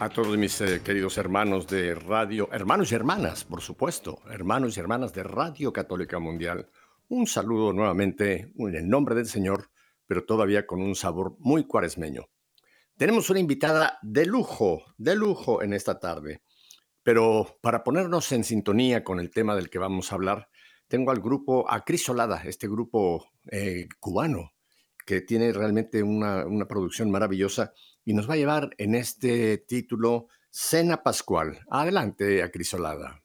a 0.00 0.08
todos 0.08 0.36
mis 0.38 0.60
eh, 0.60 0.80
queridos 0.84 1.18
hermanos 1.18 1.66
de 1.66 1.94
radio, 1.94 2.48
hermanos 2.52 2.92
y 2.92 2.94
hermanas, 2.94 3.44
por 3.44 3.60
supuesto, 3.60 4.20
hermanos 4.30 4.76
y 4.76 4.80
hermanas 4.80 5.12
de 5.12 5.24
Radio 5.24 5.72
Católica 5.72 6.20
Mundial. 6.20 6.68
Un 7.08 7.26
saludo 7.26 7.72
nuevamente 7.72 8.52
en 8.56 8.74
el 8.76 8.88
nombre 8.88 9.16
del 9.16 9.26
Señor, 9.26 9.70
pero 10.06 10.24
todavía 10.24 10.66
con 10.66 10.80
un 10.80 10.94
sabor 10.94 11.34
muy 11.40 11.64
cuaresmeño. 11.64 12.28
Tenemos 12.96 13.28
una 13.30 13.40
invitada 13.40 13.98
de 14.02 14.24
lujo, 14.24 14.84
de 14.98 15.16
lujo 15.16 15.62
en 15.62 15.72
esta 15.72 15.98
tarde, 15.98 16.42
pero 17.02 17.58
para 17.60 17.82
ponernos 17.82 18.30
en 18.30 18.44
sintonía 18.44 19.02
con 19.02 19.18
el 19.18 19.30
tema 19.30 19.56
del 19.56 19.68
que 19.68 19.80
vamos 19.80 20.12
a 20.12 20.14
hablar, 20.14 20.48
tengo 20.86 21.10
al 21.10 21.20
grupo 21.20 21.68
Acrisolada, 21.68 22.42
este 22.44 22.68
grupo 22.68 23.32
eh, 23.50 23.88
cubano 23.98 24.52
que 25.04 25.22
tiene 25.22 25.52
realmente 25.52 26.02
una, 26.02 26.46
una 26.46 26.68
producción 26.68 27.10
maravillosa 27.10 27.72
y 28.08 28.14
nos 28.14 28.26
va 28.26 28.32
a 28.32 28.36
llevar 28.38 28.70
en 28.78 28.94
este 28.94 29.58
título 29.58 30.28
Cena 30.48 31.02
Pascual. 31.02 31.60
Adelante, 31.68 32.42
Acrisolada. 32.42 33.22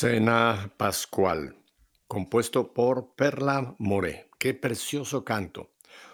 Cena 0.00 0.72
Pascual, 0.78 1.62
compuesto 2.06 2.72
por 2.72 3.14
Perla 3.16 3.76
Moré. 3.78 4.30
Qué 4.38 4.54
precioso 4.54 5.26
canto. 5.26 5.72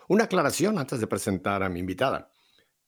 Una 0.08 0.24
aclaración 0.24 0.80
antes 0.80 0.98
de 0.98 1.06
presentar 1.06 1.62
a 1.62 1.68
mi 1.68 1.78
invitada, 1.78 2.32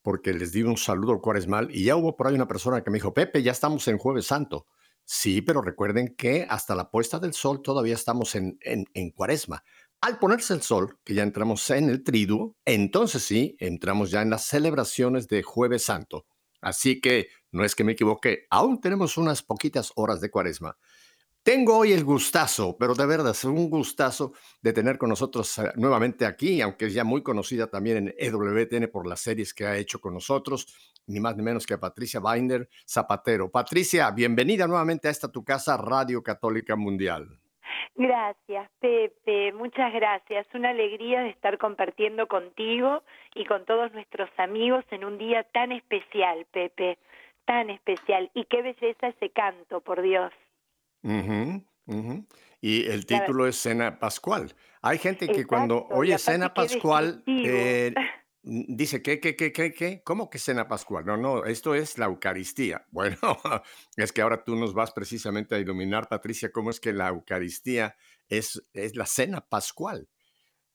porque 0.02 0.32
les 0.32 0.50
di 0.50 0.64
un 0.64 0.76
saludo 0.76 1.12
al 1.12 1.20
cuaresmal 1.20 1.68
y 1.70 1.84
ya 1.84 1.94
hubo 1.94 2.16
por 2.16 2.26
ahí 2.26 2.34
una 2.34 2.48
persona 2.48 2.82
que 2.82 2.90
me 2.90 2.96
dijo, 2.96 3.14
Pepe, 3.14 3.44
ya 3.44 3.52
estamos 3.52 3.86
en 3.86 3.96
Jueves 3.96 4.26
Santo. 4.26 4.66
Sí, 5.04 5.40
pero 5.40 5.62
recuerden 5.62 6.16
que 6.16 6.48
hasta 6.50 6.74
la 6.74 6.90
puesta 6.90 7.20
del 7.20 7.32
sol 7.32 7.62
todavía 7.62 7.94
estamos 7.94 8.34
en, 8.34 8.58
en, 8.60 8.84
en 8.92 9.12
cuaresma. 9.12 9.62
Al 10.00 10.18
ponerse 10.18 10.52
el 10.52 10.62
sol, 10.62 10.98
que 11.04 11.14
ya 11.14 11.22
entramos 11.22 11.70
en 11.70 11.90
el 11.90 12.02
triduo, 12.02 12.56
entonces 12.64 13.22
sí, 13.22 13.54
entramos 13.60 14.10
ya 14.10 14.22
en 14.22 14.30
las 14.30 14.46
celebraciones 14.46 15.28
de 15.28 15.44
Jueves 15.44 15.84
Santo. 15.84 16.26
Así 16.60 17.00
que 17.00 17.28
no 17.52 17.64
es 17.64 17.74
que 17.74 17.84
me 17.84 17.92
equivoque, 17.92 18.46
aún 18.50 18.80
tenemos 18.80 19.16
unas 19.16 19.42
poquitas 19.42 19.92
horas 19.94 20.20
de 20.20 20.30
cuaresma. 20.30 20.76
Tengo 21.48 21.78
hoy 21.78 21.94
el 21.94 22.04
gustazo, 22.04 22.76
pero 22.78 22.92
de 22.92 23.06
verdad 23.06 23.30
es 23.30 23.42
un 23.42 23.70
gustazo 23.70 24.34
de 24.60 24.74
tener 24.74 24.98
con 24.98 25.08
nosotros 25.08 25.56
eh, 25.56 25.72
nuevamente 25.76 26.26
aquí, 26.26 26.60
aunque 26.60 26.84
es 26.84 26.92
ya 26.92 27.04
muy 27.04 27.22
conocida 27.22 27.66
también 27.68 27.96
en 27.96 28.14
EWTN 28.18 28.90
por 28.92 29.06
las 29.06 29.20
series 29.20 29.54
que 29.54 29.64
ha 29.64 29.74
hecho 29.78 29.98
con 29.98 30.12
nosotros, 30.12 30.66
ni 31.06 31.20
más 31.20 31.38
ni 31.38 31.42
menos 31.42 31.66
que 31.66 31.72
a 31.72 31.80
Patricia 31.80 32.20
Binder 32.20 32.68
Zapatero. 32.86 33.50
Patricia, 33.50 34.10
bienvenida 34.10 34.66
nuevamente 34.66 35.08
a 35.08 35.10
esta 35.10 35.32
tu 35.32 35.42
casa, 35.42 35.78
Radio 35.78 36.22
Católica 36.22 36.76
Mundial. 36.76 37.38
Gracias, 37.96 38.70
Pepe, 38.78 39.54
muchas 39.54 39.94
gracias. 39.94 40.46
Una 40.52 40.68
alegría 40.68 41.22
de 41.22 41.30
estar 41.30 41.56
compartiendo 41.56 42.26
contigo 42.26 43.02
y 43.34 43.46
con 43.46 43.64
todos 43.64 43.90
nuestros 43.94 44.28
amigos 44.36 44.84
en 44.90 45.02
un 45.02 45.16
día 45.16 45.44
tan 45.44 45.72
especial, 45.72 46.44
Pepe, 46.52 46.98
tan 47.46 47.70
especial. 47.70 48.30
Y 48.34 48.44
qué 48.44 48.60
belleza 48.60 49.08
ese 49.08 49.30
canto, 49.30 49.80
por 49.80 50.02
Dios. 50.02 50.30
Y 52.60 52.86
el 52.86 53.06
título 53.06 53.46
es 53.46 53.56
Cena 53.56 53.98
Pascual. 53.98 54.54
Hay 54.82 54.98
gente 54.98 55.28
que 55.28 55.46
cuando 55.46 55.76
Exacto, 55.76 55.96
oye 55.96 56.18
Cena 56.18 56.54
Pascual 56.54 57.22
eh, 57.26 57.94
dice, 58.42 59.02
¿qué, 59.02 59.20
qué, 59.20 59.36
qué, 59.36 59.52
qué, 59.52 59.72
qué? 59.72 60.02
¿Cómo 60.04 60.30
que 60.30 60.38
Cena 60.38 60.68
Pascual? 60.68 61.04
No, 61.04 61.16
no, 61.16 61.44
esto 61.44 61.74
es 61.74 61.98
la 61.98 62.06
Eucaristía. 62.06 62.86
Bueno, 62.90 63.16
es 63.96 64.12
que 64.12 64.22
ahora 64.22 64.44
tú 64.44 64.56
nos 64.56 64.74
vas 64.74 64.92
precisamente 64.92 65.54
a 65.54 65.58
iluminar, 65.58 66.08
Patricia, 66.08 66.50
cómo 66.50 66.70
es 66.70 66.80
que 66.80 66.92
la 66.92 67.08
Eucaristía 67.08 67.96
es, 68.28 68.62
es 68.72 68.96
la 68.96 69.06
Cena 69.06 69.40
Pascual. 69.40 70.08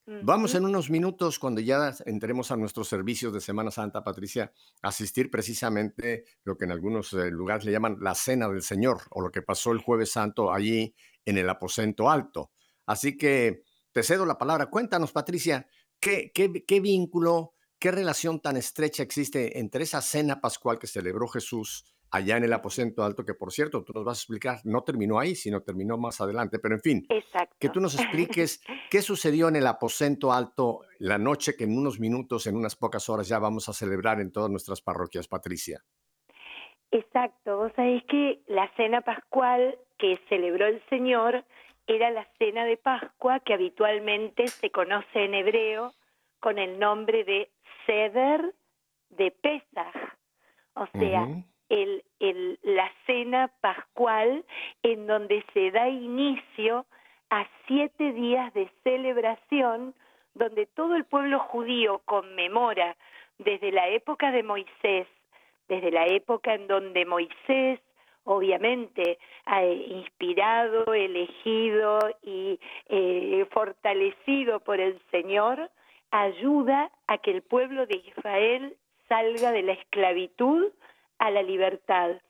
Vamos 0.06 0.54
en 0.54 0.66
unos 0.66 0.90
minutos, 0.90 1.38
cuando 1.38 1.62
ya 1.62 1.94
entremos 2.04 2.50
a 2.50 2.56
nuestros 2.56 2.88
servicios 2.88 3.32
de 3.32 3.40
Semana 3.40 3.70
Santa, 3.70 4.04
Patricia, 4.04 4.52
a 4.82 4.88
asistir 4.88 5.30
precisamente 5.30 6.24
lo 6.44 6.58
que 6.58 6.66
en 6.66 6.72
algunos 6.72 7.14
eh, 7.14 7.30
lugares 7.30 7.64
le 7.64 7.72
llaman 7.72 7.96
la 8.00 8.14
Cena 8.14 8.46
del 8.48 8.60
Señor, 8.60 9.00
o 9.10 9.22
lo 9.22 9.30
que 9.30 9.40
pasó 9.40 9.72
el 9.72 9.78
Jueves 9.78 10.12
Santo 10.12 10.52
allí 10.52 10.94
en 11.24 11.38
el 11.38 11.48
aposento 11.48 12.10
alto. 12.10 12.50
Así 12.84 13.16
que 13.16 13.62
te 13.92 14.02
cedo 14.02 14.26
la 14.26 14.36
palabra. 14.36 14.66
Cuéntanos, 14.66 15.10
Patricia, 15.10 15.66
¿qué, 15.98 16.30
qué, 16.34 16.64
qué 16.66 16.80
vínculo, 16.80 17.54
qué 17.78 17.90
relación 17.90 18.40
tan 18.40 18.58
estrecha 18.58 19.02
existe 19.02 19.58
entre 19.58 19.84
esa 19.84 20.02
cena 20.02 20.38
pascual 20.38 20.78
que 20.78 20.86
celebró 20.86 21.28
Jesús 21.28 21.86
allá 22.14 22.36
en 22.36 22.44
el 22.44 22.52
aposento 22.52 23.02
alto, 23.02 23.24
que 23.24 23.34
por 23.34 23.50
cierto, 23.50 23.82
tú 23.82 23.92
nos 23.92 24.04
vas 24.04 24.18
a 24.18 24.20
explicar, 24.20 24.60
no 24.62 24.84
terminó 24.84 25.18
ahí, 25.18 25.34
sino 25.34 25.62
terminó 25.62 25.98
más 25.98 26.20
adelante, 26.20 26.60
pero 26.60 26.76
en 26.76 26.80
fin, 26.80 27.06
que 27.08 27.18
Exacto. 27.18 27.72
tú 27.72 27.80
nos 27.80 27.98
expliques 27.98 28.62
qué 28.90 29.02
sucedió 29.02 29.48
en 29.48 29.56
el 29.56 29.66
aposento 29.66 30.32
alto 30.32 30.82
la 31.00 31.18
noche 31.18 31.56
que 31.56 31.64
en 31.64 31.76
unos 31.76 31.98
minutos, 31.98 32.46
en 32.46 32.56
unas 32.56 32.76
pocas 32.76 33.08
horas 33.08 33.26
ya 33.26 33.40
vamos 33.40 33.68
a 33.68 33.72
celebrar 33.72 34.20
en 34.20 34.30
todas 34.30 34.48
nuestras 34.48 34.80
parroquias, 34.80 35.26
Patricia. 35.26 35.82
Exacto, 36.92 37.56
vos 37.56 37.72
sabés 37.74 38.04
que 38.04 38.42
la 38.46 38.70
cena 38.76 39.00
pascual 39.00 39.76
que 39.98 40.20
celebró 40.28 40.66
el 40.66 40.80
Señor 40.88 41.44
era 41.88 42.12
la 42.12 42.28
cena 42.38 42.64
de 42.64 42.76
Pascua 42.76 43.40
que 43.40 43.54
habitualmente 43.54 44.46
se 44.46 44.70
conoce 44.70 45.24
en 45.24 45.34
hebreo 45.34 45.92
con 46.38 46.60
el 46.60 46.78
nombre 46.78 47.24
de 47.24 47.50
Seder 47.86 48.54
de 49.10 49.32
Pesach, 49.32 50.16
o 50.74 50.86
sea, 50.92 51.26
el, 51.74 52.04
el, 52.20 52.58
la 52.62 52.90
cena 53.06 53.50
pascual 53.60 54.44
en 54.82 55.06
donde 55.06 55.44
se 55.52 55.72
da 55.72 55.88
inicio 55.88 56.86
a 57.30 57.46
siete 57.66 58.12
días 58.12 58.54
de 58.54 58.70
celebración 58.84 59.94
donde 60.34 60.66
todo 60.66 60.94
el 60.94 61.04
pueblo 61.04 61.40
judío 61.40 62.00
conmemora 62.04 62.96
desde 63.38 63.72
la 63.72 63.88
época 63.88 64.30
de 64.30 64.44
Moisés, 64.44 65.08
desde 65.68 65.90
la 65.90 66.06
época 66.06 66.54
en 66.54 66.68
donde 66.68 67.04
Moisés, 67.04 67.80
obviamente, 68.22 69.18
eh, 69.52 69.86
inspirado, 69.88 70.94
elegido 70.94 71.98
y 72.22 72.60
eh, 72.88 73.46
fortalecido 73.50 74.60
por 74.60 74.78
el 74.78 75.00
Señor, 75.10 75.70
ayuda 76.12 76.90
a 77.08 77.18
que 77.18 77.32
el 77.32 77.42
pueblo 77.42 77.86
de 77.86 77.96
Israel 77.96 78.76
salga 79.08 79.50
de 79.50 79.62
la 79.62 79.72
esclavitud 79.72 80.68
a 81.26 81.30
la 81.30 81.42
libertad. 81.42 82.20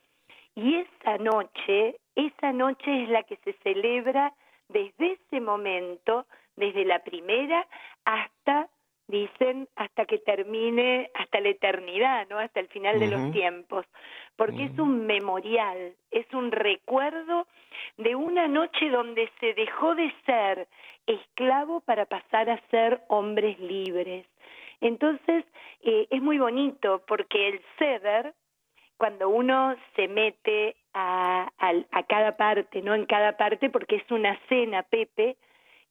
Y 0.55 0.77
esa 0.77 1.19
noche, 1.19 1.97
esa 2.15 2.53
noche 2.53 3.03
es 3.03 3.09
la 3.09 3.23
que 3.25 3.37
se 3.39 3.55
celebra 3.65 4.33
desde 4.69 5.13
ese 5.13 5.41
momento, 5.41 6.27
desde 6.57 6.85
la 6.85 7.01
primera 7.01 7.67
hasta, 8.05 8.69
dicen, 9.09 9.69
hasta 9.77 10.07
que 10.07 10.19
termine, 10.19 11.11
hasta 11.15 11.41
la 11.41 11.49
eternidad, 11.49 12.29
¿no? 12.31 12.39
Hasta 12.39 12.61
el 12.61 12.69
final 12.69 13.01
de 13.01 13.09
los 13.09 13.33
tiempos, 13.33 13.85
porque 14.37 14.65
es 14.65 14.79
un 14.79 15.07
memorial, 15.07 15.95
es 16.11 16.27
un 16.33 16.53
recuerdo 16.53 17.47
de 17.97 18.15
una 18.15 18.47
noche 18.47 18.89
donde 18.91 19.29
se 19.41 19.55
dejó 19.55 19.95
de 19.95 20.13
ser 20.25 20.69
esclavo 21.07 21.81
para 21.81 22.07
pasar 22.07 22.49
a 22.49 22.61
ser 22.71 23.03
hombres 23.09 23.59
libres. 23.59 24.27
Entonces, 24.81 25.45
eh, 25.83 26.07
es 26.11 26.23
muy 26.23 26.39
bonito 26.39 27.03
porque 27.07 27.49
el 27.49 27.61
ceder, 27.79 28.35
cuando 28.97 29.29
uno 29.29 29.77
se 29.97 30.09
mete 30.09 30.77
a, 30.93 31.51
al- 31.59 31.87
a 31.91 32.03
cada 32.05 32.37
parte, 32.37 32.83
¿no? 32.83 32.95
En 32.95 33.07
cada 33.07 33.37
parte, 33.37 33.71
porque 33.71 33.97
es 33.97 34.11
una 34.11 34.39
cena, 34.49 34.83
Pepe, 34.85 35.37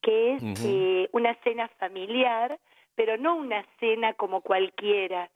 que 0.01 0.33
es 0.35 0.43
eh, 0.65 1.09
una 1.11 1.33
cena 1.43 1.67
familiar, 1.79 2.59
pero 2.95 3.17
no 3.17 3.35
una 3.35 3.65
cena 3.79 4.13
como 4.13 4.41
cualquiera, 4.41 5.29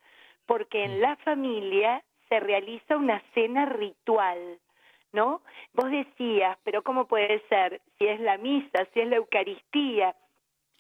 porque 0.46 0.84
en 0.86 1.02
la 1.02 1.16
familia 1.18 2.04
se 2.30 2.40
realiza 2.40 2.98
una 2.98 3.22
cena 3.34 3.66
ritual, 3.66 4.60
¿no? 5.14 5.42
Vos 5.74 5.90
decías, 5.90 6.58
pero 6.64 6.84
¿cómo 6.84 7.08
puede 7.08 7.42
ser? 7.48 7.82
Si 7.98 8.06
es 8.08 8.20
la 8.20 8.38
misa, 8.38 8.86
si 8.94 9.00
es 9.02 9.08
la 9.08 9.16
Eucaristía. 9.18 10.16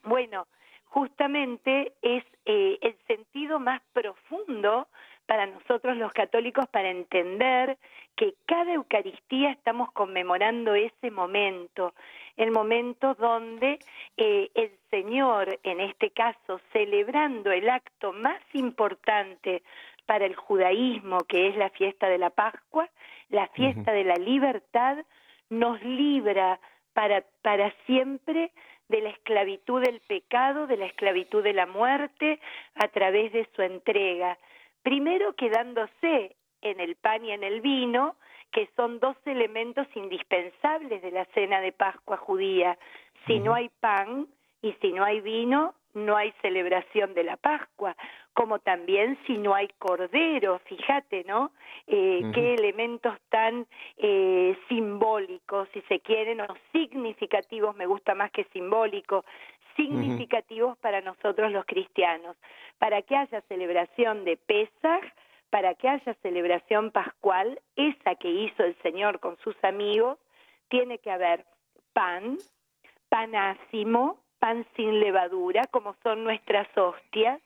Bueno, 0.04 0.48
justamente 0.86 1.94
es 2.02 2.24
eh, 2.46 2.78
el 2.82 2.96
sentido 3.08 3.60
más 3.60 3.82
profundo 3.94 4.88
para 5.28 5.46
nosotros 5.46 5.98
los 5.98 6.12
católicos 6.14 6.68
para 6.70 6.90
entender 6.90 7.78
que 8.16 8.34
cada 8.48 8.74
Eucaristía 8.74 9.52
estamos 9.52 9.92
conmemorando 9.92 10.74
ese 10.74 11.12
momento, 11.12 11.94
el 12.38 12.52
momento 12.52 13.14
donde 13.14 13.78
eh, 14.16 14.50
el 14.56 14.72
Señor, 14.90 15.60
en 15.64 15.82
este 15.82 16.10
caso, 16.10 16.60
celebrando 16.74 17.52
el 17.52 17.70
acto 17.70 18.14
más 18.14 18.42
importante 18.54 19.62
para 20.08 20.26
el 20.26 20.36
judaísmo, 20.36 21.20
que 21.28 21.50
es 21.50 21.58
la 21.58 21.70
fiesta 21.70 22.08
de 22.08 22.18
la 22.18 22.32
Pascua, 22.32 22.90
la 23.30 23.48
fiesta 23.50 23.92
de 23.92 24.06
la 24.06 24.16
libertad, 24.16 24.98
nos 25.50 25.84
libra 25.84 26.60
para, 26.94 27.24
para 27.42 27.72
siempre 27.86 28.52
de 28.88 29.02
la 29.02 29.10
esclavitud 29.10 29.82
del 29.84 30.00
pecado, 30.00 30.66
de 30.66 30.78
la 30.78 30.86
esclavitud 30.86 31.44
de 31.44 31.54
la 31.54 31.66
muerte, 31.66 32.40
a 32.76 32.88
través 32.88 33.34
de 33.34 33.48
su 33.54 33.62
entrega. 33.62 34.38
Primero 34.88 35.34
quedándose 35.34 36.38
en 36.62 36.80
el 36.80 36.96
pan 36.96 37.26
y 37.26 37.34
en 37.34 37.44
el 37.44 37.60
vino, 37.60 38.16
que 38.54 38.70
son 38.78 39.02
dos 39.02 39.18
elementos 39.26 39.86
indispensables 39.96 41.02
de 41.02 41.12
la 41.12 41.26
cena 41.34 41.60
de 41.60 41.74
Pascua 41.74 42.16
judía. 42.16 42.78
Si 43.26 43.42
no 43.42 43.54
hay 43.54 43.68
pan 43.82 44.28
y 44.62 44.72
si 44.80 44.94
no 44.94 45.04
hay 45.04 45.20
vino, 45.20 45.76
no 45.94 46.16
hay 46.16 46.32
celebración 46.42 47.14
de 47.16 47.26
la 47.26 47.36
Pascua, 47.36 47.98
como 48.34 48.60
también 48.60 49.18
si 49.28 49.38
no 49.38 49.54
hay 49.56 49.68
cordero, 49.78 50.60
fíjate, 50.60 51.26
¿no? 51.26 51.52
Eh. 51.88 52.22
Qué 52.34 52.54
elementos 52.54 53.14
tan 53.28 53.68
eh, 53.98 54.58
simbólicos, 54.70 55.68
si 55.74 55.82
se 55.82 56.00
quieren, 56.00 56.40
o 56.40 56.48
significativos, 56.72 57.76
me 57.76 57.88
gusta 57.88 58.16
más 58.16 58.32
que 58.32 58.46
simbólico, 58.54 59.26
significativos 59.78 60.78
para 60.80 61.00
nosotros 61.00 61.52
los 61.54 61.66
cristianos, 61.66 62.36
para 62.78 63.02
que 63.04 63.16
haya 63.16 63.42
celebración 63.48 64.26
de 64.26 64.36
Pesaj, 64.36 65.02
para 65.50 65.76
que 65.76 65.88
haya 65.88 66.14
celebración 66.22 66.92
pascual, 66.92 67.62
esa 67.78 68.16
que 68.16 68.30
hizo 68.30 68.64
el 68.64 68.76
Señor 68.82 69.22
con 69.22 69.38
sus 69.38 69.56
amigos, 69.64 70.18
tiene 70.68 70.98
que 70.98 71.10
haber 71.10 71.46
pan, 71.94 72.38
pan 73.08 73.34
ácimo, 73.36 74.20
pan 74.40 74.66
sin 74.76 75.00
levadura, 75.00 75.62
como 75.72 75.96
son 76.04 76.26
nuestras 76.26 76.68
hostias, 76.78 77.40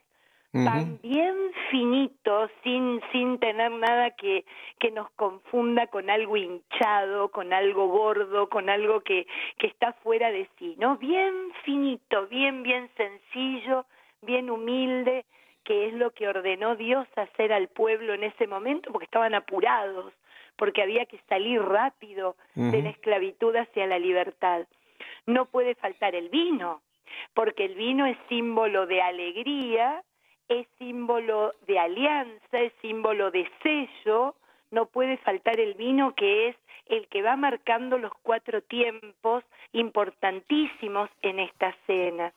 pan 0.51 0.99
bien 1.01 1.35
finito, 1.69 2.49
sin, 2.63 3.01
sin 3.11 3.39
tener 3.39 3.71
nada 3.71 4.11
que, 4.11 4.45
que 4.79 4.91
nos 4.91 5.09
confunda 5.11 5.87
con 5.87 6.09
algo 6.09 6.35
hinchado, 6.35 7.29
con 7.29 7.53
algo 7.53 7.87
gordo, 7.87 8.49
con 8.49 8.69
algo 8.69 9.01
que, 9.01 9.27
que 9.57 9.67
está 9.67 9.93
fuera 9.93 10.31
de 10.31 10.49
sí, 10.59 10.75
¿no? 10.77 10.97
Bien 10.97 11.33
finito, 11.63 12.27
bien, 12.27 12.63
bien 12.63 12.89
sencillo, 12.97 13.85
bien 14.21 14.49
humilde, 14.49 15.25
que 15.63 15.87
es 15.87 15.93
lo 15.93 16.11
que 16.11 16.27
ordenó 16.27 16.75
Dios 16.75 17.07
hacer 17.15 17.53
al 17.53 17.67
pueblo 17.69 18.13
en 18.13 18.23
ese 18.23 18.47
momento, 18.47 18.91
porque 18.91 19.05
estaban 19.05 19.33
apurados, 19.33 20.13
porque 20.57 20.81
había 20.81 21.05
que 21.05 21.19
salir 21.29 21.61
rápido 21.61 22.35
de 22.55 22.81
la 22.81 22.89
esclavitud 22.89 23.55
hacia 23.55 23.87
la 23.87 23.99
libertad. 23.99 24.67
No 25.25 25.45
puede 25.45 25.75
faltar 25.75 26.13
el 26.13 26.29
vino, 26.29 26.81
porque 27.33 27.65
el 27.65 27.75
vino 27.75 28.05
es 28.05 28.17
símbolo 28.27 28.85
de 28.85 29.01
alegría, 29.01 30.03
es 30.51 30.67
símbolo 30.77 31.53
de 31.65 31.79
alianza, 31.79 32.59
es 32.59 32.73
símbolo 32.81 33.31
de 33.31 33.49
sello, 33.63 34.35
no 34.69 34.85
puede 34.85 35.17
faltar 35.17 35.59
el 35.59 35.75
vino 35.75 36.13
que 36.13 36.49
es 36.49 36.55
el 36.87 37.07
que 37.07 37.21
va 37.21 37.37
marcando 37.37 37.97
los 37.97 38.11
cuatro 38.21 38.61
tiempos 38.61 39.45
importantísimos 39.71 41.09
en 41.21 41.39
esta 41.39 41.73
cena. 41.87 42.33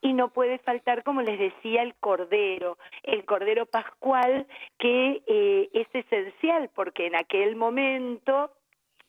Y 0.00 0.12
no 0.12 0.28
puede 0.28 0.58
faltar, 0.58 1.02
como 1.02 1.20
les 1.22 1.36
decía, 1.36 1.82
el 1.82 1.96
cordero, 1.96 2.78
el 3.02 3.24
cordero 3.24 3.66
pascual 3.66 4.46
que 4.78 5.22
eh, 5.26 5.68
es 5.72 5.88
esencial 5.92 6.70
porque 6.74 7.06
en 7.06 7.16
aquel 7.16 7.56
momento, 7.56 8.52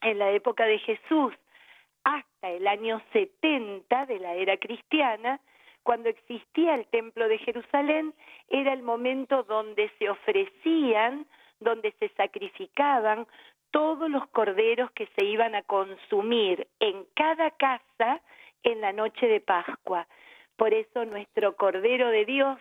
en 0.02 0.18
la 0.18 0.32
época 0.32 0.66
de 0.66 0.80
Jesús, 0.80 1.34
hasta 2.04 2.50
el 2.50 2.68
año 2.68 3.00
70 3.14 4.08
de 4.08 4.20
la 4.20 4.34
era 4.34 4.58
cristiana, 4.58 5.40
cuando 5.84 6.10
existía 6.10 6.76
el 6.76 6.86
templo 6.88 7.28
de 7.28 7.38
Jerusalén, 7.40 8.14
era 8.50 8.74
el 8.74 8.84
momento 8.84 9.44
donde 9.44 9.92
se 9.98 10.10
ofrecían, 10.10 11.26
donde 11.60 11.94
se 12.00 12.10
sacrificaban 12.10 13.28
todos 13.72 14.10
los 14.10 14.28
corderos 14.30 14.92
que 14.92 15.08
se 15.18 15.26
iban 15.26 15.56
a 15.56 15.64
consumir 15.64 16.68
en 16.80 17.06
cada 17.16 17.52
casa 17.52 18.22
en 18.64 18.82
la 18.82 18.94
noche 18.94 19.28
de 19.28 19.40
Pascua. 19.42 20.08
Por 20.58 20.74
eso 20.74 21.06
nuestro 21.06 21.56
Cordero 21.56 22.10
de 22.10 22.26
Dios 22.26 22.60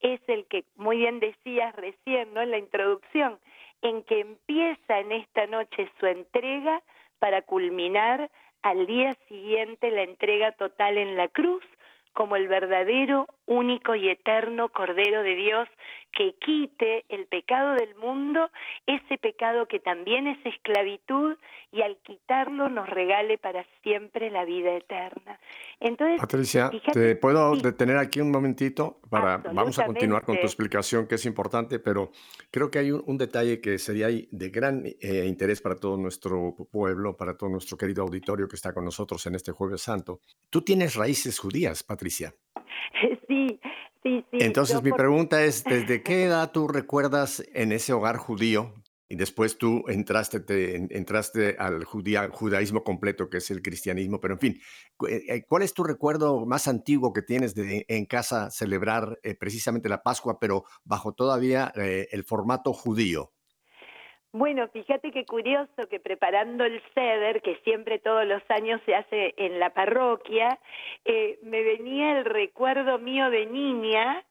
es 0.00 0.20
el 0.28 0.46
que, 0.46 0.64
muy 0.76 0.98
bien 0.98 1.20
decías 1.20 1.74
recién, 1.76 2.34
¿no? 2.34 2.42
En 2.42 2.50
la 2.50 2.58
introducción, 2.58 3.38
en 3.82 4.02
que 4.04 4.20
empieza 4.20 5.00
en 5.00 5.12
esta 5.12 5.46
noche 5.46 5.90
su 5.98 6.06
entrega 6.06 6.82
para 7.18 7.42
culminar 7.42 8.30
al 8.62 8.86
día 8.86 9.14
siguiente 9.28 9.90
la 9.90 10.02
entrega 10.02 10.52
total 10.52 10.98
en 10.98 11.16
la 11.16 11.28
cruz 11.28 11.64
como 12.12 12.36
el 12.36 12.48
verdadero, 12.48 13.26
único 13.52 13.94
y 13.94 14.08
eterno 14.08 14.68
Cordero 14.70 15.22
de 15.22 15.34
Dios 15.36 15.68
que 16.12 16.34
quite 16.44 17.04
el 17.08 17.26
pecado 17.26 17.74
del 17.74 17.94
mundo, 17.94 18.50
ese 18.86 19.16
pecado 19.18 19.66
que 19.66 19.80
también 19.80 20.26
es 20.26 20.38
esclavitud 20.44 21.36
y 21.72 21.80
al 21.80 21.96
quitarlo 22.02 22.68
nos 22.68 22.88
regale 22.88 23.38
para 23.38 23.64
siempre 23.82 24.30
la 24.30 24.44
vida 24.44 24.76
eterna. 24.76 25.40
Entonces, 25.80 26.20
Patricia, 26.20 26.70
¿te 26.92 27.16
puedo 27.16 27.56
detener 27.56 27.96
aquí 27.96 28.20
un 28.20 28.30
momentito? 28.30 29.00
Para, 29.08 29.38
vamos 29.38 29.78
a 29.78 29.86
continuar 29.86 30.24
con 30.24 30.36
tu 30.36 30.42
explicación, 30.42 31.06
que 31.06 31.14
es 31.14 31.24
importante, 31.24 31.78
pero 31.78 32.12
creo 32.50 32.70
que 32.70 32.78
hay 32.78 32.90
un, 32.90 33.16
detalle 33.16 33.60
que 33.60 33.78
sería 33.78 34.08
de 34.08 34.50
gran 34.50 34.84
eh, 34.84 35.24
interés 35.26 35.60
para 35.62 35.76
todo 35.76 35.96
nuestro 35.96 36.54
pueblo, 36.70 37.16
para 37.16 37.36
todo 37.36 37.48
nuestro 37.50 37.76
querido 37.76 38.02
auditorio 38.02 38.48
que 38.48 38.56
está 38.56 38.74
con 38.74 38.84
nosotros 38.84 39.24
en 39.26 39.34
este 39.34 39.52
Jueves 39.52 39.82
Santo. 39.82 40.20
Tú 40.50 40.62
tienes 40.62 40.94
raíces 40.94 41.38
judías, 41.38 41.82
Patricia. 41.82 42.34
Sí, 43.28 43.60
sí, 44.02 44.24
sí. 44.30 44.38
Entonces 44.40 44.82
mi 44.82 44.92
pregunta 44.92 45.44
es, 45.44 45.64
¿desde 45.64 46.02
qué 46.02 46.24
edad 46.24 46.50
tú 46.50 46.66
recuerdas 46.68 47.42
en 47.54 47.72
ese 47.72 47.92
hogar 47.92 48.16
judío 48.16 48.74
y 49.12 49.16
después 49.16 49.58
tú 49.58 49.84
entraste, 49.88 50.40
te, 50.40 50.74
entraste 50.96 51.56
al 51.58 51.84
judaísmo 51.84 52.82
completo, 52.82 53.28
que 53.28 53.36
es 53.36 53.50
el 53.50 53.60
cristianismo, 53.60 54.20
pero 54.20 54.34
en 54.34 54.40
fin, 54.40 54.60
eh, 55.06 55.22
eh, 55.28 55.44
¿cuál 55.46 55.62
es 55.64 55.74
tu 55.74 55.84
recuerdo 55.84 56.46
más 56.46 56.66
antiguo 56.66 57.12
que 57.12 57.20
tienes 57.20 57.54
de 57.54 57.84
en 57.88 58.06
casa 58.06 58.50
celebrar 58.50 59.18
eh, 59.22 59.34
precisamente 59.34 59.90
la 59.90 60.02
Pascua, 60.02 60.38
pero 60.40 60.64
bajo 60.84 61.12
todavía 61.12 61.70
el 61.76 62.24
formato 62.24 62.72
judío? 62.72 63.32
Bueno, 64.34 64.66
fíjate 64.68 65.10
qué 65.10 65.26
curioso 65.26 65.88
que 65.90 66.00
preparando 66.00 66.64
el 66.64 66.80
ceder, 66.94 67.42
que 67.42 67.56
siempre 67.64 67.98
todos 67.98 68.26
los 68.26 68.42
años 68.48 68.80
se 68.86 68.94
hace 68.94 69.34
en 69.36 69.60
la 69.60 69.70
parroquia, 69.70 70.58
eh, 71.04 71.38
me 71.42 71.62
venía 71.62 72.18
el 72.18 72.24
recuerdo 72.24 72.98
mío 72.98 73.28
de 73.28 73.44
niña, 73.44 74.24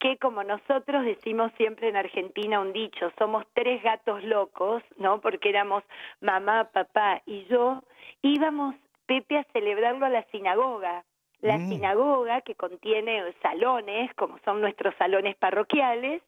que 0.00 0.16
como 0.16 0.42
nosotros 0.42 1.04
decimos 1.04 1.52
siempre 1.58 1.90
en 1.90 1.96
Argentina 1.96 2.60
un 2.60 2.72
dicho, 2.72 3.12
somos 3.18 3.44
tres 3.52 3.82
gatos 3.82 4.24
locos, 4.24 4.82
¿no? 4.96 5.20
Porque 5.20 5.50
éramos 5.50 5.84
mamá, 6.22 6.70
papá 6.72 7.20
y 7.26 7.44
yo, 7.44 7.82
íbamos, 8.22 8.74
Pepe, 9.04 9.36
a 9.36 9.44
celebrarlo 9.52 10.06
a 10.06 10.10
la 10.10 10.22
sinagoga. 10.30 11.04
La 11.42 11.58
mm. 11.58 11.68
sinagoga, 11.68 12.40
que 12.40 12.54
contiene 12.54 13.22
salones, 13.42 14.14
como 14.14 14.38
son 14.46 14.62
nuestros 14.62 14.94
salones 14.94 15.36
parroquiales, 15.36 16.22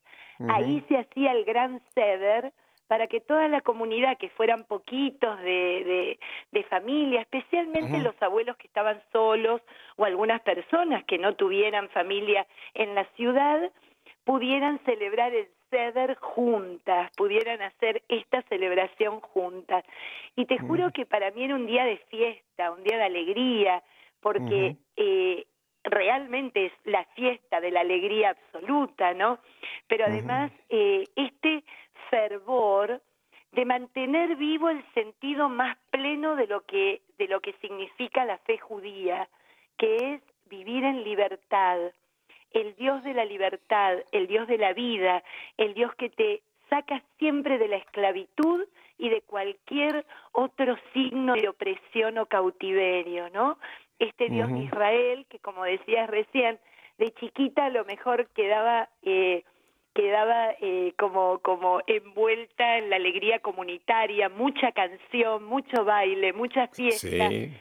ahí 0.49 0.85
se 0.89 0.99
hacía 0.99 1.33
el 1.33 1.45
gran 1.45 1.81
ceder, 1.95 2.53
para 2.87 3.07
que 3.07 3.21
toda 3.21 3.49
la 3.49 3.61
comunidad, 3.61 4.19
que 4.19 4.29
fueran 4.31 4.65
poquitos 4.65 5.41
de, 5.41 6.19
de, 6.53 6.63
familia, 6.65 7.23
especialmente 7.23 7.99
los 7.99 8.15
abuelos 8.21 8.57
que 8.57 8.67
estaban 8.67 9.01
solos 9.13 9.61
o 9.97 10.05
algunas 10.05 10.41
personas 10.43 11.05
que 11.05 11.19
no 11.19 11.35
tuvieran 11.35 11.89
familia 11.91 12.47
en 12.75 12.95
la 12.95 13.05
ciudad, 13.17 13.71
pudieran 14.25 14.79
celebrar 14.85 15.35
el 15.35 15.49
ceder 15.71 16.17
juntas, 16.17 17.11
pudieran 17.17 17.61
hacer 17.63 18.03
esta 18.09 18.43
celebración 18.43 19.21
juntas. 19.21 19.85
Y 20.37 20.47
te 20.47 20.59
juro 20.59 20.91
que 20.93 21.07
para 21.07 21.31
mí 21.33 21.45
era 21.45 21.55
un 21.55 21.67
día 21.67 21.85
de 21.85 21.99
fiesta, 22.09 22.71
un 22.71 22.83
día 22.85 22.97
de 22.97 23.05
alegría, 23.05 23.83
porque 24.21 24.77
eh, 24.97 25.47
realmente 25.85 26.67
es 26.67 26.73
la 26.85 27.05
fiesta 27.15 27.61
de 27.61 27.71
la 27.71 27.81
alegría 27.81 28.31
absoluta, 28.31 29.13
¿no? 29.15 29.39
Pero 29.87 30.07
además, 30.07 30.51
eh, 30.71 31.05
este 31.17 31.65
fervor 32.11 33.01
de 33.53 33.65
mantener 33.65 34.37
vivo 34.37 34.69
el 34.69 34.85
sentido 34.95 35.49
más 35.49 35.77
pleno 35.91 36.37
de 36.37 36.47
lo 36.47 36.63
que 36.63 37.03
de 37.19 37.29
lo 37.29 37.41
que 37.41 37.53
significa 37.61 38.25
la 38.25 38.39
fe 38.39 38.59
judía, 38.59 39.29
que 39.79 40.15
es 40.15 40.23
vivir 40.47 40.85
en 40.85 41.05
libertad, 41.05 41.79
el 42.53 42.75
Dios 42.77 43.03
de 43.05 43.15
la 43.15 43.25
libertad, 43.25 43.99
el 44.13 44.27
Dios 44.27 44.47
de 44.49 44.59
la 44.59 44.73
vida, 44.73 45.23
el 45.57 45.75
Dios 45.75 45.95
que 45.95 46.11
te 46.11 46.43
saca 46.71 47.03
siempre 47.19 47.59
de 47.59 47.69
la 47.69 47.77
esclavitud 47.77 48.67
y 48.99 49.09
de 49.09 49.23
cualquier 49.23 50.07
otro 50.33 50.77
signo 50.93 51.35
de 51.35 51.49
opresión 51.49 52.19
o 52.19 52.27
cautiverio, 52.27 53.29
¿no? 53.31 53.59
Este 53.99 54.29
Dios 54.29 54.51
de 54.51 54.61
Israel, 54.61 55.27
que 55.29 55.39
como 55.39 55.65
decías 55.65 56.09
recién, 56.09 56.59
de 56.99 57.13
chiquita 57.15 57.67
a 57.67 57.71
lo 57.71 57.85
mejor 57.85 58.29
quedaba 58.29 58.89
eh, 59.03 59.45
quedaba 59.95 60.51
eh, 60.61 60.93
como, 60.99 61.39
como 61.39 61.81
envuelta 61.87 62.79
en 62.79 62.91
la 62.91 62.97
alegría 62.97 63.39
comunitaria, 63.39 64.29
mucha 64.29 64.73
canción, 64.73 65.45
mucho 65.45 65.85
baile, 65.85 66.33
mucha 66.33 66.67
fiesta. 66.69 67.29
me, 67.29 67.61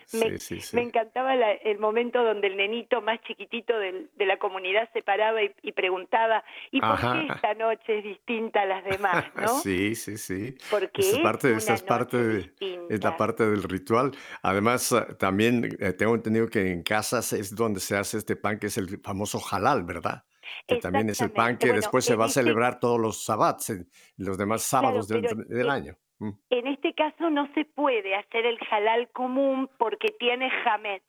me, 0.73 0.81
encantaba 0.81 1.35
el 1.35 1.79
momento 1.79 2.23
donde 2.23 2.47
el 2.47 2.57
nenito 2.57 3.01
más 3.01 3.21
chiquitito 3.21 3.77
de 3.77 4.25
la 4.25 4.37
comunidad 4.37 4.89
se 4.93 5.01
paraba 5.01 5.39
y, 5.43 5.71
preguntaba, 5.71 6.43
¿y 6.71 6.81
por 6.81 6.99
qué 6.99 7.27
esta 7.33 7.53
noche 7.53 7.99
es 7.99 8.03
distinta 8.03 8.61
a 8.61 8.65
las 8.65 8.83
demás? 8.83 9.25
¿no? 9.35 9.47
sí, 9.63 9.95
sí, 9.95 10.17
sí. 10.17 10.55
Porque 10.69 11.01
es 11.01 11.19
parte, 11.19 11.55
esa 11.55 11.75
es 11.75 11.83
parte 11.83 12.17
de, 12.17 12.53
es 12.89 13.03
la 13.03 13.15
parte 13.15 13.45
del 13.45 13.63
ritual. 13.63 14.11
Además, 14.41 14.91
ah, 14.91 15.07
también 15.17 15.69
eh, 15.79 15.93
tengo 15.93 16.15
entendido 16.15 16.47
que 16.47 16.71
en 16.71 16.83
casas 16.83 17.33
es 17.33 17.55
donde 17.55 17.79
se 17.79 17.95
hace 17.95 18.17
este 18.17 18.35
pan 18.35 18.59
que 18.59 18.67
es 18.67 18.77
el 18.77 18.99
famoso 19.01 19.39
halal, 19.51 19.83
¿verdad? 19.83 20.23
Que 20.67 20.77
también 20.77 21.09
es 21.09 21.21
el 21.21 21.31
pan 21.31 21.57
que 21.57 21.73
después 21.73 22.05
se 22.05 22.15
va 22.15 22.25
a 22.25 22.27
este 22.27 22.41
celebrar 22.41 22.79
todos 22.79 22.99
los 22.99 23.23
sabbats, 23.23 23.73
los 24.17 24.37
demás 24.37 24.63
sábados 24.63 25.07
del, 25.07 25.69
año. 25.69 25.95
Mm. 26.19 26.31
En 26.49 26.67
este 26.67 26.93
caso 26.93 27.29
no 27.29 27.51
se 27.53 27.65
puede 27.65 28.15
hacer 28.15 28.45
el 28.45 28.57
halal 28.71 29.09
común 29.09 29.69
porque 29.77 30.09
tiene 30.19 30.49
hametz. 30.65 31.03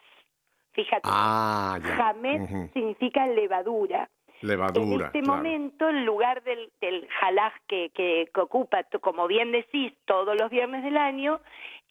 Fíjate, 0.72 1.02
ah, 1.04 1.78
hametz 1.98 2.72
significa 2.72 3.26
levadura. 3.26 4.10
Levadura. 4.40 5.10
En 5.12 5.16
este 5.16 5.22
momento, 5.22 5.88
en 5.88 6.04
lugar 6.04 6.42
del, 6.42 6.70
del 6.80 7.08
halal 7.22 7.52
que, 7.68 7.90
que, 7.94 8.28
ocupa, 8.34 8.84
como 9.00 9.26
bien 9.28 9.52
decís, 9.52 9.92
todos 10.04 10.36
los 10.38 10.50
viernes 10.50 10.82
del 10.82 10.96
año, 10.96 11.40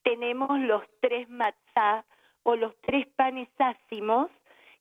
tenemos 0.04 0.60
los 0.60 0.84
tres 1.00 1.30
matzah 1.30 2.06
o 2.44 2.56
los 2.56 2.76
tres 2.82 3.08
panes 3.16 3.48
ácimos 3.58 4.30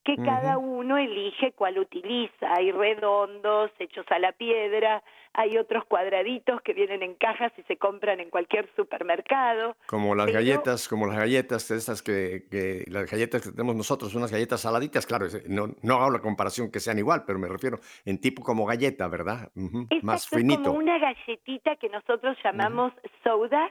que 0.05 0.17
cada 0.17 0.59
uno 0.59 0.97
elige 0.99 1.53
cuál 1.53 1.79
utiliza. 1.79 2.53
Hay 2.57 2.73
redondos 2.73 3.71
hechos 3.79 4.05
a 4.11 4.19
la 4.19 4.33
piedra, 4.33 5.03
hay 5.35 5.57
otros 5.59 5.85
cuadraditos 5.85 6.61
que 6.63 6.73
vienen 6.75 7.03
en 7.03 7.15
cajas 7.15 7.53
y 7.57 7.63
se 7.63 7.77
compran 7.77 8.21
en 8.21 8.29
cualquier 8.29 8.69
supermercado. 8.75 9.77
Como 9.87 10.15
las 10.15 10.27
pero- 10.27 10.39
galletas, 10.39 10.89
como 10.89 11.07
las 11.07 11.17
galletas, 11.17 11.71
estas 11.71 12.03
que, 12.03 12.45
que- 12.51 12.85
las 12.89 13.11
galletas 13.11 13.43
que 13.43 13.51
tenemos 13.53 13.77
nosotros, 13.77 14.15
unas 14.15 14.31
galletas 14.33 14.61
saladitas, 14.63 15.07
claro, 15.07 15.27
no, 15.49 15.69
no 15.83 15.95
hago 15.97 16.11
la 16.11 16.19
comparación 16.21 16.71
que 16.71 16.81
sean 16.81 16.99
igual, 16.99 17.25
pero 17.27 17.39
me 17.39 17.49
refiero 17.49 17.79
en 18.05 18.21
tipo 18.21 18.43
como 18.43 18.67
galleta, 18.67 19.07
¿verdad? 19.09 19.51
Más 19.55 19.87
Exacto, 19.91 20.15
es 20.15 20.29
finito. 20.29 20.63
como 20.65 20.79
una 20.79 20.99
galletita 20.99 21.77
que 21.77 21.89
nosotros 21.89 22.37
llamamos 22.45 22.93
soda, 23.23 23.71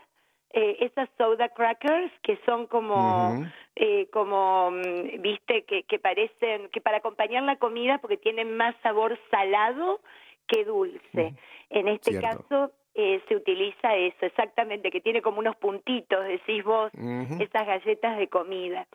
eh, 0.53 0.77
esas 0.81 1.09
soda 1.17 1.49
crackers 1.49 2.11
que 2.23 2.37
son 2.45 2.67
como, 2.67 3.45
eh, 3.75 4.07
como, 4.11 4.71
mm, 4.71 5.21
viste, 5.21 5.63
que, 5.63 5.83
que 5.83 5.99
parecen, 5.99 6.69
que 6.69 6.81
para 6.81 6.97
acompañar 6.97 7.43
la 7.43 7.57
comida 7.57 7.97
porque 7.99 8.17
tienen 8.17 8.55
más 8.57 8.75
sabor 8.83 9.17
salado 9.29 10.01
que 10.47 10.65
dulce. 10.65 11.33
En 11.69 11.87
este 11.87 12.11
Cierto. 12.11 12.43
caso 12.43 12.71
eh, 12.95 13.21
se 13.27 13.35
utiliza 13.35 13.95
eso, 13.95 14.25
exactamente, 14.25 14.91
que 14.91 14.99
tiene 14.99 15.21
como 15.21 15.39
unos 15.39 15.55
puntitos, 15.55 16.25
decís 16.25 16.63
vos, 16.63 16.91
esas 16.93 17.65
galletas 17.65 18.17
de 18.17 18.27
comida. 18.27 18.85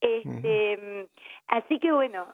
Este, 0.00 0.76
mm, 0.76 1.06
Así 1.48 1.78
que 1.78 1.92
bueno, 1.92 2.26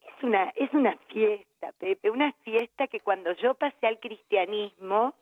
es 0.00 0.24
una, 0.24 0.52
es 0.56 0.72
una 0.72 0.96
fiesta, 1.08 1.72
Pepe, 1.78 2.10
una 2.10 2.32
fiesta 2.44 2.86
que 2.86 3.00
cuando 3.00 3.32
yo 3.34 3.54
pasé 3.54 3.86
al 3.86 3.98
cristianismo 3.98 5.14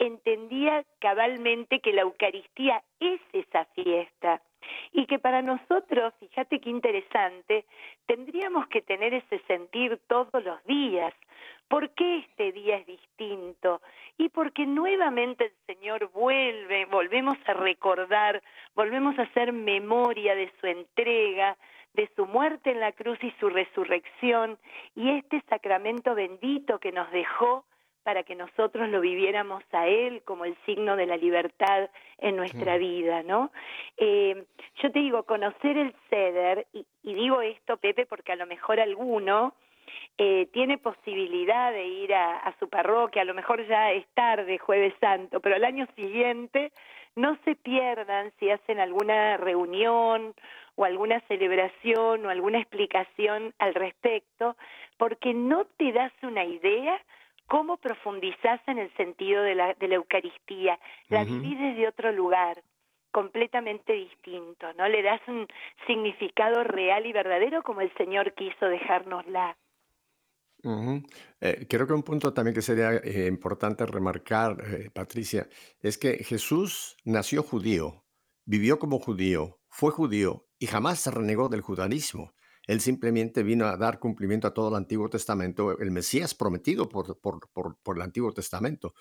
entendía 0.00 0.84
cabalmente 0.98 1.80
que 1.80 1.92
la 1.92 2.02
Eucaristía 2.02 2.82
es 2.98 3.20
esa 3.32 3.66
fiesta 3.66 4.42
y 4.92 5.06
que 5.06 5.18
para 5.18 5.42
nosotros, 5.42 6.12
fíjate 6.18 6.60
qué 6.60 6.70
interesante, 6.70 7.64
tendríamos 8.06 8.66
que 8.68 8.82
tener 8.82 9.14
ese 9.14 9.38
sentir 9.46 10.00
todos 10.08 10.42
los 10.42 10.62
días. 10.64 11.14
¿Por 11.68 11.90
qué 11.90 12.18
este 12.18 12.50
día 12.52 12.78
es 12.78 12.86
distinto? 12.86 13.80
Y 14.18 14.30
porque 14.30 14.66
nuevamente 14.66 15.46
el 15.46 15.74
Señor 15.76 16.10
vuelve, 16.12 16.86
volvemos 16.86 17.36
a 17.46 17.54
recordar, 17.54 18.42
volvemos 18.74 19.18
a 19.18 19.22
hacer 19.22 19.52
memoria 19.52 20.34
de 20.34 20.50
su 20.60 20.66
entrega, 20.66 21.56
de 21.94 22.08
su 22.16 22.26
muerte 22.26 22.70
en 22.70 22.80
la 22.80 22.92
cruz 22.92 23.18
y 23.22 23.30
su 23.38 23.48
resurrección, 23.50 24.58
y 24.94 25.10
este 25.10 25.42
sacramento 25.48 26.14
bendito 26.14 26.78
que 26.78 26.92
nos 26.92 27.10
dejó 27.10 27.64
para 28.10 28.24
que 28.24 28.34
nosotros 28.34 28.88
lo 28.88 29.00
viviéramos 29.00 29.62
a 29.70 29.86
Él 29.86 30.22
como 30.24 30.44
el 30.44 30.56
signo 30.66 30.96
de 30.96 31.06
la 31.06 31.16
libertad 31.16 31.88
en 32.18 32.34
nuestra 32.34 32.76
vida, 32.76 33.22
¿no? 33.22 33.52
Eh, 33.98 34.46
yo 34.82 34.90
te 34.90 34.98
digo, 34.98 35.22
conocer 35.22 35.76
el 35.76 35.94
ceder, 36.08 36.66
y, 36.72 36.84
y 37.04 37.14
digo 37.14 37.40
esto, 37.40 37.76
Pepe, 37.76 38.06
porque 38.06 38.32
a 38.32 38.34
lo 38.34 38.46
mejor 38.46 38.80
alguno 38.80 39.54
eh, 40.18 40.48
tiene 40.52 40.76
posibilidad 40.76 41.70
de 41.70 41.86
ir 41.86 42.12
a, 42.12 42.38
a 42.38 42.58
su 42.58 42.68
parroquia, 42.68 43.22
a 43.22 43.24
lo 43.24 43.32
mejor 43.34 43.64
ya 43.68 43.92
es 43.92 44.04
tarde, 44.14 44.58
jueves 44.58 44.92
santo, 44.98 45.38
pero 45.38 45.54
al 45.54 45.64
año 45.64 45.86
siguiente 45.94 46.72
no 47.14 47.38
se 47.44 47.54
pierdan 47.54 48.32
si 48.40 48.50
hacen 48.50 48.80
alguna 48.80 49.36
reunión 49.36 50.34
o 50.74 50.84
alguna 50.84 51.20
celebración 51.28 52.26
o 52.26 52.28
alguna 52.28 52.58
explicación 52.58 53.54
al 53.60 53.72
respecto, 53.72 54.56
porque 54.98 55.32
no 55.32 55.64
te 55.76 55.92
das 55.92 56.12
una 56.24 56.44
idea 56.44 57.00
cómo 57.50 57.78
profundizás 57.78 58.60
en 58.68 58.78
el 58.78 58.94
sentido 58.96 59.42
de 59.42 59.56
la, 59.56 59.74
de 59.74 59.88
la 59.88 59.96
Eucaristía, 59.96 60.78
la 61.08 61.24
vivís 61.24 61.58
desde 61.58 61.88
otro 61.88 62.12
lugar 62.12 62.62
completamente 63.10 63.92
distinto, 63.92 64.72
¿no? 64.74 64.88
Le 64.88 65.02
das 65.02 65.20
un 65.26 65.48
significado 65.84 66.62
real 66.62 67.06
y 67.06 67.12
verdadero 67.12 67.64
como 67.64 67.80
el 67.80 67.92
Señor 67.94 68.34
quiso 68.34 68.66
dejárnosla. 68.66 69.56
Eh, 71.40 71.66
creo 71.68 71.88
que 71.88 71.92
un 71.92 72.04
punto 72.04 72.32
también 72.32 72.54
que 72.54 72.62
sería 72.62 72.92
eh, 72.92 73.26
importante 73.26 73.84
remarcar, 73.84 74.56
eh, 74.64 74.90
Patricia, 74.92 75.48
es 75.80 75.98
que 75.98 76.22
Jesús 76.22 76.96
nació 77.04 77.42
judío, 77.42 78.04
vivió 78.44 78.78
como 78.78 79.00
judío, 79.00 79.58
fue 79.68 79.90
judío 79.90 80.46
y 80.60 80.66
jamás 80.66 81.00
se 81.00 81.10
renegó 81.10 81.48
del 81.48 81.62
judaísmo. 81.62 82.32
Él 82.66 82.80
simplemente 82.80 83.42
vino 83.42 83.66
a 83.66 83.76
dar 83.76 83.98
cumplimiento 83.98 84.46
a 84.46 84.54
todo 84.54 84.68
el 84.68 84.74
Antiguo 84.76 85.08
Testamento, 85.08 85.78
el 85.78 85.90
Mesías 85.90 86.34
prometido 86.34 86.88
por, 86.88 87.18
por, 87.20 87.48
por- 87.52 87.76
por 87.82 87.96
el 87.96 88.02
Antiguo 88.02 88.32
Testamento, 88.32 88.94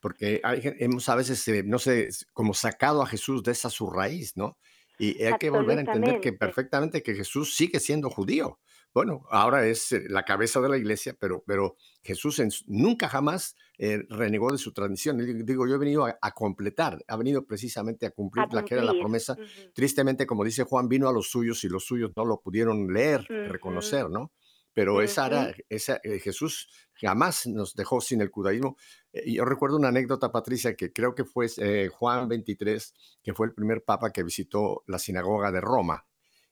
porque 0.00 0.40
hay 0.44 0.60
hemos 0.78 1.08
a 1.08 1.14
veces, 1.16 1.46
eh, 1.48 1.62
no 1.64 1.78
sé, 1.78 2.08
como 2.32 2.54
sacado 2.54 3.02
a 3.02 3.06
Jesús 3.06 3.42
de 3.42 3.52
esa 3.52 3.70
su 3.70 3.90
raíz, 3.90 4.36
¿no? 4.36 4.58
Y 4.98 5.22
hay 5.24 5.36
que 5.38 5.50
volver 5.50 5.78
a 5.78 5.82
entender 5.82 6.20
que 6.20 6.32
perfectamente 6.32 7.02
que 7.02 7.14
Jesús 7.14 7.54
sigue 7.56 7.80
siendo 7.80 8.08
judío. 8.10 8.60
Bueno, 8.96 9.26
ahora 9.28 9.66
es 9.66 9.92
eh, 9.92 10.04
la 10.08 10.22
cabeza 10.24 10.58
de 10.62 10.70
la 10.70 10.78
iglesia, 10.78 11.14
pero, 11.20 11.44
pero 11.46 11.76
Jesús 12.02 12.38
en 12.38 12.48
nunca 12.66 13.10
jamás 13.10 13.54
eh, 13.76 14.02
renegó 14.08 14.50
de 14.50 14.56
su 14.56 14.72
tradición. 14.72 15.18
Digo, 15.44 15.68
yo 15.68 15.74
he 15.74 15.78
venido 15.78 16.06
a, 16.06 16.18
a 16.18 16.30
completar, 16.32 17.04
ha 17.06 17.16
venido 17.18 17.44
precisamente 17.44 18.06
a 18.06 18.10
cumplir 18.12 18.46
A 18.50 18.54
la 18.54 18.64
que 18.64 18.72
era 18.72 18.82
la 18.82 18.94
promesa. 18.94 19.36
Tristemente, 19.74 20.26
como 20.26 20.44
dice 20.44 20.62
Juan, 20.62 20.88
vino 20.88 21.10
a 21.10 21.12
los 21.12 21.30
suyos 21.30 21.62
y 21.64 21.68
los 21.68 21.84
suyos 21.84 22.12
no 22.16 22.24
lo 22.24 22.40
pudieron 22.40 22.90
leer, 22.90 23.26
reconocer, 23.28 24.08
¿no? 24.08 24.32
Pero 24.72 25.02
esa 25.02 25.26
era, 25.26 25.42
Ujú. 25.42 25.60
esa, 25.68 26.00
eh, 26.02 26.18
Jesús 26.18 26.70
jamás 26.94 27.46
nos 27.46 27.74
dejó 27.74 28.00
sin 28.00 28.22
el 28.22 28.30
judaísmo. 28.30 28.78
Eh, 29.12 29.30
yo 29.30 29.44
recuerdo 29.44 29.76
una 29.76 29.88
anécdota, 29.88 30.32
Patricia, 30.32 30.74
que 30.74 30.94
creo 30.94 31.14
que 31.14 31.26
fue 31.26 31.48
Juan 31.90 32.28
23, 32.28 32.94
que 33.22 33.34
fue 33.34 33.48
el 33.48 33.52
primer 33.52 33.84
papa 33.84 34.10
que 34.10 34.22
visitó 34.22 34.84
la 34.86 34.98
sinagoga 34.98 35.52
de 35.52 35.60
Roma. 35.60 36.06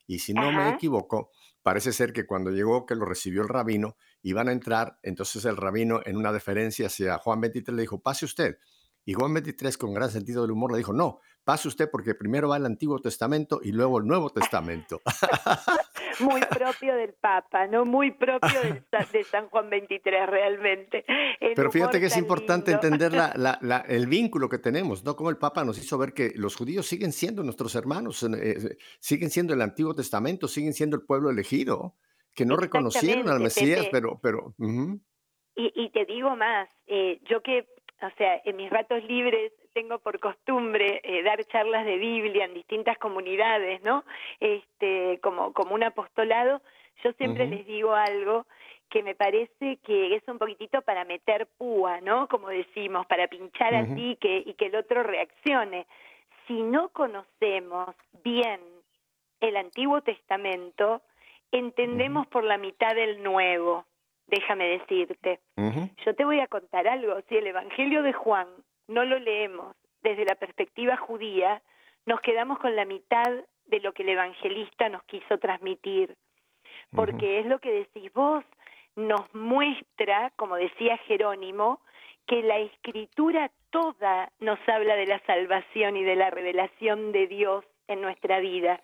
Y 0.07 0.19
si 0.19 0.35
no 0.35 0.53
me 0.53 0.71
equivoco, 0.71 1.31
parece 1.63 1.93
ser 1.93 2.13
que 2.13 2.27
cuando 2.27 2.51
llegó, 2.51 2.87
que 2.87 2.95
lo 2.95 3.05
recibió 3.05 3.43
el 3.43 3.49
rabino, 3.49 3.97
iban 4.23 4.49
a 4.49 4.53
entrar, 4.53 4.99
entonces 5.03 5.45
el 5.45 5.57
rabino 5.57 6.01
en 6.05 6.17
una 6.17 6.33
deferencia 6.33 6.87
hacia 6.87 7.19
Juan 7.19 7.41
23 7.41 7.75
le 7.75 7.83
dijo, 7.83 8.01
pase 8.01 8.25
usted. 8.25 8.59
Y 9.07 9.13
Juan 9.13 9.35
23, 9.35 9.77
con 9.77 9.93
gran 9.93 10.11
sentido 10.11 10.43
del 10.43 10.53
humor, 10.53 10.73
le 10.73 10.79
dijo, 10.79 10.93
no, 10.93 11.21
pase 11.45 11.69
usted 11.69 11.91
porque 11.91 12.15
primero 12.15 12.49
va 12.49 12.57
el 12.57 12.67
Antiguo 12.67 12.99
Testamento 13.01 13.61
y 13.63 13.73
luego 13.73 13.99
el 13.99 14.07
Nuevo 14.07 14.31
Testamento. 14.31 15.01
Muy 16.21 16.41
propio 16.43 16.95
del 16.97 17.15
Papa, 17.15 17.67
¿no? 17.67 17.85
Muy 17.85 18.11
propio 18.13 18.61
del 18.63 18.85
de 19.13 19.25
San 19.25 19.49
Juan 19.49 19.71
23, 19.71 20.27
realmente. 20.29 21.05
El 21.41 21.55
Pero 21.55 21.71
fíjate 21.71 22.01
que 22.01 22.07
es 22.07 22.13
tan 22.15 22.23
importante 22.23 22.71
lindo. 22.73 22.87
entender 22.87 23.13
la- 23.13 23.33
la- 23.37 23.59
la- 23.63 23.85
el 23.89 24.07
vínculo 24.07 24.49
que 24.49 24.59
tenemos, 24.59 25.05
¿no? 25.05 25.17
Como 25.17 25.31
el 25.31 25.37
Papa 25.39 25.65
nos 25.65 25.79
hizo 25.79 25.99
ver 25.99 26.13
que 26.13 26.33
los 26.37 26.57
judíos 26.57 26.87
siguen 26.87 27.13
siendo 27.13 27.43
nuestros 27.43 27.75
hermanos, 27.75 28.23
eh, 28.23 28.29
eh, 28.35 28.77
siguen 29.01 29.31
siendo 29.31 29.55
el 29.55 29.63
Antiguo 29.63 29.95
Testamento, 29.95 30.49
siguen 30.49 30.73
siendo 30.73 30.97
el 30.97 31.03
pueblo 31.05 31.31
elegido, 31.31 31.95
que 32.35 32.45
no 32.45 32.57
reconocieron 32.57 33.29
al 33.29 33.41
Mesías, 33.41 33.87
pero, 33.93 34.19
pero, 34.23 34.55
Y, 35.57 35.73
y 35.75 35.91
te 35.91 36.05
digo 36.05 36.35
más, 36.35 36.69
eh, 36.87 37.21
yo 37.31 37.41
que, 37.43 37.61
o 38.03 38.11
sea, 38.19 38.41
en 38.45 38.57
mis 38.57 38.71
ratos 38.71 39.03
libres 39.05 39.53
tengo 39.75 39.99
por 39.99 40.19
costumbre 40.21 41.01
eh, 41.03 41.23
dar 41.23 41.45
charlas 41.45 41.85
de 41.85 41.99
Biblia 41.99 42.47
en 42.47 42.55
distintas 42.55 42.97
comunidades, 42.97 43.83
¿no? 43.83 44.05
Este, 44.41 45.19
como, 45.21 45.53
como 45.53 45.75
un 45.75 45.83
apostolado, 45.83 46.63
yo 47.03 47.13
siempre 47.15 47.47
les 47.47 47.67
digo 47.67 47.93
algo 47.93 48.47
que 48.89 49.03
me 49.03 49.15
parece 49.17 49.79
que 49.85 50.15
es 50.15 50.23
un 50.29 50.39
poquitito 50.39 50.81
para 50.83 51.05
meter 51.05 51.49
púa, 51.59 52.01
¿no? 52.01 52.29
Como 52.29 52.49
decimos, 52.49 53.07
para 53.07 53.27
pinchar 53.27 53.75
Ujú. 53.75 53.93
así 53.93 54.17
que, 54.21 54.43
y 54.47 54.55
que 54.55 54.67
el 54.67 54.77
otro 54.77 55.03
reaccione. 55.03 55.87
Si 56.47 56.63
no 56.63 56.91
conocemos 56.91 57.95
bien 58.23 58.61
el 59.41 59.57
Antiguo 59.57 60.01
Testamento, 60.03 61.03
entendemos 61.51 62.27
por 62.29 62.45
la 62.45 62.59
mitad 62.59 62.95
del 62.95 63.23
Nuevo, 63.23 63.85
déjame 64.29 64.69
decirte. 64.79 65.41
Yo 66.05 66.15
te 66.15 66.25
voy 66.25 66.41
a 66.41 66.47
contar 66.47 66.87
algo. 66.87 67.21
Si 67.29 67.37
el 67.37 67.47
Evangelio 67.47 68.03
de 68.03 68.13
Juan 68.13 68.47
no 68.89 69.05
lo 69.05 69.19
leemos 69.19 69.77
desde 70.03 70.25
la 70.25 70.35
perspectiva 70.35 70.97
judía, 70.97 71.63
nos 72.07 72.21
quedamos 72.21 72.59
con 72.59 72.77
la 72.77 72.85
mitad 72.85 73.33
de 73.67 73.81
lo 73.81 73.93
que 73.93 74.03
el 74.03 74.11
evangelista 74.11 74.89
nos 74.89 75.03
quiso 75.05 75.39
transmitir. 75.39 76.17
Porque 76.95 77.41
es 77.41 77.47
lo 77.47 77.59
que 77.59 77.73
decís 77.73 78.13
vos, 78.13 78.45
nos 78.95 79.35
muestra, 79.35 80.31
como 80.37 80.57
decía 80.57 80.99
Jerónimo, 80.99 81.81
que 82.27 82.43
la 82.43 82.59
escritura 82.59 83.51
toda 83.71 84.31
nos 84.39 84.59
habla 84.69 84.97
de 84.97 85.07
la 85.07 85.19
salvación 85.21 85.97
y 85.97 86.05
de 86.05 86.17
la 86.17 86.31
revelación 86.31 87.13
de 87.13 87.27
Dios 87.27 87.65
en 87.89 88.01
nuestra 88.01 88.39
vida. 88.41 88.81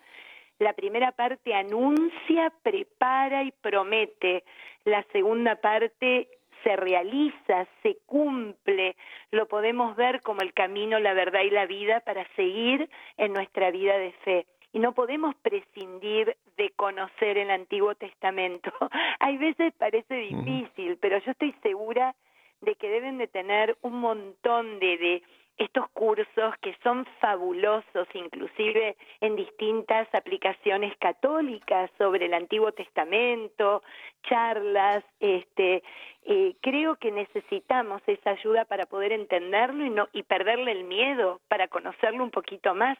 La 0.59 0.73
primera 0.73 1.11
parte 1.11 1.55
anuncia, 1.55 2.51
prepara 2.61 3.43
y 3.43 3.51
promete. 3.51 4.43
La 4.83 5.03
segunda 5.11 5.55
parte 5.55 6.27
se 6.63 6.75
realiza, 6.75 7.67
se 7.83 7.97
cumple, 8.05 8.95
lo 9.31 9.47
podemos 9.47 9.95
ver 9.95 10.21
como 10.21 10.41
el 10.41 10.53
camino, 10.53 10.99
la 10.99 11.13
verdad 11.13 11.41
y 11.41 11.49
la 11.49 11.65
vida 11.65 11.99
para 12.01 12.27
seguir 12.35 12.89
en 13.17 13.33
nuestra 13.33 13.71
vida 13.71 13.97
de 13.97 14.11
fe. 14.23 14.45
Y 14.73 14.79
no 14.79 14.93
podemos 14.93 15.35
prescindir 15.35 16.37
de 16.55 16.69
conocer 16.71 17.37
el 17.37 17.51
Antiguo 17.51 17.95
Testamento. 17.95 18.71
Hay 19.19 19.37
veces 19.37 19.73
parece 19.77 20.15
difícil, 20.15 20.97
pero 20.97 21.17
yo 21.19 21.31
estoy 21.31 21.53
segura 21.61 22.15
de 22.61 22.75
que 22.75 22.89
deben 22.89 23.17
de 23.17 23.27
tener 23.27 23.77
un 23.81 23.99
montón 23.99 24.79
de, 24.79 24.97
de, 24.97 25.23
estos 25.57 25.89
cursos 25.91 26.55
que 26.61 26.75
son 26.83 27.05
fabulosos, 27.19 28.07
inclusive 28.13 28.95
en 29.19 29.35
distintas 29.35 30.07
aplicaciones 30.13 30.95
católicas 30.97 31.91
sobre 31.97 32.25
el 32.25 32.33
Antiguo 32.33 32.71
Testamento, 32.71 33.83
charlas, 34.23 35.03
este, 35.19 35.83
eh, 36.23 36.55
creo 36.61 36.95
que 36.95 37.11
necesitamos 37.11 38.01
esa 38.07 38.31
ayuda 38.31 38.65
para 38.65 38.85
poder 38.85 39.11
entenderlo 39.11 39.85
y 39.85 39.89
no 39.89 40.07
y 40.13 40.23
perderle 40.23 40.71
el 40.71 40.83
miedo, 40.85 41.41
para 41.47 41.67
conocerlo 41.67 42.23
un 42.23 42.31
poquito 42.31 42.73
más, 42.73 42.97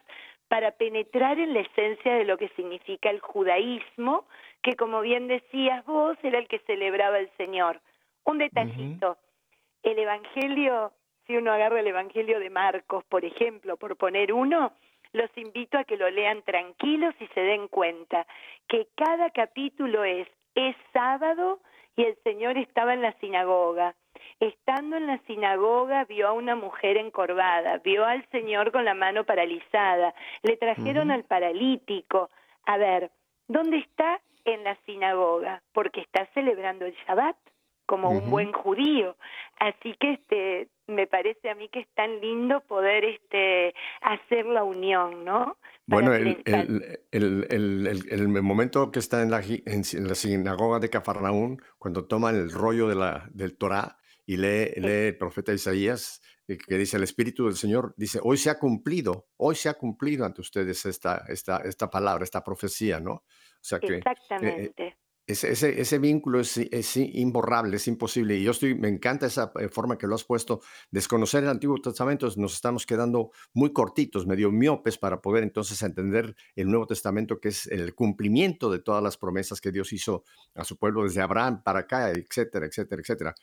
para 0.47 0.71
penetrar 0.71 1.39
en 1.39 1.53
la 1.53 1.61
esencia 1.61 2.13
de 2.13 2.25
lo 2.25 2.37
que 2.37 2.49
significa 2.49 3.09
el 3.09 3.21
judaísmo, 3.21 4.25
que 4.61 4.75
como 4.75 5.01
bien 5.01 5.27
decías 5.27 5.85
vos, 5.85 6.17
era 6.23 6.37
el 6.37 6.47
que 6.47 6.59
celebraba 6.59 7.19
el 7.19 7.29
Señor. 7.37 7.79
Un 8.25 8.37
detallito, 8.37 9.17
el 9.81 9.97
Evangelio 9.97 10.91
si 11.25 11.35
uno 11.37 11.51
agarra 11.51 11.79
el 11.79 11.87
Evangelio 11.87 12.39
de 12.39 12.49
Marcos, 12.49 13.03
por 13.05 13.25
ejemplo, 13.25 13.77
por 13.77 13.95
poner 13.97 14.33
uno, 14.33 14.73
los 15.13 15.29
invito 15.37 15.77
a 15.77 15.83
que 15.83 15.97
lo 15.97 16.09
lean 16.09 16.41
tranquilos 16.43 17.13
y 17.19 17.27
se 17.27 17.41
den 17.41 17.67
cuenta 17.67 18.25
que 18.67 18.87
cada 18.95 19.29
capítulo 19.29 20.03
es, 20.03 20.27
es 20.55 20.75
sábado 20.93 21.59
y 21.95 22.03
el 22.03 22.15
Señor 22.23 22.57
estaba 22.57 22.93
en 22.93 23.01
la 23.01 23.13
sinagoga. 23.19 23.95
Estando 24.39 24.97
en 24.97 25.07
la 25.07 25.17
sinagoga 25.27 26.05
vio 26.05 26.27
a 26.27 26.33
una 26.33 26.55
mujer 26.55 26.97
encorvada, 26.97 27.77
vio 27.79 28.05
al 28.05 28.25
Señor 28.29 28.71
con 28.71 28.85
la 28.85 28.93
mano 28.93 29.23
paralizada, 29.25 30.13
le 30.43 30.57
trajeron 30.57 31.11
al 31.11 31.23
paralítico. 31.25 32.29
A 32.65 32.77
ver, 32.77 33.11
¿dónde 33.47 33.77
está? 33.77 34.19
En 34.43 34.63
la 34.63 34.75
sinagoga, 34.85 35.61
porque 35.71 36.01
está 36.01 36.25
celebrando 36.33 36.85
el 36.85 36.95
Shabbat 37.05 37.37
como 37.91 38.09
un 38.09 38.31
buen 38.31 38.53
judío. 38.53 39.17
Así 39.59 39.97
que 39.99 40.13
este 40.13 40.69
me 40.87 41.07
parece 41.07 41.49
a 41.49 41.55
mí 41.55 41.67
que 41.67 41.81
es 41.81 41.87
tan 41.93 42.21
lindo 42.21 42.61
poder 42.61 43.03
este 43.03 43.73
hacer 44.01 44.45
la 44.45 44.63
unión, 44.63 45.25
¿no? 45.25 45.57
bueno, 45.87 46.13
el, 46.13 46.41
el, 46.45 47.47
el, 47.49 48.07
el, 48.09 48.27
momento 48.29 48.91
que 48.91 48.99
está 48.99 49.21
en 49.21 49.29
la, 49.29 49.41
en, 49.41 50.07
la 50.07 50.15
sinagoga 50.15 50.79
de 50.79 50.89
Cafarnaún, 50.89 51.61
cuando 51.77 52.05
toma 52.05 52.29
el 52.29 52.49
rollo 52.49 52.87
de 52.87 52.95
la, 52.95 53.27
del 53.33 53.57
Torah 53.57 53.97
y 54.25 54.37
lee, 54.37 54.71
lee 54.77 55.07
el 55.09 55.17
profeta 55.17 55.51
Isaías, 55.51 56.21
eh, 56.47 56.57
que 56.57 56.77
dice 56.77 56.95
el 56.95 57.03
Espíritu 57.03 57.45
del 57.45 57.55
Señor, 57.55 57.93
dice, 57.97 58.19
hoy 58.23 58.37
se 58.37 58.49
ha 58.49 58.57
cumplido, 58.57 59.27
hoy 59.35 59.55
se 59.55 59.67
ha 59.67 59.73
cumplido 59.73 60.25
ante 60.25 60.39
ustedes 60.39 60.85
esta, 60.85 61.25
esta, 61.27 61.57
esta 61.57 61.89
palabra, 61.89 62.23
esta 62.23 62.41
profecía, 62.41 63.01
¿no? 63.01 63.11
O 63.15 63.23
sea 63.59 63.79
que, 63.79 63.95
eh, 63.95 63.97
Exactamente. 63.97 64.95
Ese, 65.31 65.81
ese, 65.81 65.99
vínculo 65.99 66.39
es, 66.39 66.57
es, 66.57 66.97
imborrable, 66.97 67.77
es 67.77 67.87
imposible. 67.87 68.37
Y 68.37 68.43
yo 68.43 68.51
estoy, 68.51 68.75
me 68.75 68.87
encanta 68.87 69.25
esa 69.25 69.51
eh, 69.59 69.69
forma 69.69 69.97
que 69.97 70.07
lo 70.07 70.15
has 70.15 70.23
puesto. 70.23 70.61
Desconocer 70.89 71.43
el 71.43 71.49
Antiguo 71.49 71.77
Testamento 71.77 72.27
nos 72.37 72.53
estamos 72.53 72.85
quedando 72.85 73.31
muy 73.53 73.71
cortitos, 73.73 74.27
medio 74.27 74.51
miopes 74.51 74.97
para 74.97 75.21
poder 75.21 75.43
entonces 75.43 75.81
entender 75.83 76.35
el 76.55 76.67
Nuevo 76.67 76.87
Testamento, 76.87 77.39
que 77.39 77.49
es 77.49 77.67
el 77.67 77.95
cumplimiento 77.95 78.71
de 78.71 78.79
todas 78.79 79.01
las 79.03 79.17
promesas 79.17 79.61
que 79.61 79.71
Dios 79.71 79.93
hizo 79.93 80.23
a 80.55 80.63
su 80.63 80.77
pueblo 80.77 81.03
desde 81.03 81.21
Abraham 81.21 81.63
para 81.63 81.79
acá, 81.79 82.11
etcétera, 82.11 82.65
etcétera, 82.65 83.01
etcétera. 83.01 83.35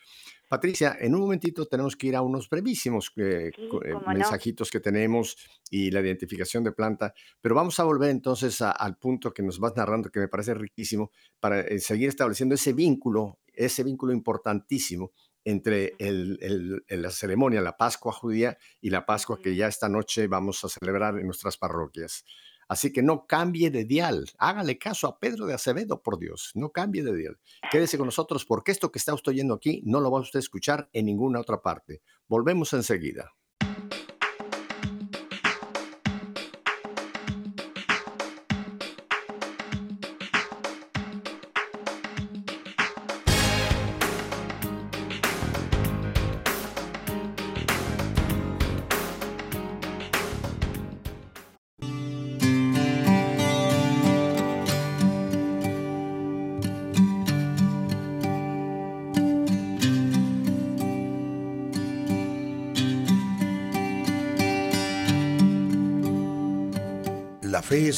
Patricia, 0.48 0.96
en 0.98 1.14
un 1.14 1.20
momentito 1.20 1.66
tenemos 1.66 1.94
que 1.94 2.06
ir 2.06 2.16
a 2.16 2.22
unos 2.22 2.48
brevísimos 2.48 3.12
eh, 3.16 3.50
eh, 3.54 3.94
mensajitos 4.06 4.70
que 4.70 4.80
tenemos 4.80 5.36
y 5.70 5.90
la 5.90 6.00
identificación 6.00 6.64
de 6.64 6.72
planta, 6.72 7.12
pero 7.40 7.54
vamos 7.54 7.78
a 7.78 7.84
volver 7.84 8.08
entonces 8.10 8.62
al 8.62 8.96
punto 8.96 9.32
que 9.32 9.42
nos 9.42 9.58
vas 9.58 9.76
narrando, 9.76 10.10
que 10.10 10.20
me 10.20 10.28
parece 10.28 10.54
riquísimo, 10.54 11.10
para 11.38 11.60
eh, 11.60 11.78
seguir 11.80 12.08
estableciendo 12.08 12.54
ese 12.54 12.72
vínculo, 12.72 13.40
ese 13.52 13.84
vínculo 13.84 14.14
importantísimo 14.14 15.12
entre 15.44 15.94
la 15.98 17.10
ceremonia, 17.10 17.60
la 17.60 17.76
Pascua 17.76 18.12
judía 18.12 18.58
y 18.80 18.90
la 18.90 19.06
Pascua 19.06 19.38
que 19.40 19.54
ya 19.54 19.66
esta 19.66 19.88
noche 19.88 20.26
vamos 20.26 20.62
a 20.64 20.68
celebrar 20.68 21.18
en 21.18 21.26
nuestras 21.26 21.56
parroquias. 21.56 22.24
Así 22.68 22.92
que 22.92 23.02
no 23.02 23.26
cambie 23.26 23.70
de 23.70 23.84
dial. 23.84 24.26
Hágale 24.38 24.78
caso 24.78 25.08
a 25.08 25.18
Pedro 25.18 25.46
de 25.46 25.54
Acevedo, 25.54 26.02
por 26.02 26.18
Dios. 26.18 26.52
No 26.54 26.70
cambie 26.70 27.02
de 27.02 27.16
dial. 27.16 27.38
Quédese 27.70 27.96
con 27.96 28.06
nosotros 28.06 28.44
porque 28.44 28.72
esto 28.72 28.92
que 28.92 28.98
está 28.98 29.14
usted 29.14 29.30
oyendo 29.30 29.54
aquí 29.54 29.82
no 29.86 30.00
lo 30.00 30.10
va 30.10 30.18
a 30.18 30.22
usted 30.22 30.38
escuchar 30.38 30.90
en 30.92 31.06
ninguna 31.06 31.40
otra 31.40 31.62
parte. 31.62 32.02
Volvemos 32.28 32.72
enseguida. 32.74 33.32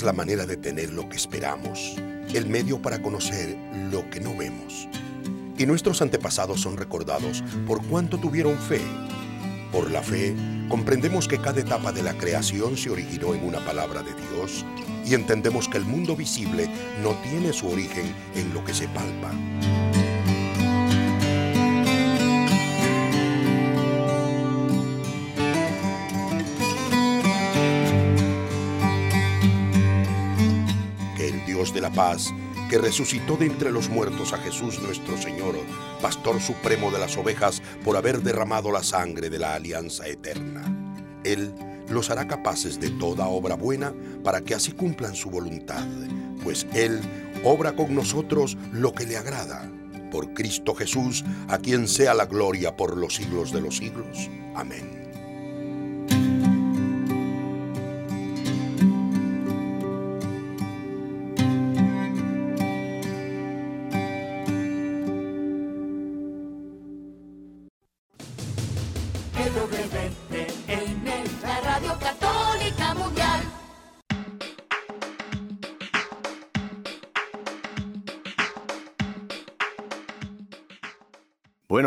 La 0.03 0.13
manera 0.13 0.47
de 0.47 0.57
tener 0.57 0.93
lo 0.93 1.09
que 1.09 1.17
esperamos, 1.17 1.97
el 2.35 2.47
medio 2.47 2.81
para 2.81 3.03
conocer 3.03 3.57
lo 3.91 4.09
que 4.11 4.21
no 4.21 4.37
vemos. 4.37 4.89
Y 5.59 5.67
nuestros 5.67 6.01
antepasados 6.01 6.61
son 6.61 6.77
recordados 6.77 7.43
por 7.67 7.85
cuánto 7.87 8.19
tuvieron 8.19 8.59
fe. 8.59 8.81
Por 9.73 9.91
la 9.91 10.03
fe, 10.03 10.35
comprendemos 10.69 11.29
que 11.29 11.39
cada 11.39 11.61
etapa 11.61 11.93
de 11.93 12.03
la 12.03 12.15
creación 12.15 12.77
se 12.77 12.91
originó 12.91 13.35
en 13.35 13.45
una 13.45 13.65
palabra 13.65 14.03
de 14.03 14.13
Dios 14.15 14.65
y 15.05 15.15
entendemos 15.15 15.69
que 15.69 15.79
el 15.79 15.85
mundo 15.85 16.17
visible 16.17 16.69
no 17.03 17.15
tiene 17.23 17.53
su 17.53 17.69
origen 17.69 18.15
en 18.35 18.55
lo 18.55 18.65
que 18.65 18.75
se 18.75 18.89
palpa. 18.89 19.33
De 31.69 31.83
la 31.83 31.91
paz, 31.91 32.33
que 32.71 32.79
resucitó 32.79 33.37
de 33.37 33.45
entre 33.45 33.71
los 33.71 33.91
muertos 33.91 34.33
a 34.33 34.39
Jesús 34.39 34.81
nuestro 34.81 35.21
Señor, 35.21 35.55
Pastor 36.01 36.41
Supremo 36.41 36.91
de 36.91 36.99
las 36.99 37.19
ovejas, 37.19 37.61
por 37.85 37.99
haber 37.99 38.23
derramado 38.23 38.73
la 38.73 38.83
sangre 38.83 39.29
de 39.29 39.39
la 39.39 39.55
alianza 39.55 40.09
eterna. 40.09 40.65
Él 41.23 41.53
los 41.91 42.09
hará 42.09 42.27
capaces 42.27 42.81
de 42.81 42.89
toda 42.91 43.29
obra 43.29 43.57
buena 43.57 43.93
para 44.25 44.41
que 44.41 44.55
así 44.55 44.73
cumplan 44.73 45.15
su 45.15 45.29
voluntad, 45.29 45.85
pues 46.43 46.67
Él 46.73 46.99
obra 47.45 47.77
con 47.77 47.95
nosotros 47.95 48.57
lo 48.73 48.95
que 48.95 49.05
le 49.05 49.19
agrada. 49.19 49.71
Por 50.11 50.33
Cristo 50.33 50.75
Jesús, 50.75 51.25
a 51.49 51.59
quien 51.59 51.87
sea 51.87 52.15
la 52.15 52.25
gloria 52.25 52.75
por 52.75 52.97
los 52.97 53.17
siglos 53.17 53.53
de 53.53 53.61
los 53.61 53.77
siglos. 53.77 54.31
Amén. 54.57 55.00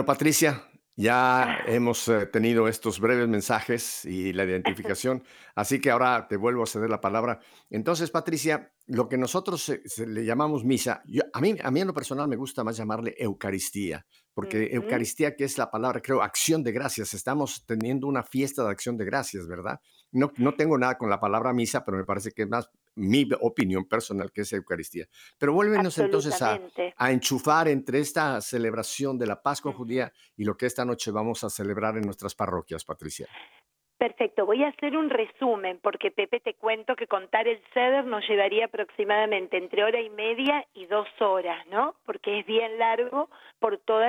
Bueno, 0.04 0.18
Patricia, 0.18 0.70
ya 0.98 1.60
hemos 1.66 2.10
eh, 2.10 2.26
tenido 2.26 2.68
estos 2.68 3.00
breves 3.00 3.30
mensajes 3.30 4.04
y 4.04 4.34
la 4.34 4.44
identificación, 4.44 5.24
así 5.56 5.80
que 5.80 5.92
ahora 5.92 6.28
te 6.28 6.36
vuelvo 6.36 6.64
a 6.64 6.66
ceder 6.66 6.90
la 6.90 7.00
palabra. 7.00 7.40
Entonces, 7.70 8.12
Patricia, 8.12 8.74
lo 8.88 9.08
que 9.08 9.18
nosotros 9.18 9.72
le 10.06 10.26
llamamos 10.26 10.66
misa, 10.66 11.04
a, 11.32 11.40
mí, 11.40 11.56
a 11.64 11.72
mí 11.72 11.80
en 11.80 11.88
lo 11.88 11.94
personal 11.94 12.28
me 12.28 12.36
gusta 12.36 12.66
más 12.66 12.76
llamarle 12.76 13.16
Eucaristía, 13.18 14.06
porque 14.34 14.72
Eucaristía, 14.74 15.38
que 15.38 15.46
es 15.46 15.58
la 15.58 15.72
palabra, 15.72 16.02
creo, 16.02 16.22
acción 16.22 16.64
de 16.64 16.74
gracias, 16.74 17.14
estamos 17.14 17.66
teniendo 17.66 18.06
una 18.06 18.24
fiesta 18.24 18.62
de 18.66 18.72
acción 18.72 18.98
de 18.98 19.06
gracias, 19.06 19.48
¿verdad? 19.48 19.80
No, 20.12 20.34
no 20.36 20.54
tengo 20.54 20.78
nada 20.78 20.98
con 20.98 21.10
la 21.10 21.22
palabra 21.22 21.54
misa, 21.54 21.86
pero 21.86 21.98
me 21.98 22.04
parece 22.04 22.32
que 22.32 22.42
es 22.42 22.50
más 22.50 22.70
mi 22.96 23.28
opinión 23.42 23.86
personal 23.86 24.32
que 24.32 24.42
es 24.42 24.54
Eucaristía. 24.54 25.06
Pero 25.38 25.54
vuélvenos 25.54 25.98
entonces 25.98 26.42
a, 26.42 26.60
a, 26.98 27.12
enchufar 27.12 27.68
entre 27.68 28.00
esta 28.00 28.40
celebración 28.42 29.18
de 29.18 29.28
la 29.28 29.42
Pascua 29.42 29.74
judía 29.74 30.12
y 30.36 30.44
lo 30.44 30.56
que 30.56 30.66
esta 30.66 30.86
noche 30.86 31.12
vamos 31.12 31.44
a 31.44 31.50
celebrar 31.50 31.98
en 31.98 32.04
nuestras 32.04 32.36
parroquias, 32.36 32.86
Patricia. 32.86 33.28
Perfecto, 34.04 34.46
voy 34.46 34.62
a 34.64 34.68
hacer 34.68 34.98
un 34.98 35.10
resumen 35.10 35.80
porque 35.82 36.12
Pepe 36.12 36.42
te 36.42 36.56
cuento 36.56 36.94
que 36.98 37.08
contar 37.08 37.48
el 37.48 37.62
ceder 37.74 38.04
nos 38.04 38.28
llevaría 38.28 38.66
aproximadamente 38.66 39.56
entre 39.56 39.82
hora 39.82 40.02
y 40.02 40.10
media 40.10 40.68
y 40.74 40.88
dos 40.88 41.08
horas, 41.22 41.66
¿no? 41.68 41.96
Porque 42.06 42.40
es 42.40 42.46
bien 42.46 42.78
largo 42.78 43.30
por 43.60 43.78
todos 43.78 44.08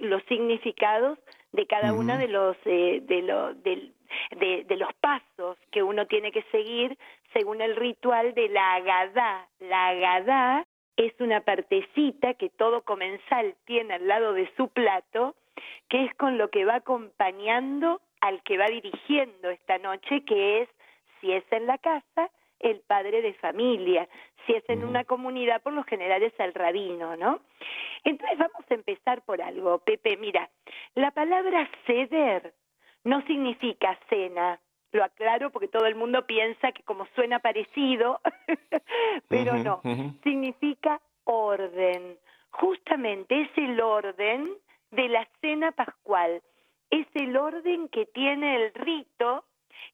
los 0.00 0.22
significados 0.24 1.16
de 1.52 1.66
cada 1.68 1.92
uno 1.92 2.18
de 2.18 2.26
los 2.26 2.56
eh, 2.64 3.00
de, 3.06 3.22
lo, 3.22 3.54
de, 3.54 3.92
de, 4.30 4.64
de 4.64 4.76
los 4.76 4.92
pasos 4.94 5.56
que 5.70 5.82
uno 5.82 6.06
tiene 6.06 6.32
que 6.32 6.42
seguir 6.50 6.96
según 7.32 7.60
el 7.60 7.76
ritual 7.76 8.34
de 8.34 8.48
la 8.48 8.74
agadá. 8.74 9.48
La 9.60 9.88
agadá 9.88 10.66
es 10.96 11.12
una 11.20 11.40
partecita 11.40 12.34
que 12.34 12.50
todo 12.50 12.82
comensal 12.82 13.54
tiene 13.64 13.94
al 13.94 14.08
lado 14.08 14.32
de 14.32 14.50
su 14.56 14.68
plato, 14.68 15.36
que 15.88 16.04
es 16.04 16.14
con 16.14 16.38
lo 16.38 16.50
que 16.50 16.64
va 16.64 16.76
acompañando 16.76 18.00
al 18.20 18.42
que 18.42 18.58
va 18.58 18.66
dirigiendo 18.66 19.50
esta 19.50 19.78
noche, 19.78 20.24
que 20.24 20.62
es, 20.62 20.68
si 21.20 21.32
es 21.32 21.44
en 21.52 21.66
la 21.66 21.78
casa, 21.78 22.30
el 22.58 22.80
padre 22.80 23.22
de 23.22 23.34
familia, 23.34 24.08
si 24.44 24.54
es 24.54 24.64
en 24.68 24.84
una 24.84 25.04
comunidad, 25.04 25.62
por 25.62 25.72
lo 25.72 25.84
general 25.84 26.22
es 26.22 26.32
el 26.38 26.52
rabino, 26.52 27.16
¿no? 27.16 27.40
Entonces 28.02 28.38
vamos 28.38 28.64
a 28.68 28.74
empezar 28.74 29.22
por 29.22 29.40
algo, 29.40 29.78
Pepe, 29.78 30.16
mira, 30.16 30.50
la 30.94 31.12
palabra 31.12 31.68
ceder 31.86 32.52
no 33.04 33.22
significa 33.26 33.98
cena, 34.08 34.60
lo 34.92 35.04
aclaro 35.04 35.50
porque 35.50 35.68
todo 35.68 35.86
el 35.86 35.94
mundo 35.94 36.26
piensa 36.26 36.72
que 36.72 36.82
como 36.82 37.06
suena 37.14 37.38
parecido, 37.40 38.20
pero 39.28 39.56
no, 39.58 39.80
significa 40.22 41.00
orden. 41.24 42.18
Justamente 42.50 43.42
es 43.42 43.50
el 43.56 43.80
orden 43.80 44.50
de 44.90 45.08
la 45.08 45.28
cena 45.40 45.72
pascual, 45.72 46.42
es 46.90 47.06
el 47.14 47.36
orden 47.36 47.88
que 47.88 48.06
tiene 48.06 48.56
el 48.56 48.74
rito 48.74 49.44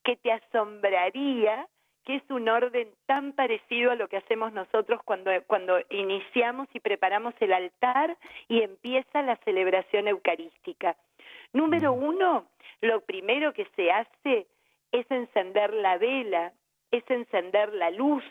que 0.05 0.17
te 0.17 0.33
asombraría 0.33 1.67
que 2.05 2.17
es 2.17 2.23
un 2.31 2.49
orden 2.49 2.89
tan 3.07 3.33
parecido 3.33 3.91
a 3.91 3.95
lo 3.95 4.09
que 4.09 4.19
hacemos 4.19 4.53
nosotros 4.53 5.01
cuando, 5.05 5.31
cuando 5.47 5.79
iniciamos 5.91 6.69
y 6.75 6.81
preparamos 6.81 7.35
el 7.41 7.53
altar 7.53 8.17
y 8.49 8.63
empieza 8.63 9.23
la 9.23 9.37
celebración 9.37 10.09
eucarística. 10.09 10.97
Número 11.55 11.93
uno, 11.93 12.47
lo 12.81 13.01
primero 13.03 13.53
que 13.53 13.67
se 13.77 13.91
hace 13.91 14.49
es 14.91 15.09
encender 15.09 15.73
la 15.73 15.99
vela, 15.99 16.53
es 16.91 17.09
encender 17.09 17.73
la 17.73 17.91
luz, 17.91 18.25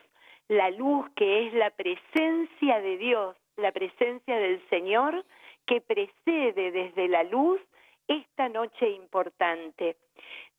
la 0.50 0.70
luz 0.72 1.10
que 1.16 1.48
es 1.48 1.54
la 1.54 1.70
presencia 1.70 2.82
de 2.82 2.98
Dios, 2.98 3.38
la 3.56 3.72
presencia 3.72 4.36
del 4.38 4.62
Señor 4.70 5.26
que 5.66 5.80
precede 5.80 6.72
desde 6.72 7.08
la 7.08 7.24
luz 7.24 7.62
esta 8.10 8.50
noche 8.50 8.90
importante. 8.90 9.96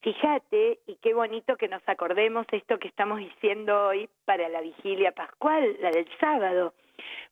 Fíjate, 0.00 0.80
y 0.86 0.96
qué 0.96 1.12
bonito 1.12 1.56
que 1.56 1.68
nos 1.68 1.82
acordemos 1.86 2.46
esto 2.50 2.78
que 2.78 2.88
estamos 2.88 3.18
diciendo 3.18 3.88
hoy 3.88 4.08
para 4.24 4.48
la 4.48 4.62
vigilia 4.62 5.12
pascual, 5.12 5.76
la 5.80 5.90
del 5.90 6.08
sábado, 6.18 6.72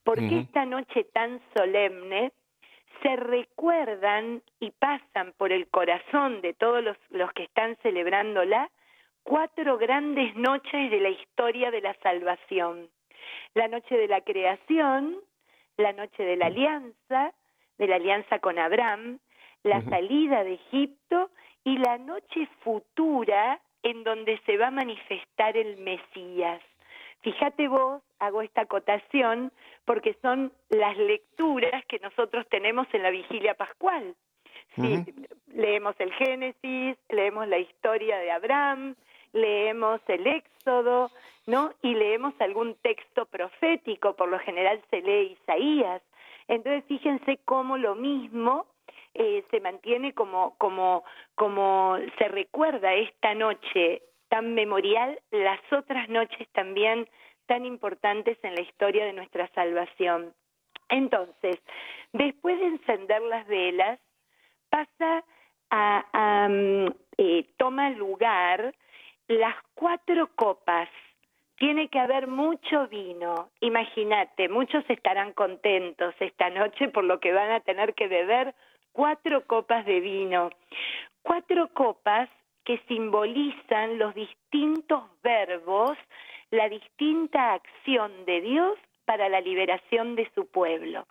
porque 0.04 0.40
esta 0.40 0.66
noche 0.66 1.04
tan 1.04 1.40
solemne 1.56 2.32
se 3.02 3.16
recuerdan 3.16 4.42
y 4.60 4.70
pasan 4.70 5.32
por 5.36 5.52
el 5.52 5.68
corazón 5.68 6.40
de 6.40 6.54
todos 6.54 6.82
los, 6.82 6.96
los 7.10 7.32
que 7.32 7.44
están 7.44 7.76
celebrándola 7.82 8.70
cuatro 9.22 9.78
grandes 9.78 10.34
noches 10.36 10.90
de 10.90 11.00
la 11.00 11.10
historia 11.10 11.70
de 11.70 11.80
la 11.80 11.94
salvación. 12.02 12.88
La 13.54 13.68
noche 13.68 13.96
de 13.96 14.08
la 14.08 14.20
creación, 14.20 15.16
la 15.76 15.92
noche 15.92 16.22
de 16.22 16.36
la 16.36 16.46
alianza, 16.46 17.32
de 17.78 17.86
la 17.86 17.96
alianza 17.96 18.38
con 18.38 18.58
Abraham, 18.58 19.18
la 19.62 19.82
salida 19.82 20.44
de 20.44 20.54
Egipto 20.54 21.30
y 21.64 21.78
la 21.78 21.98
noche 21.98 22.48
futura 22.60 23.60
en 23.82 24.04
donde 24.04 24.40
se 24.46 24.56
va 24.56 24.68
a 24.68 24.72
manifestar 24.72 25.56
el 25.56 25.76
Mesías. 25.78 26.60
Fíjate 27.22 27.68
vos, 27.68 28.02
hago 28.18 28.42
esta 28.42 28.62
acotación 28.62 29.52
porque 29.84 30.16
son 30.22 30.52
las 30.70 30.96
lecturas 30.96 31.84
que 31.86 31.98
nosotros 32.00 32.46
tenemos 32.50 32.86
en 32.92 33.02
la 33.02 33.10
vigilia 33.10 33.54
pascual. 33.54 34.14
Sí, 34.74 35.04
leemos 35.54 35.94
el 35.98 36.12
Génesis, 36.14 36.96
leemos 37.10 37.46
la 37.46 37.58
historia 37.58 38.18
de 38.18 38.30
Abraham, 38.30 38.96
leemos 39.32 40.00
el 40.08 40.26
Éxodo, 40.26 41.10
¿no? 41.46 41.74
Y 41.82 41.94
leemos 41.94 42.34
algún 42.40 42.74
texto 42.76 43.26
profético, 43.26 44.14
por 44.14 44.28
lo 44.28 44.38
general 44.38 44.80
se 44.90 45.02
lee 45.02 45.36
Isaías. 45.42 46.02
Entonces, 46.48 46.84
fíjense 46.88 47.38
cómo 47.44 47.76
lo 47.76 47.94
mismo 47.94 48.66
eh, 49.14 49.44
se 49.50 49.60
mantiene 49.60 50.14
como, 50.14 50.56
como, 50.58 51.04
como 51.34 51.96
se 52.18 52.28
recuerda 52.28 52.94
esta 52.94 53.34
noche 53.34 54.02
tan 54.32 54.54
memorial, 54.54 55.20
las 55.30 55.60
otras 55.70 56.08
noches 56.08 56.48
también 56.52 57.06
tan 57.44 57.66
importantes 57.66 58.38
en 58.42 58.54
la 58.54 58.62
historia 58.62 59.04
de 59.04 59.12
nuestra 59.12 59.46
salvación. 59.48 60.32
Entonces, 60.88 61.58
después 62.14 62.58
de 62.58 62.66
encender 62.68 63.20
las 63.20 63.46
velas, 63.46 64.00
pasa 64.70 65.22
a, 65.68 66.06
a, 66.14 66.48
mm, 66.48 66.86
eh, 67.18 67.44
toma 67.58 67.90
lugar 67.90 68.74
las 69.28 69.54
cuatro 69.74 70.30
copas. 70.34 70.88
Tiene 71.56 71.88
que 71.88 71.98
haber 71.98 72.26
mucho 72.26 72.88
vino. 72.88 73.50
Imagínate, 73.60 74.48
muchos 74.48 74.82
estarán 74.88 75.34
contentos 75.34 76.14
esta 76.20 76.48
noche 76.48 76.88
por 76.88 77.04
lo 77.04 77.20
que 77.20 77.34
van 77.34 77.50
a 77.50 77.60
tener 77.60 77.92
que 77.92 78.08
beber 78.08 78.54
cuatro 78.92 79.46
copas 79.46 79.84
de 79.84 80.00
vino. 80.00 80.48
Cuatro 81.20 81.68
copas 81.74 82.30
que 82.64 82.78
simbolizan 82.88 83.98
los 83.98 84.14
distintos 84.14 85.02
verbos, 85.22 85.96
la 86.50 86.68
distinta 86.68 87.54
acción 87.54 88.24
de 88.24 88.40
Dios 88.40 88.78
para 89.04 89.28
la 89.28 89.40
liberación 89.40 90.14
de 90.14 90.30
su 90.34 90.46
pueblo. 90.46 91.06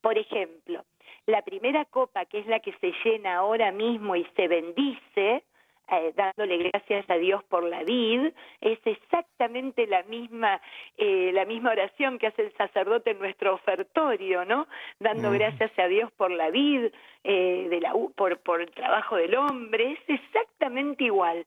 Por 0.00 0.18
ejemplo, 0.18 0.84
la 1.26 1.42
primera 1.42 1.84
copa, 1.86 2.26
que 2.26 2.38
es 2.38 2.46
la 2.46 2.60
que 2.60 2.72
se 2.74 2.92
llena 3.04 3.36
ahora 3.36 3.72
mismo 3.72 4.14
y 4.14 4.24
se 4.36 4.46
bendice, 4.46 5.42
eh, 5.90 6.12
dándole 6.16 6.70
gracias 6.70 7.08
a 7.10 7.16
Dios 7.16 7.44
por 7.44 7.62
la 7.62 7.82
vid, 7.84 8.32
es 8.60 8.78
exactamente 8.84 9.86
la 9.86 10.02
misma, 10.04 10.60
eh, 10.96 11.30
la 11.32 11.44
misma 11.44 11.72
oración 11.72 12.18
que 12.18 12.28
hace 12.28 12.42
el 12.42 12.52
sacerdote 12.56 13.10
en 13.10 13.18
nuestro 13.18 13.54
ofertorio, 13.54 14.44
¿no? 14.44 14.66
Dando 14.98 15.28
Ujú. 15.28 15.38
gracias 15.38 15.70
a 15.78 15.86
Dios 15.86 16.10
por 16.12 16.30
la 16.30 16.50
vid, 16.50 16.86
eh, 17.24 17.66
de 17.68 17.80
la, 17.80 17.92
por, 18.16 18.38
por 18.40 18.60
el 18.60 18.70
trabajo 18.70 19.16
del 19.16 19.34
hombre, 19.34 19.92
es 19.92 20.20
exactamente 20.20 21.04
igual. 21.04 21.46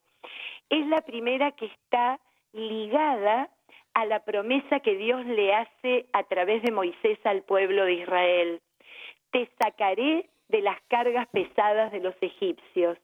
Es 0.70 0.86
la 0.88 1.02
primera 1.02 1.52
que 1.52 1.66
está 1.66 2.20
ligada 2.54 3.50
a 3.94 4.06
la 4.06 4.20
promesa 4.24 4.80
que 4.82 4.96
Dios 4.96 5.26
le 5.26 5.56
hace 5.56 6.06
a 6.14 6.24
través 6.24 6.62
de 6.62 6.72
Moisés 6.72 7.18
al 7.24 7.42
pueblo 7.42 7.86
de 7.86 7.94
Israel. 7.94 8.62
Te 9.32 9.50
sacaré 9.60 10.30
de 10.50 10.62
las 10.62 10.80
cargas 10.84 11.28
pesadas 11.30 11.92
de 11.92 12.00
los 12.00 12.16
egipcios. 12.22 12.98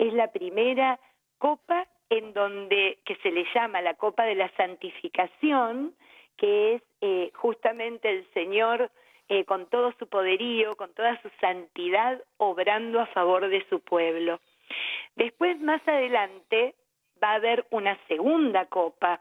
Es 0.00 0.14
la 0.14 0.32
primera 0.32 0.98
copa 1.36 1.86
en 2.08 2.32
donde 2.32 3.00
que 3.04 3.16
se 3.16 3.30
le 3.30 3.44
llama 3.54 3.82
la 3.82 3.92
copa 3.94 4.24
de 4.24 4.34
la 4.34 4.50
santificación, 4.56 5.94
que 6.38 6.76
es 6.76 6.82
eh, 7.02 7.30
justamente 7.34 8.08
el 8.08 8.26
Señor 8.32 8.90
eh, 9.28 9.44
con 9.44 9.66
todo 9.66 9.92
su 9.98 10.08
poderío, 10.08 10.74
con 10.76 10.94
toda 10.94 11.20
su 11.20 11.28
santidad, 11.38 12.18
obrando 12.38 12.98
a 12.98 13.06
favor 13.08 13.46
de 13.46 13.62
su 13.68 13.80
pueblo. 13.80 14.40
Después, 15.16 15.60
más 15.60 15.86
adelante, 15.86 16.74
va 17.22 17.32
a 17.32 17.34
haber 17.34 17.66
una 17.70 17.98
segunda 18.08 18.64
copa, 18.66 19.20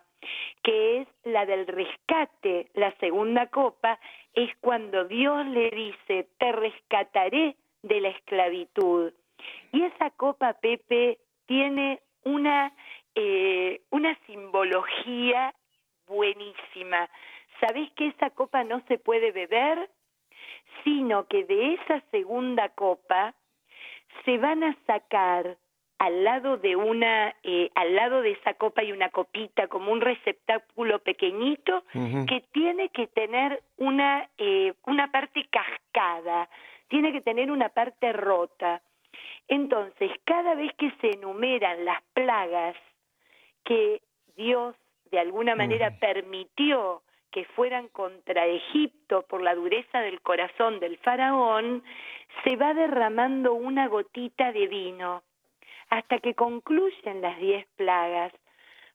que 0.64 1.02
es 1.02 1.08
la 1.26 1.46
del 1.46 1.68
rescate. 1.68 2.70
La 2.74 2.96
segunda 3.00 3.48
copa 3.48 4.00
es 4.34 4.50
cuando 4.62 5.04
Dios 5.04 5.46
le 5.48 5.72
dice, 5.72 6.30
te 6.38 6.54
rescataré 6.54 7.58
de 7.82 8.00
la 8.00 8.10
esclavitud. 8.12 9.12
Y 9.72 9.84
esa 9.84 10.10
copa, 10.12 10.54
Pepe, 10.54 11.20
tiene 11.46 12.02
una, 12.24 12.74
eh, 13.16 13.82
una 13.90 14.18
simbología 14.26 15.54
buenísima. 16.08 17.10
¿Sabés 17.60 17.92
que 17.94 18.08
esa 18.08 18.30
copa 18.32 18.64
no 18.64 18.82
se 18.88 18.98
puede 18.98 19.32
beber? 19.32 19.90
Sino 20.84 21.28
que 21.28 21.44
de 21.46 21.74
esa 21.74 22.02
segunda 22.12 22.70
copa 22.70 23.34
se 24.26 24.38
van 24.38 24.64
a 24.64 24.76
sacar 24.86 25.58
al 26.00 26.24
lado 26.24 26.58
de 26.58 26.78
una, 26.78 27.36
eh, 27.44 27.70
al 27.76 27.94
lado 27.94 28.22
de 28.22 28.32
esa 28.32 28.54
copa 28.54 28.82
hay 28.82 28.94
una 28.94 29.10
copita 29.10 29.68
como 29.68 29.92
un 29.92 30.00
receptáculo 30.00 31.00
pequeñito 31.00 31.84
que 31.92 32.42
tiene 32.54 32.88
que 32.90 33.08
tener 33.08 33.62
una, 33.78 34.30
eh, 34.38 34.74
una 34.86 35.12
parte 35.12 35.46
cascada, 35.50 36.50
tiene 36.88 37.12
que 37.12 37.22
tener 37.22 37.52
una 37.52 37.70
parte 37.70 38.14
rota. 38.14 38.82
Entonces, 39.48 40.12
cada 40.26 40.56
vez 40.56 40.72
que 40.78 40.92
se 41.02 41.12
enumeran 41.12 41.86
las 41.86 42.02
plagas 42.14 42.76
que 43.64 44.02
Dios 44.36 44.76
de 45.12 45.20
alguna 45.20 45.56
manera 45.56 45.98
permitió 46.00 47.02
que 47.32 47.46
fueran 47.46 47.88
contra 47.90 48.46
Egipto 48.46 49.24
por 49.24 49.42
la 49.42 49.56
dureza 49.56 50.02
del 50.02 50.22
corazón 50.22 50.80
del 50.80 50.98
faraón, 50.98 51.84
se 52.44 52.56
va 52.56 52.74
derramando 52.74 53.54
una 53.54 53.88
gotita 53.88 54.52
de 54.52 54.68
vino 54.68 55.24
hasta 55.90 56.20
que 56.20 56.36
concluyen 56.36 57.22
las 57.22 57.38
diez 57.40 57.66
plagas. 57.76 58.34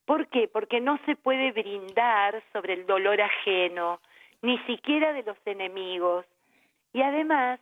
¿Por 0.04 0.28
qué? 0.28 0.48
Porque 0.48 0.80
no 0.80 0.98
se 1.06 1.16
puede 1.16 1.52
brindar 1.52 2.42
sobre 2.52 2.74
el 2.74 2.86
dolor 2.86 3.20
ajeno, 3.20 4.00
ni 4.42 4.58
siquiera 4.60 5.12
de 5.12 5.22
los 5.22 5.38
enemigos. 5.46 6.26
Y 6.92 7.02
además 7.02 7.58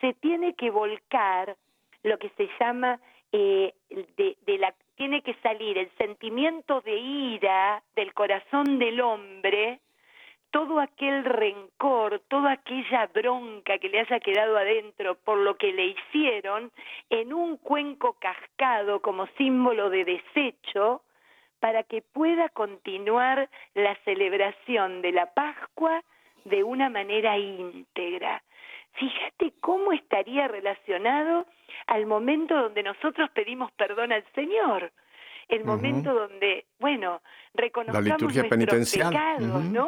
se 0.00 0.12
tiene 0.14 0.54
que 0.54 0.70
volcar 0.70 1.56
lo 2.04 2.18
que 2.18 2.30
se 2.36 2.48
llama 2.60 3.00
eh, 3.32 3.74
de, 4.16 4.58
la 4.58 4.72
tiene 4.94 5.22
que 5.22 5.34
salir 5.42 5.76
el 5.76 5.90
sentimiento 5.98 6.80
de 6.82 6.96
ira 6.96 7.82
del 7.96 8.14
corazón 8.14 8.78
del 8.78 9.00
hombre, 9.00 9.80
todo 10.52 10.78
aquel 10.78 11.24
rencor, 11.24 12.22
toda 12.28 12.52
aquella 12.52 13.08
bronca 13.08 13.78
que 13.78 13.88
le 13.88 13.98
haya 13.98 14.20
quedado 14.20 14.56
adentro 14.56 15.16
por 15.16 15.38
lo 15.38 15.56
que 15.56 15.72
le 15.72 15.86
hicieron, 15.86 16.70
en 17.10 17.32
un 17.32 17.56
cuenco 17.56 18.16
cascado 18.20 19.02
como 19.02 19.26
símbolo 19.36 19.90
de 19.90 20.04
desecho, 20.04 21.02
para 21.58 21.82
que 21.82 22.02
pueda 22.02 22.50
continuar 22.50 23.48
la 23.74 23.96
celebración 24.04 25.02
de 25.02 25.10
la 25.10 25.34
Pascua 25.34 26.04
de 26.44 26.62
una 26.62 26.88
manera 26.88 27.36
íntegra. 27.36 28.44
Fíjate 28.92 29.54
cómo 29.60 29.90
estaría 29.92 30.46
relacionado 30.46 31.46
al 31.86 32.06
momento 32.06 32.54
donde 32.54 32.82
nosotros 32.82 33.30
pedimos 33.30 33.72
perdón 33.72 34.12
al 34.12 34.24
Señor, 34.34 34.92
el 35.48 35.64
momento 35.64 36.14
donde, 36.14 36.64
bueno, 36.78 37.20
reconocemos 37.52 38.20
nuestros 38.22 38.92
pecados, 38.92 39.64
¿no? 39.64 39.86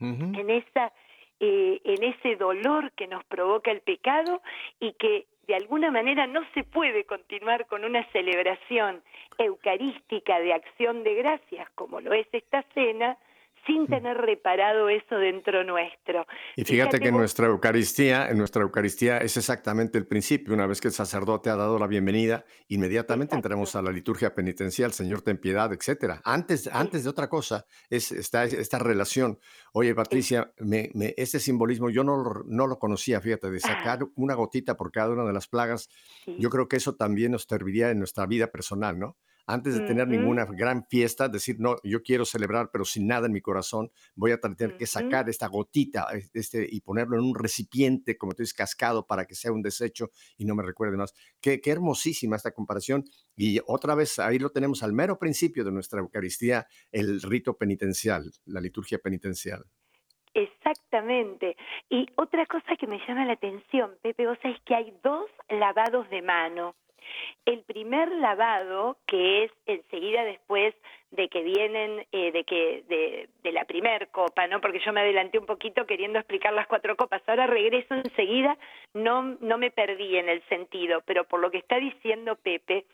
En 0.00 0.50
esa 0.50 0.92
eh, 1.40 1.80
en 1.84 2.04
ese 2.04 2.36
dolor 2.36 2.92
que 2.92 3.06
nos 3.08 3.24
provoca 3.24 3.70
el 3.70 3.80
pecado 3.80 4.40
y 4.78 4.92
que 4.92 5.26
de 5.48 5.56
alguna 5.56 5.90
manera 5.90 6.26
no 6.26 6.42
se 6.54 6.62
puede 6.62 7.04
continuar 7.04 7.66
con 7.66 7.84
una 7.84 8.04
celebración 8.12 9.02
eucarística 9.38 10.38
de 10.38 10.52
acción 10.52 11.02
de 11.02 11.14
gracias 11.14 11.68
como 11.74 12.00
lo 12.00 12.12
es 12.12 12.26
esta 12.32 12.62
cena 12.74 13.18
sin 13.66 13.82
mm. 13.82 13.86
tener 13.86 14.16
reparado 14.16 14.88
eso 14.88 15.16
dentro 15.16 15.64
nuestro. 15.64 16.26
Y 16.56 16.64
fíjate, 16.64 17.00
que 17.00 17.08
en 17.08 17.16
nuestra 17.16 17.46
Eucaristía, 17.46 18.28
en 18.28 18.38
nuestra 18.38 18.62
Eucaristía 18.62 19.18
es 19.18 19.36
exactamente 19.36 19.98
el 19.98 20.06
principio. 20.06 20.54
Una 20.54 20.66
vez 20.66 20.80
que 20.80 20.88
el 20.88 20.94
sacerdote 20.94 21.50
ha 21.50 21.56
dado 21.56 21.78
la 21.78 21.86
bienvenida, 21.86 22.44
inmediatamente 22.68 23.34
entramos 23.34 23.74
a 23.76 23.82
la 23.82 23.90
liturgia 23.90 24.34
penitencial, 24.34 24.92
Señor 24.92 25.22
ten 25.22 25.38
piedad, 25.38 25.72
etcétera. 25.72 26.20
Antes, 26.24 26.68
antes 26.72 27.04
de 27.04 27.10
otra 27.10 27.28
cosa 27.28 27.66
es 27.90 28.12
está 28.12 28.44
esta 28.44 28.78
relación. 28.78 29.38
Oye, 29.72 29.94
Patricia, 29.94 30.52
me, 30.58 30.90
este 31.16 31.40
simbolismo 31.40 31.90
yo 31.90 32.04
no, 32.04 32.22
no 32.46 32.66
lo 32.66 32.78
conocía, 32.78 33.20
fíjate, 33.20 33.50
de 33.50 33.60
sacar 33.60 34.00
ah. 34.02 34.06
una 34.16 34.34
gotita 34.34 34.76
por 34.76 34.92
cada 34.92 35.10
una 35.10 35.24
de 35.24 35.32
las 35.32 35.48
plagas. 35.48 35.88
Yo 36.26 36.50
creo 36.50 36.68
que 36.68 36.76
eso 36.76 36.94
también 36.94 37.32
nos 37.32 37.42
serviría 37.42 37.90
en 37.90 37.98
nuestra 37.98 38.26
vida 38.26 38.48
personal, 38.48 38.98
¿no? 38.98 39.16
Antes 39.46 39.74
de 39.74 39.86
tener 39.86 40.08
ninguna 40.08 40.46
gran 40.46 40.86
fiesta, 40.86 41.28
decir, 41.28 41.56
no, 41.58 41.76
yo 41.82 42.02
quiero 42.02 42.24
celebrar, 42.24 42.70
pero 42.72 42.84
sin 42.84 43.06
nada 43.06 43.26
en 43.26 43.32
mi 43.32 43.40
corazón, 43.40 43.90
voy 44.14 44.32
a 44.32 44.40
tener 44.40 44.76
que 44.76 44.86
sacar 44.86 45.28
esta 45.28 45.48
gotita 45.48 46.06
este, 46.32 46.66
y 46.70 46.80
ponerlo 46.80 47.16
en 47.16 47.24
un 47.24 47.34
recipiente, 47.34 48.16
como 48.16 48.32
tú 48.32 48.42
dices, 48.42 48.54
cascado, 48.54 49.06
para 49.06 49.26
que 49.26 49.34
sea 49.34 49.52
un 49.52 49.62
desecho 49.62 50.10
y 50.36 50.44
no 50.44 50.54
me 50.54 50.62
recuerde 50.62 50.96
más. 50.96 51.14
Qué, 51.40 51.60
qué 51.60 51.70
hermosísima 51.70 52.36
esta 52.36 52.52
comparación. 52.52 53.04
Y 53.36 53.60
otra 53.66 53.94
vez, 53.94 54.18
ahí 54.18 54.38
lo 54.38 54.50
tenemos 54.50 54.82
al 54.82 54.92
mero 54.92 55.18
principio 55.18 55.64
de 55.64 55.72
nuestra 55.72 56.00
Eucaristía, 56.00 56.66
el 56.90 57.20
rito 57.20 57.56
penitencial, 57.56 58.30
la 58.46 58.60
liturgia 58.60 58.98
penitencial. 58.98 59.64
Exactamente. 60.34 61.56
Y 61.88 62.08
otra 62.16 62.44
cosa 62.46 62.76
que 62.78 62.88
me 62.88 62.98
llama 63.06 63.24
la 63.24 63.34
atención, 63.34 63.92
Pepe, 64.02 64.26
vos 64.26 64.38
sabés 64.42 64.60
que 64.66 64.74
hay 64.74 64.92
dos 65.02 65.30
lavados 65.48 66.10
de 66.10 66.22
mano. 66.22 66.74
El 67.44 67.60
primer 67.62 68.10
lavado, 68.12 68.96
que 69.06 69.44
es 69.44 69.52
enseguida 69.66 70.24
después 70.24 70.74
de 71.10 71.28
que 71.28 71.42
vienen, 71.42 72.06
eh, 72.12 72.32
de 72.32 72.44
que 72.44 73.28
de, 73.42 73.52
la 73.52 73.64
primer 73.64 74.08
copa, 74.08 74.46
¿no? 74.48 74.60
Porque 74.60 74.80
yo 74.80 74.92
me 74.92 75.00
adelanté 75.00 75.38
un 75.38 75.46
poquito 75.46 75.86
queriendo 75.86 76.18
explicar 76.18 76.52
las 76.52 76.66
cuatro 76.66 76.96
copas. 76.96 77.22
Ahora 77.26 77.46
regreso 77.46 77.94
enseguida, 77.94 78.56
no, 78.94 79.36
no 79.40 79.58
me 79.58 79.70
perdí 79.70 80.16
en 80.16 80.28
el 80.28 80.42
sentido, 80.48 81.02
pero 81.06 81.24
por 81.24 81.40
lo 81.40 81.50
que 81.50 81.58
está 81.58 81.78
diciendo 81.78 82.36
Pepe, 82.36 82.84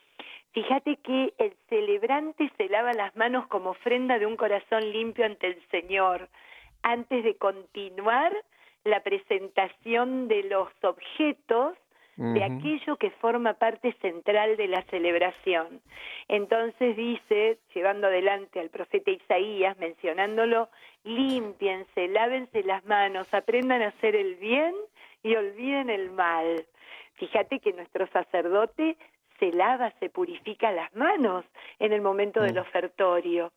fíjate 0.53 0.96
que 0.96 1.33
el 1.38 1.55
celebrante 1.68 2.51
se 2.59 2.68
lava 2.68 2.92
las 2.92 3.16
manos 3.16 3.46
como 3.46 3.70
ofrenda 3.70 4.18
de 4.18 4.27
un 4.27 4.37
corazón 4.37 4.90
limpio 4.92 5.25
ante 5.25 5.46
el 5.46 5.68
Señor 5.70 6.29
antes 6.83 7.25
de 7.25 7.37
continuar 7.37 8.35
la 8.85 9.03
presentación 9.03 10.29
de 10.29 10.42
los 10.44 10.68
objetos 10.83 11.77
de 12.21 12.45
aquello 12.45 12.97
que 12.97 13.11
forma 13.13 13.55
parte 13.55 13.95
central 14.03 14.59
de 14.59 14.69
la 14.69 14.83
celebración. 14.83 15.81
Entonces 16.29 16.95
dice, 16.95 17.59
llevando 17.75 18.09
adelante 18.09 18.61
al 18.61 18.69
profeta 18.69 19.11
Isaías, 19.11 19.79
mencionándolo, 19.79 20.69
límpiense, 21.03 22.09
lávense 22.09 22.63
las 22.63 22.85
manos, 22.85 23.27
aprendan 23.33 23.81
a 23.81 23.89
hacer 23.89 24.15
el 24.17 24.35
bien 24.35 24.75
y 25.23 25.35
olviden 25.35 25.89
el 25.89 26.11
mal. 26.11 26.67
Fíjate 27.15 27.59
que 27.59 27.73
nuestro 27.73 28.07
sacerdote 28.09 28.99
se 29.39 29.51
lava, 29.53 29.91
se 29.99 30.11
purifica 30.11 30.71
las 30.73 30.95
manos 30.95 31.47
en 31.79 31.95
el 31.95 32.03
momento 32.03 32.43
del 32.43 32.57
mm. 32.57 32.59
ofertorio. 32.59 33.51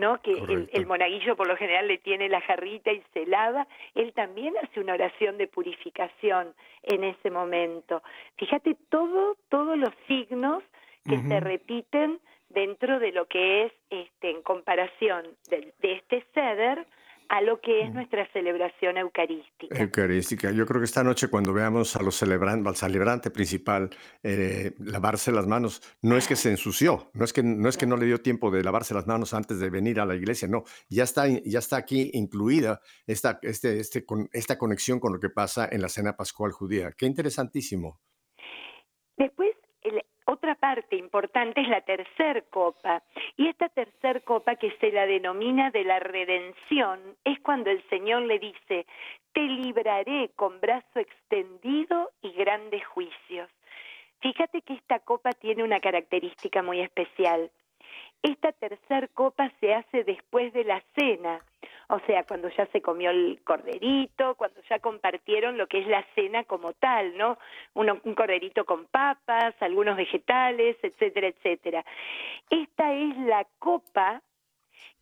¿No? 0.00 0.20
Que 0.22 0.32
el, 0.32 0.86
monaguillo 0.86 1.36
por 1.36 1.46
lo 1.46 1.56
general 1.56 1.86
le 1.86 1.98
tiene 1.98 2.28
la 2.28 2.40
jarrita 2.40 2.90
y 2.90 3.02
se 3.12 3.26
lava, 3.26 3.68
él 3.94 4.12
también 4.14 4.54
hace 4.62 4.80
una 4.80 4.94
oración 4.94 5.38
de 5.38 5.46
purificación 5.46 6.54
en 6.82 7.04
ese 7.04 7.30
momento. 7.30 8.02
Fíjate 8.36 8.76
todo, 8.88 9.36
todos 9.50 9.78
los 9.78 9.90
signos 10.08 10.64
que 11.04 11.18
se 11.18 11.40
repiten 11.40 12.18
dentro 12.48 12.98
de 12.98 13.12
lo 13.12 13.26
que 13.26 13.64
es 13.66 13.72
este 13.90 14.30
en 14.30 14.42
comparación 14.42 15.24
de, 15.48 15.72
de 15.80 15.92
este 15.92 16.24
ceder 16.34 16.86
a 17.30 17.40
lo 17.42 17.60
que 17.60 17.82
es 17.82 17.90
mm. 17.90 17.94
nuestra 17.94 18.28
celebración 18.32 18.98
eucarística. 18.98 19.78
Eucarística. 19.78 20.50
Yo 20.50 20.66
creo 20.66 20.80
que 20.80 20.84
esta 20.84 21.04
noche 21.04 21.28
cuando 21.28 21.52
veamos 21.52 21.94
a 21.94 22.02
los 22.02 22.16
celebrantes, 22.16 22.66
al 22.66 22.74
celebrante 22.74 23.30
principal 23.30 23.88
eh, 24.24 24.72
lavarse 24.80 25.30
las 25.30 25.46
manos, 25.46 25.80
no 26.02 26.16
es 26.16 26.26
que 26.26 26.34
se 26.34 26.50
ensució, 26.50 27.08
no 27.14 27.24
es 27.24 27.32
que, 27.32 27.44
no 27.44 27.68
es 27.68 27.76
que 27.76 27.86
no 27.86 27.96
le 27.96 28.06
dio 28.06 28.20
tiempo 28.20 28.50
de 28.50 28.64
lavarse 28.64 28.94
las 28.94 29.06
manos 29.06 29.32
antes 29.32 29.60
de 29.60 29.70
venir 29.70 30.00
a 30.00 30.06
la 30.06 30.16
iglesia, 30.16 30.48
no, 30.48 30.64
ya 30.88 31.04
está, 31.04 31.28
ya 31.28 31.60
está 31.60 31.76
aquí 31.76 32.10
incluida 32.14 32.80
esta, 33.06 33.38
este, 33.42 33.78
este, 33.78 34.04
con, 34.04 34.28
esta 34.32 34.58
conexión 34.58 34.98
con 34.98 35.12
lo 35.12 35.20
que 35.20 35.30
pasa 35.30 35.68
en 35.70 35.82
la 35.82 35.88
cena 35.88 36.16
pascual 36.16 36.50
judía. 36.50 36.90
Qué 36.98 37.06
interesantísimo. 37.06 38.00
Después 39.16 39.50
otra 40.30 40.54
parte 40.54 40.96
importante 40.96 41.60
es 41.60 41.68
la 41.68 41.80
tercer 41.80 42.44
copa. 42.50 43.02
Y 43.36 43.48
esta 43.48 43.68
tercer 43.68 44.22
copa 44.22 44.56
que 44.56 44.70
se 44.78 44.92
la 44.92 45.06
denomina 45.06 45.70
de 45.70 45.84
la 45.84 45.98
redención 45.98 47.00
es 47.24 47.40
cuando 47.40 47.70
el 47.70 47.82
Señor 47.88 48.22
le 48.22 48.38
dice, 48.38 48.86
te 49.32 49.42
libraré 49.42 50.30
con 50.36 50.60
brazo 50.60 50.98
extendido 51.00 52.10
y 52.22 52.32
grandes 52.32 52.86
juicios. 52.86 53.50
Fíjate 54.20 54.62
que 54.62 54.74
esta 54.74 55.00
copa 55.00 55.32
tiene 55.32 55.64
una 55.64 55.80
característica 55.80 56.62
muy 56.62 56.80
especial. 56.80 57.50
Esta 58.22 58.52
tercer 58.52 59.08
copa 59.10 59.50
se 59.60 59.74
hace 59.74 60.04
después 60.04 60.52
de 60.52 60.64
la 60.64 60.82
cena, 60.94 61.42
o 61.90 62.00
sea, 62.06 62.24
cuando 62.24 62.48
ya 62.50 62.66
se 62.66 62.80
comió 62.80 63.10
el 63.10 63.40
corderito, 63.44 64.36
cuando 64.36 64.60
ya 64.68 64.78
compartieron 64.78 65.58
lo 65.58 65.66
que 65.66 65.80
es 65.80 65.88
la 65.88 66.04
cena 66.14 66.44
como 66.44 66.72
tal, 66.74 67.16
¿no? 67.16 67.36
un 67.74 68.14
corderito 68.14 68.64
con 68.64 68.86
papas, 68.86 69.54
algunos 69.60 69.96
vegetales, 69.96 70.76
etcétera, 70.82 71.28
etcétera. 71.28 71.84
Esta 72.48 72.92
es 72.94 73.16
la 73.18 73.44
copa 73.58 74.22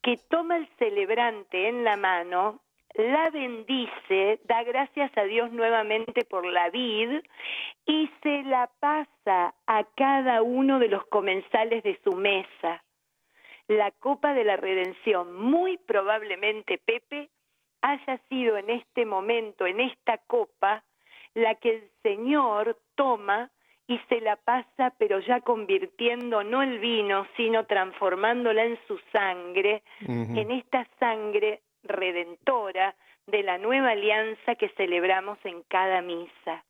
que 0.03 0.17
toma 0.29 0.57
el 0.57 0.69
celebrante 0.79 1.69
en 1.69 1.85
la 1.85 1.97
mano, 1.97 2.61
la 2.95 3.29
bendice, 3.31 4.41
da 4.45 4.63
gracias 4.65 5.17
a 5.17 5.25
Dios 5.25 5.53
nuevamente 5.53 6.25
por 6.25 6.47
la 6.47 6.71
vid 6.71 7.21
y 7.85 8.11
se 8.23 8.43
la 8.45 8.71
pasa 8.81 9.55
a 9.67 9.85
cada 9.95 10.43
uno 10.43 10.79
de 10.79 10.89
los 10.89 11.05
comensales 11.07 11.83
de 11.83 12.01
su 12.03 12.13
mesa 12.13 12.83
la 13.69 13.91
copa 13.93 14.35
de 14.35 14.45
la 14.45 14.57
redención. 14.57 15.35
Muy 15.37 15.77
probablemente, 15.79 16.79
Pepe, 16.79 17.29
haya 17.83 18.19
sido 18.29 18.57
en 18.57 18.71
este 18.71 19.07
momento, 19.07 19.67
en 19.67 19.81
esta 19.81 20.19
copa, 20.27 20.83
la 21.35 21.55
que 21.55 21.71
el 21.77 21.91
Señor 22.03 22.79
toma 22.97 23.51
y 23.87 23.99
se 24.09 24.21
la 24.21 24.37
pasa, 24.37 24.95
pero 24.99 25.21
ya 25.21 25.41
convirtiendo 25.41 26.43
no 26.43 26.63
el 26.63 26.79
vino, 26.79 27.27
sino 27.37 27.65
transformándola 27.65 28.65
en 28.65 28.79
su 28.87 28.99
sangre, 29.13 29.83
en 30.07 30.51
esta 30.51 30.87
sangre 30.99 31.63
redentora 31.83 32.95
de 33.27 33.43
la 33.43 33.57
nueva 33.57 33.91
alianza 33.91 34.57
que 34.57 34.69
celebramos 34.71 35.39
en 35.45 35.63
cada 35.69 36.03
misa. 36.03 36.65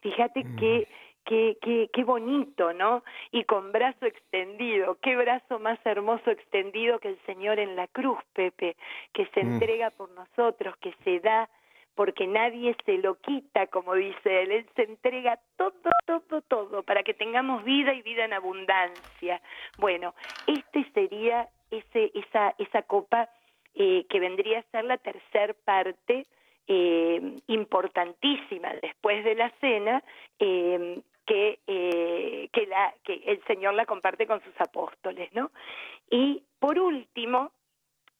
Fíjate 0.00 0.44
que 0.58 0.86
qué, 1.24 1.56
qué, 1.60 1.88
qué 1.92 2.04
bonito, 2.04 2.72
¿no? 2.72 3.02
Y 3.32 3.44
con 3.44 3.72
brazo 3.72 4.06
extendido, 4.06 4.98
qué 5.02 5.16
brazo 5.16 5.58
más 5.58 5.78
hermoso 5.84 6.30
extendido 6.30 6.98
que 6.98 7.08
el 7.08 7.18
Señor 7.26 7.58
en 7.58 7.76
la 7.76 7.86
cruz, 7.88 8.18
Pepe, 8.32 8.76
que 9.12 9.26
se 9.26 9.44
mm. 9.44 9.54
entrega 9.54 9.90
por 9.90 10.10
nosotros, 10.10 10.76
que 10.78 10.94
se 11.04 11.20
da 11.20 11.48
porque 11.94 12.26
nadie 12.26 12.76
se 12.84 12.98
lo 12.98 13.14
quita, 13.20 13.68
como 13.68 13.94
dice 13.94 14.42
él, 14.42 14.50
él 14.50 14.66
se 14.74 14.82
entrega 14.82 15.38
todo, 15.56 15.72
todo, 16.06 16.40
todo, 16.42 16.82
para 16.82 17.02
que 17.04 17.14
tengamos 17.14 17.64
vida 17.64 17.94
y 17.94 18.02
vida 18.02 18.24
en 18.24 18.32
abundancia. 18.32 19.40
Bueno, 19.78 20.14
este 20.46 20.84
sería 20.92 21.48
ese, 21.70 22.10
esa, 22.14 22.54
esa 22.58 22.82
copa 22.82 23.28
eh, 23.74 24.06
que 24.08 24.20
vendría 24.20 24.60
a 24.60 24.70
ser 24.70 24.84
la 24.84 24.98
tercer 24.98 25.54
parte 25.64 26.26
eh, 26.66 27.36
importantísima 27.46 28.72
después 28.82 29.24
de 29.24 29.34
la 29.34 29.50
cena, 29.60 30.02
eh, 30.38 31.00
que, 31.26 31.60
eh, 31.66 32.48
que 32.52 32.66
la 32.66 32.94
que 33.04 33.22
el 33.26 33.42
Señor 33.44 33.74
la 33.74 33.86
comparte 33.86 34.26
con 34.26 34.42
sus 34.42 34.60
apóstoles, 34.60 35.32
¿no? 35.34 35.50
Y 36.10 36.42
por 36.58 36.78
último, 36.78 37.52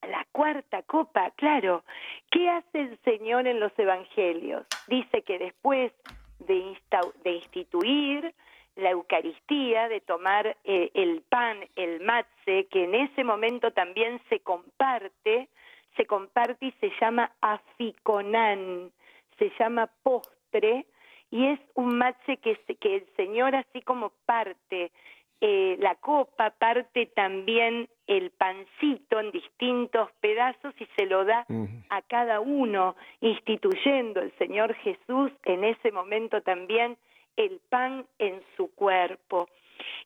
la 0.03 0.27
cuarta 0.33 0.83
copa, 0.83 1.31
claro, 1.37 1.85
¿qué 2.31 2.51
hace 2.51 2.81
el 2.81 2.99
Señor 3.05 3.47
en 3.47 3.61
los 3.61 3.73
evangelios? 3.79 4.67
Dice 4.87 5.23
que 5.23 5.39
después 5.39 5.93
de, 6.41 6.77
de 7.23 7.31
instituir 7.33 8.35
la 8.77 8.91
Eucaristía, 8.91 9.89
de 9.89 10.01
tomar 10.01 10.57
eh, 10.65 10.91
el 10.95 11.23
pan, 11.23 11.59
el 11.77 12.01
matze, 12.01 12.67
que 12.71 12.85
en 12.85 12.95
ese 12.95 13.23
momento 13.23 13.71
también 13.73 14.21
se 14.29 14.41
comparte, 14.41 15.49
se 15.97 16.07
comparte 16.07 16.67
y 16.67 16.73
se 16.73 16.91
llama 17.01 17.31
aficonán, 17.41 18.91
se 19.39 19.53
llama 19.59 19.91
postre, 20.03 20.87
y 21.35 21.49
es 21.49 21.61
un 21.75 21.99
matze 21.99 22.37
que, 22.37 22.57
que 22.79 22.95
el 22.95 23.07
Señor 23.17 23.57
así 23.57 23.83
como 23.83 24.13
parte 24.25 24.93
eh, 25.41 25.77
la 25.81 25.97
copa, 25.97 26.51
parte 26.51 27.07
también 27.07 27.89
el 28.07 28.31
pancito 28.31 29.19
en 29.19 29.33
distintos 29.33 30.13
pedazos 30.21 30.73
y 30.79 30.87
se 30.97 31.07
lo 31.07 31.25
da 31.25 31.45
a 31.91 32.03
cada 32.03 32.39
uno, 32.39 32.95
instituyendo 33.21 34.21
el 34.21 34.31
Señor 34.39 34.75
Jesús 34.75 35.33
en 35.43 35.65
ese 35.65 35.91
momento 35.91 36.41
también 36.41 36.97
el 37.37 37.61
pan 37.69 38.07
en 38.21 38.41
su 38.57 38.73
cuerpo. 38.73 39.49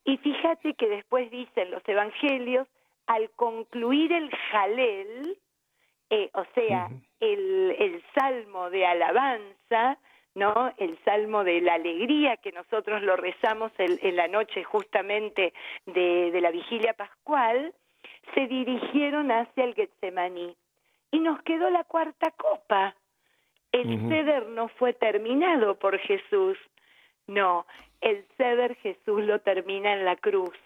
Y 0.07 0.17
fíjate 0.17 0.73
que 0.75 0.89
después 0.89 1.31
dicen 1.31 1.71
los 1.71 1.87
evangelios, 1.87 2.67
al 3.07 3.29
concluir 3.33 4.15
el 4.15 4.31
jalel, 4.51 5.37
eh, 6.09 6.31
o 6.33 6.45
sea, 6.55 6.89
el, 7.21 7.77
el 7.79 8.03
salmo 8.15 8.71
de 8.71 8.87
alabanza, 8.87 9.99
¿no? 10.39 10.73
El 10.79 10.99
salmo 11.05 11.45
de 11.45 11.61
la 11.61 11.75
alegría 11.75 12.37
que 12.37 12.53
nosotros 12.53 13.03
lo 13.03 13.17
rezamos 13.17 13.73
en 13.77 14.17
la 14.17 14.29
noche 14.29 14.63
justamente 14.63 15.53
de, 15.87 16.31
de, 16.31 16.41
la 16.41 16.51
vigilia 16.51 16.95
pascual, 16.95 17.75
se 18.35 18.47
dirigieron 18.47 19.31
hacia 19.31 19.65
el 19.65 19.75
Getsemaní. 19.75 20.57
Y 21.11 21.19
nos 21.21 21.43
quedó 21.43 21.71
la 21.71 21.85
cuarta 21.85 22.31
copa. 22.33 22.95
El 23.73 24.09
ceder 24.09 24.47
no 24.47 24.69
fue 24.69 24.93
terminado 24.93 25.79
por 25.79 25.99
Jesús. 25.99 26.57
No, 27.27 27.67
el 28.01 28.25
ceder 28.37 28.77
Jesús 28.77 29.25
lo 29.25 29.41
termina 29.41 29.93
en 29.93 30.05
la 30.05 30.17
cruz. 30.17 30.57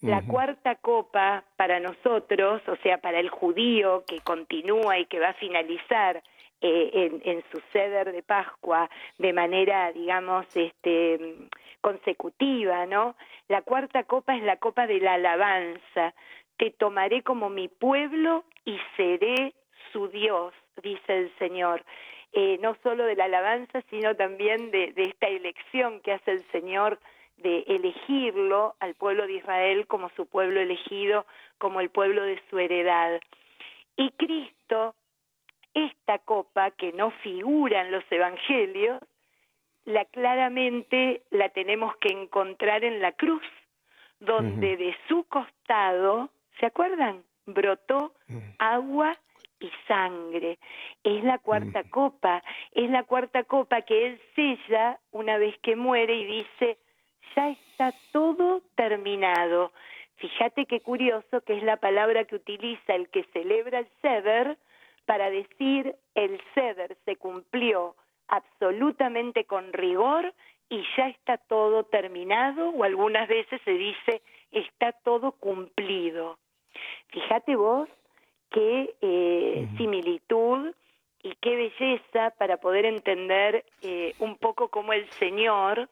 La 0.00 0.20
cuarta 0.20 0.74
copa 0.74 1.44
para 1.56 1.80
nosotros, 1.80 2.60
o 2.68 2.76
sea, 2.82 2.98
para 2.98 3.20
el 3.20 3.30
judío 3.30 4.04
que 4.06 4.20
continúa 4.20 4.98
y 4.98 5.06
que 5.06 5.18
va 5.18 5.30
a 5.30 5.34
finalizar 5.34 6.22
eh, 6.66 7.20
en, 7.24 7.44
su 7.52 7.60
ceder 7.74 8.10
de 8.10 8.22
Pascua 8.22 8.88
de 9.18 9.34
manera, 9.34 9.92
digamos, 9.92 10.46
este, 10.56 11.36
consecutiva, 11.82 12.86
¿no? 12.86 13.16
La 13.48 13.60
cuarta 13.60 14.04
copa 14.04 14.34
es 14.34 14.42
la 14.42 14.56
copa 14.56 14.86
de 14.86 14.98
la 14.98 15.14
alabanza. 15.14 16.14
Te 16.56 16.70
tomaré 16.70 17.22
como 17.22 17.50
mi 17.50 17.68
pueblo 17.68 18.44
y 18.64 18.78
seré 18.96 19.52
su 19.92 20.08
Dios, 20.08 20.54
dice 20.82 21.18
el 21.18 21.38
Señor. 21.38 21.84
Eh, 22.32 22.56
no 22.62 22.74
solo 22.82 23.04
de 23.04 23.16
la 23.16 23.24
alabanza, 23.24 23.82
sino 23.90 24.16
también 24.16 24.70
de, 24.70 24.92
de 24.92 25.02
esta 25.02 25.26
elección 25.26 26.00
que 26.00 26.12
hace 26.12 26.30
el 26.30 26.50
Señor 26.50 26.98
de 27.36 27.58
elegirlo 27.66 28.74
al 28.80 28.94
pueblo 28.94 29.26
de 29.26 29.34
Israel 29.34 29.86
como 29.86 30.08
su 30.16 30.24
pueblo 30.24 30.60
elegido, 30.60 31.26
como 31.58 31.80
el 31.80 31.90
pueblo 31.90 32.22
de 32.22 32.40
su 32.48 32.58
heredad. 32.58 33.20
Y 33.98 34.12
Cristo, 34.12 34.94
esta 35.74 36.18
copa 36.20 36.70
que 36.70 36.92
no 36.92 37.10
figura 37.10 37.82
en 37.82 37.90
los 37.90 38.04
evangelios, 38.10 39.00
la 39.84 40.04
claramente 40.06 41.22
la 41.30 41.48
tenemos 41.50 41.96
que 41.98 42.08
encontrar 42.08 42.84
en 42.84 43.02
la 43.02 43.12
cruz, 43.12 43.42
donde 44.20 44.76
de 44.76 44.96
su 45.08 45.24
costado, 45.24 46.30
¿se 46.58 46.66
acuerdan? 46.66 47.22
Brotó 47.46 48.14
agua 48.58 49.18
y 49.60 49.70
sangre. 49.86 50.58
Es 51.02 51.22
la 51.24 51.38
cuarta 51.38 51.84
copa, 51.90 52.42
es 52.72 52.88
la 52.90 53.02
cuarta 53.02 53.44
copa 53.44 53.82
que 53.82 54.06
él 54.06 54.20
sella 54.34 54.98
una 55.10 55.36
vez 55.36 55.58
que 55.58 55.76
muere 55.76 56.14
y 56.14 56.24
dice, 56.24 56.78
ya 57.36 57.50
está 57.50 57.92
todo 58.12 58.62
terminado. 58.76 59.72
Fíjate 60.16 60.64
qué 60.66 60.80
curioso 60.80 61.42
que 61.42 61.56
es 61.56 61.62
la 61.62 61.76
palabra 61.76 62.24
que 62.24 62.36
utiliza 62.36 62.94
el 62.94 63.08
que 63.08 63.24
celebra 63.32 63.80
el 63.80 63.88
ceder 64.00 64.56
para 65.06 65.30
decir 65.30 65.94
el 66.14 66.40
ceder 66.54 66.96
se 67.04 67.16
cumplió 67.16 67.96
absolutamente 68.28 69.44
con 69.44 69.72
rigor 69.72 70.34
y 70.68 70.82
ya 70.96 71.08
está 71.08 71.36
todo 71.38 71.84
terminado 71.84 72.70
o 72.70 72.84
algunas 72.84 73.28
veces 73.28 73.60
se 73.64 73.72
dice 73.72 74.22
está 74.50 74.92
todo 74.92 75.32
cumplido. 75.32 76.38
Fíjate 77.08 77.56
vos 77.56 77.88
qué 78.50 78.94
eh, 79.00 79.68
similitud 79.76 80.74
y 81.22 81.34
qué 81.36 81.56
belleza 81.56 82.30
para 82.38 82.58
poder 82.58 82.84
entender 82.84 83.64
eh, 83.82 84.14
un 84.18 84.36
poco 84.36 84.68
cómo 84.68 84.92
el 84.92 85.08
Señor 85.10 85.88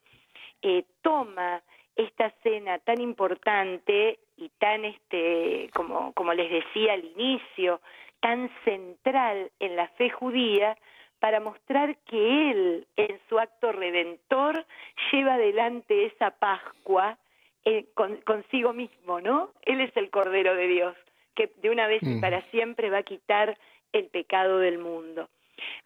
eh, 0.63 0.85
toma 1.03 1.63
esta 1.97 2.31
cena 2.43 2.79
tan 2.79 3.01
importante 3.01 4.19
y 4.37 4.49
tan 4.59 4.85
este 4.85 5.71
como 5.75 6.13
como 6.15 6.33
les 6.33 6.51
decía 6.51 6.95
al 6.95 7.05
inicio 7.05 7.81
tan 8.23 8.51
central 8.65 9.51
en 9.59 9.77
la 9.77 9.89
fe 9.89 10.09
judía 10.09 10.79
para 11.19 11.41
mostrar 11.41 11.99
que 12.09 12.51
él 12.51 12.87
en 12.97 13.21
su 13.29 13.39
acto 13.39 13.73
redentor 13.73 14.65
lleva 15.13 15.35
adelante 15.35 16.07
esa 16.07 16.31
Pascua 16.31 17.19
eh, 17.65 17.87
consigo 18.25 18.73
mismo, 18.73 19.21
¿no? 19.21 19.51
Él 19.63 19.81
es 19.81 19.97
el 19.97 20.11
Cordero 20.11 20.55
de 20.55 20.67
Dios 20.67 20.97
que 21.35 21.51
de 21.63 21.71
una 21.71 21.87
vez 21.87 22.03
y 22.03 22.21
para 22.21 22.43
siempre 22.51 22.91
va 22.91 22.99
a 22.99 23.03
quitar 23.03 23.59
el 23.93 24.07
pecado 24.07 24.59
del 24.59 24.79
mundo. 24.79 25.29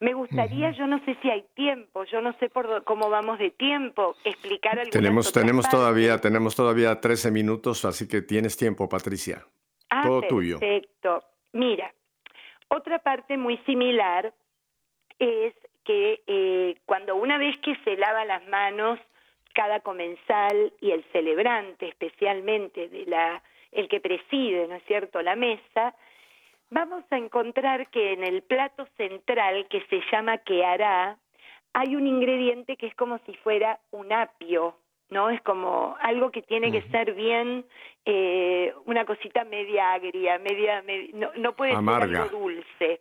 Me 0.00 0.14
gustaría, 0.14 0.70
yo 0.72 0.86
no 0.86 1.04
sé 1.04 1.16
si 1.22 1.30
hay 1.30 1.44
tiempo, 1.54 2.04
yo 2.04 2.20
no 2.20 2.32
sé 2.38 2.48
por 2.48 2.84
cómo 2.84 3.10
vamos 3.10 3.38
de 3.38 3.50
tiempo, 3.50 4.16
explicar 4.24 4.72
algunas 4.72 4.90
Tenemos, 4.90 5.32
tenemos 5.32 5.68
todavía, 5.68 6.18
tenemos 6.20 6.56
todavía 6.56 7.00
13 7.00 7.30
minutos, 7.30 7.84
así 7.84 8.08
que 8.08 8.22
tienes 8.22 8.56
tiempo, 8.56 8.88
Patricia. 8.88 9.44
Ah, 9.90 10.02
Todo 10.02 10.22
tuyo. 10.22 10.58
Perfecto. 10.58 11.22
Mira, 11.52 11.92
otra 12.68 12.98
parte 12.98 13.36
muy 13.36 13.58
similar 13.58 14.32
es 15.18 15.54
que 15.84 16.22
eh, 16.26 16.76
cuando 16.84 17.16
una 17.16 17.38
vez 17.38 17.56
que 17.58 17.76
se 17.84 17.96
lava 17.96 18.24
las 18.24 18.46
manos 18.48 18.98
cada 19.54 19.80
comensal 19.80 20.72
y 20.80 20.90
el 20.90 21.04
celebrante 21.12 21.88
especialmente 21.88 22.88
de 22.88 23.06
la 23.06 23.42
el 23.72 23.88
que 23.88 24.00
preside, 24.00 24.66
¿no 24.68 24.76
es 24.76 24.84
cierto?, 24.84 25.20
la 25.22 25.36
mesa, 25.36 25.94
vamos 26.70 27.04
a 27.10 27.18
encontrar 27.18 27.90
que 27.90 28.12
en 28.12 28.24
el 28.24 28.42
plato 28.42 28.86
central 28.96 29.66
que 29.68 29.82
se 29.90 30.00
llama 30.10 30.38
que 30.38 30.64
hará, 30.64 31.18
hay 31.72 31.94
un 31.94 32.06
ingrediente 32.06 32.76
que 32.76 32.86
es 32.86 32.94
como 32.94 33.18
si 33.26 33.34
fuera 33.34 33.78
un 33.90 34.12
apio, 34.12 34.76
¿no? 35.10 35.30
Es 35.30 35.40
como 35.42 35.96
algo 36.00 36.30
que 36.30 36.42
tiene 36.42 36.72
que 36.72 36.82
ser 36.90 37.14
bien, 37.14 37.64
eh, 38.04 38.74
una 38.84 39.04
cosita 39.04 39.44
media 39.44 39.94
agria, 39.94 40.38
media, 40.38 40.82
no, 41.14 41.30
no, 41.36 41.54
puede 41.54 41.72
ser 41.72 41.88
algo 41.88 42.28
dulce. 42.28 43.00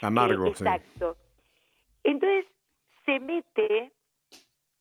Amargo, 0.00 0.46
eh, 0.46 0.50
Exacto. 0.50 1.16
Entonces 2.02 2.46
se 3.04 3.20
mete 3.20 3.92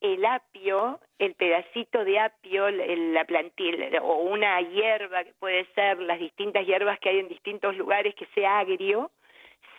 el 0.01 0.25
apio, 0.25 0.99
el 1.17 1.33
pedacito 1.35 2.03
de 2.03 2.19
apio, 2.19 2.69
la 2.69 3.23
plantilla 3.23 4.01
o 4.01 4.23
una 4.23 4.59
hierba 4.61 5.23
que 5.23 5.33
puede 5.39 5.65
ser 5.73 5.99
las 5.99 6.19
distintas 6.19 6.65
hierbas 6.65 6.99
que 6.99 7.09
hay 7.09 7.19
en 7.19 7.29
distintos 7.29 7.77
lugares 7.77 8.13
que 8.15 8.25
sea 8.35 8.59
agrio, 8.59 9.11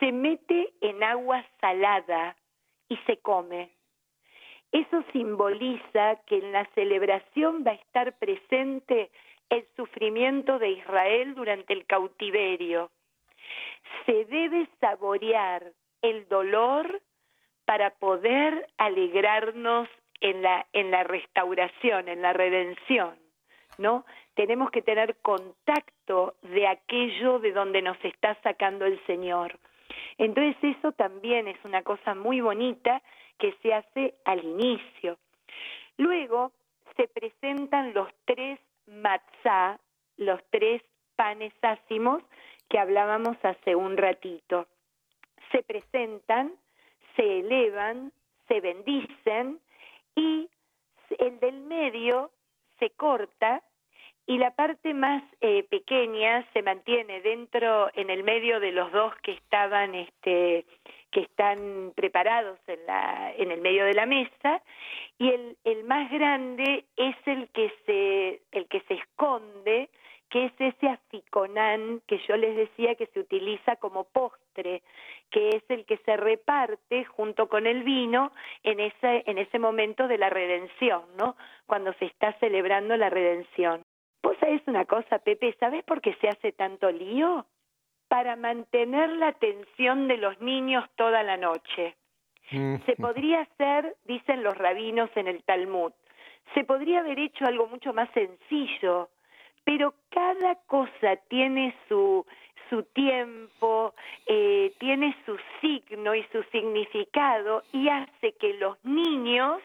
se 0.01 0.13
mete 0.13 0.73
en 0.81 1.03
agua 1.03 1.45
salada 1.61 2.37
y 2.89 2.97
se 3.07 3.19
come. 3.19 3.74
Eso 4.75 5.05
simboliza 5.13 6.17
que 6.27 6.39
en 6.39 6.51
la 6.51 6.65
celebración 6.75 7.63
va 7.65 7.71
a 7.71 7.75
estar 7.75 8.13
presente 8.19 9.09
el 9.49 9.65
sufrimiento 9.77 10.59
de 10.59 10.71
Israel 10.71 11.37
durante 11.37 11.73
el 11.73 11.87
cautiverio. 11.87 12.91
Se 14.05 14.25
debe 14.25 14.67
saborear 14.81 15.63
el 16.03 16.27
dolor 16.27 17.01
para 17.65 17.91
poder 17.91 18.67
alegrarnos 18.77 19.89
en 20.21 20.43
la, 20.43 20.67
en 20.73 20.91
la 20.91 21.05
restauración, 21.05 22.09
en 22.09 22.21
la 22.21 22.33
redención, 22.33 23.15
¿no? 23.79 24.05
Tenemos 24.35 24.73
que 24.73 24.83
tener 24.83 25.15
contacto 25.23 26.35
de 26.43 26.67
aquello 26.67 27.39
de 27.39 27.53
donde 27.53 27.81
nos 27.81 28.05
está 28.05 28.37
sacando 28.43 28.87
el 28.87 28.99
Señor. 29.07 29.57
Entonces 30.19 30.57
eso 30.77 30.91
también 30.91 31.47
es 31.47 31.65
una 31.65 31.83
cosa 31.83 32.17
muy 32.17 32.41
bonita 32.41 33.01
que 33.39 33.55
se 33.63 33.75
hace 33.75 34.15
al 34.25 34.45
inicio. 34.45 35.19
Luego 35.97 36.53
se 36.97 37.09
presentan 37.09 37.95
los 37.95 38.09
tres 38.25 38.59
matzá, 38.87 39.79
los 40.17 40.41
tres 40.51 40.83
panes 41.17 41.53
ácimos 41.63 42.23
que 42.69 42.79
hablábamos 42.79 43.37
hace 43.43 43.75
un 43.75 43.97
ratito. 43.97 44.67
Se 45.53 45.63
presentan, 45.63 46.53
se 47.17 47.41
elevan, 47.41 48.13
se 48.49 48.61
bendicen 48.61 49.61
y 50.15 50.49
el 51.19 51.39
del 51.41 51.61
medio 51.61 52.31
se 52.79 52.91
corta 52.91 53.63
y 54.27 54.39
la 54.39 54.53
parte 54.53 54.95
más 54.95 55.23
eh, 55.41 55.65
pequeña 55.65 56.47
se 56.53 56.63
mantiene 56.63 57.21
dentro, 57.21 57.91
en 57.95 58.09
el 58.09 58.25
medio 58.25 58.59
de 58.59 58.73
los 58.73 58.91
dos 58.91 59.15
que 59.23 59.33
estaban, 59.33 59.95
este, 59.95 60.65
que 61.15 61.21
están 61.21 61.93
preparados 61.95 62.59
en, 62.67 62.85
la, 62.87 63.33
en 63.39 63.53
el 63.53 63.61
medio 63.61 63.85
de 63.85 63.95
la 63.95 64.05
mesa, 64.05 64.61
y 65.17 65.31
el, 65.31 65.57
el 65.63 65.85
más 65.85 66.11
grande 66.11 66.85
es 66.97 67.17
el 67.27 67.49
que 67.51 67.73
se, 67.87 68.43
el 68.51 68.67
que 68.67 68.81
se 68.81 68.95
esconde, 68.95 69.89
que 70.29 70.47
es 70.47 70.53
ese 70.59 70.89
aficonán 70.89 72.03
que 72.09 72.19
yo 72.27 72.37
les 72.37 72.57
decía 72.57 72.97
que 72.97 73.07
se 73.07 73.21
utiliza 73.21 73.77
como 73.77 74.03
postre, 74.03 74.83
que 75.31 75.51
es 75.51 75.63
el 75.69 75.85
que 75.85 75.99
se 75.99 76.17
reparte 76.17 77.05
junto 77.05 77.49
con 77.49 77.69
el 77.69 77.85
vino 77.85 78.33
en 78.65 78.81
ese, 78.81 79.23
en 79.27 79.39
ese 79.39 79.61
momento 79.61 80.09
de 80.09 80.19
la 80.19 80.31
redención, 80.31 81.03
¿no? 81.17 81.37
Cuando 81.67 81.93
se 81.95 82.07
está 82.07 82.33
celebrando 82.41 82.97
la 82.97 83.09
redención. 83.09 83.85
Vos 84.21 84.37
sabés 84.41 84.63
una 84.67 84.85
cosa, 84.85 85.21
Pepe, 85.21 85.55
¿sabés 85.61 85.85
por 85.85 86.01
qué 86.01 86.15
se 86.15 86.29
hace 86.29 86.51
tanto 86.51 86.91
lío? 86.91 87.47
Para 88.15 88.37
mantener 88.37 89.11
la 89.11 89.27
atención 89.27 90.07
de 90.07 90.19
los 90.19 90.41
niños 90.41 90.89
toda 90.95 91.25
la 91.25 91.37
noche. 91.37 91.97
Se 92.49 92.95
podría 92.97 93.41
hacer, 93.41 93.97
dicen 94.05 94.45
los 94.45 94.57
rabinos 94.57 95.11
en 95.17 95.27
el 95.27 95.43
Talmud, 95.43 95.91
se 96.55 96.63
podría 96.63 97.01
haber 97.01 97.19
hecho 97.19 97.45
algo 97.45 97.67
mucho 97.67 97.93
más 97.93 98.09
sencillo, 98.13 99.09
pero 99.65 99.95
cada 100.11 100.55
cosa 100.67 101.17
tiene 101.29 101.75
su, 101.89 102.25
su 102.71 102.85
tiempo, 102.85 103.97
eh, 104.27 104.73
tiene 104.79 105.17
su 105.27 105.37
signo 105.61 106.15
y 106.15 106.23
su 106.31 106.45
significado 106.53 107.65
y 107.73 107.89
hace 107.89 108.35
que 108.39 108.55
los 108.55 108.77
niños 108.85 109.61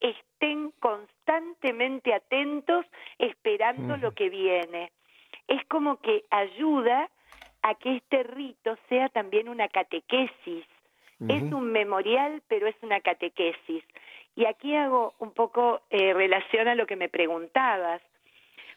estén 0.00 0.72
constantemente 0.78 2.12
atentos 2.12 2.84
esperando 3.16 3.96
lo 3.96 4.12
que 4.12 4.28
viene. 4.28 4.92
Es 5.48 5.64
como 5.68 6.02
que 6.02 6.24
ayuda 6.28 7.08
a 7.64 7.74
que 7.76 7.96
este 7.96 8.22
rito 8.22 8.76
sea 8.90 9.08
también 9.08 9.48
una 9.48 9.68
catequesis. 9.68 10.66
Es 11.26 11.42
un 11.44 11.72
memorial, 11.72 12.42
pero 12.46 12.66
es 12.66 12.76
una 12.82 13.00
catequesis. 13.00 13.82
Y 14.36 14.44
aquí 14.44 14.76
hago 14.76 15.14
un 15.18 15.32
poco 15.32 15.80
eh, 15.88 16.12
relación 16.12 16.68
a 16.68 16.74
lo 16.74 16.86
que 16.86 16.96
me 16.96 17.08
preguntabas. 17.08 18.02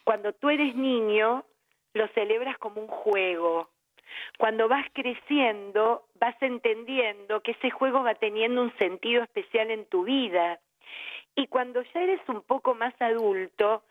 Cuando 0.05 0.31
tú 0.31 0.49
eres 0.49 0.73
niño, 0.73 1.43
lo 1.93 2.07
celebras 2.09 2.57
como 2.59 2.79
un 2.79 2.87
juego. 2.87 3.69
Cuando 4.37 4.69
vas 4.69 4.85
creciendo, 4.93 6.05
vas 6.21 6.41
entendiendo 6.41 7.41
que 7.41 7.51
ese 7.51 7.69
juego 7.69 8.03
va 8.03 8.15
teniendo 8.15 8.61
un 8.61 8.73
sentido 8.77 9.23
especial 9.23 9.69
en 9.69 9.85
tu 9.87 10.05
vida. 10.05 10.61
Y 11.35 11.47
cuando 11.47 11.81
ya 11.81 12.03
eres 12.03 12.21
un 12.29 12.41
poco 12.41 12.73
más 12.73 12.93
adulto, 13.01 13.83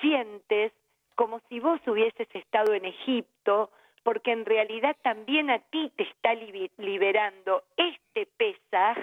sientes 0.00 0.70
como 1.16 1.40
si 1.48 1.58
vos 1.58 1.80
hubieses 1.88 2.28
estado 2.32 2.72
en 2.74 2.84
Egipto, 2.84 3.70
porque 4.04 4.30
en 4.30 4.44
realidad 4.44 4.96
también 5.02 5.50
a 5.50 5.58
ti 5.58 5.90
te 5.96 6.04
está 6.04 6.34
liberando 6.34 7.64
este 7.76 8.26
Pesaj, 8.36 8.98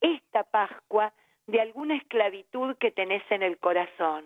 esta 0.00 0.44
Pascua, 0.44 1.12
de 1.46 1.60
alguna 1.60 1.96
esclavitud 1.96 2.76
que 2.76 2.90
tenés 2.90 3.22
en 3.30 3.42
el 3.42 3.58
corazón. 3.58 4.24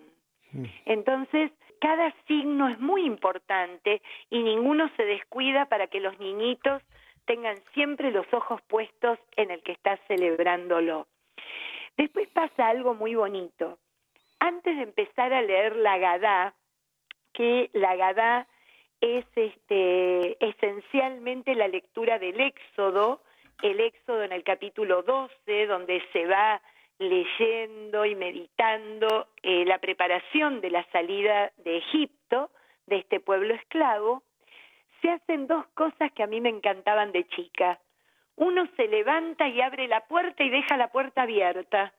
Mm. 0.53 0.65
Entonces, 0.85 1.51
cada 1.81 2.13
signo 2.27 2.69
es 2.69 2.79
muy 2.79 3.05
importante 3.05 4.01
y 4.29 4.41
ninguno 4.43 4.89
se 4.95 5.03
descuida 5.03 5.65
para 5.65 5.87
que 5.87 5.99
los 5.99 6.17
niñitos 6.19 6.81
tengan 7.25 7.57
siempre 7.73 8.11
los 8.11 8.31
ojos 8.31 8.61
puestos 8.63 9.19
en 9.35 9.51
el 9.51 9.61
que 9.63 9.71
está 9.73 9.97
celebrándolo. 10.07 11.07
Después 11.97 12.27
pasa 12.29 12.67
algo 12.67 12.93
muy 12.93 13.15
bonito. 13.15 13.77
Antes 14.39 14.77
de 14.77 14.83
empezar 14.83 15.33
a 15.33 15.41
leer 15.41 15.75
la 15.75 15.97
Gadá, 15.97 16.53
que 17.33 17.69
la 17.73 17.95
Gadá 17.95 18.47
es 19.01 19.25
este, 19.35 20.43
esencialmente 20.45 21.55
la 21.55 21.67
lectura 21.67 22.19
del 22.19 22.39
Éxodo, 22.39 23.21
el 23.61 23.79
Éxodo 23.79 24.23
en 24.23 24.31
el 24.31 24.43
capítulo 24.43 25.03
12, 25.03 25.67
donde 25.67 26.01
se 26.13 26.25
va 26.25 26.61
leyendo 26.97 28.05
y 28.05 28.15
meditando 28.15 29.27
eh, 29.41 29.63
la 29.65 29.79
preparación 29.79 30.61
de 30.61 30.69
la 30.69 30.85
salida 30.91 31.51
de 31.57 31.77
Egipto, 31.77 32.49
de 32.87 32.97
este 32.97 33.19
pueblo 33.19 33.53
esclavo, 33.53 34.23
se 35.01 35.09
hacen 35.09 35.47
dos 35.47 35.65
cosas 35.75 36.11
que 36.13 36.23
a 36.23 36.27
mí 36.27 36.41
me 36.41 36.49
encantaban 36.49 37.11
de 37.11 37.25
chica 37.29 37.79
uno 38.39 38.67
se 38.77 38.87
levanta 38.87 39.47
y 39.49 39.59
abre 39.59 39.87
la 39.87 40.07
puerta 40.07 40.43
y 40.43 40.49
deja 40.49 40.77
la 40.77 40.87
puerta 40.87 41.23
abierta. 41.23 41.93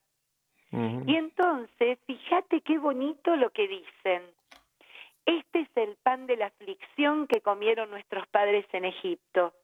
Y 0.72 1.16
entonces, 1.16 1.98
fíjate 2.06 2.60
qué 2.60 2.78
bonito 2.78 3.34
lo 3.36 3.50
que 3.50 3.66
dicen. 3.66 4.22
Este 5.30 5.60
es 5.60 5.68
el 5.76 5.96
pan 6.02 6.26
de 6.26 6.36
la 6.36 6.46
aflicción 6.46 7.28
que 7.28 7.40
comieron 7.40 7.88
nuestros 7.90 8.26
padres 8.28 8.66
en 8.72 8.84
Egipto. 8.84 9.54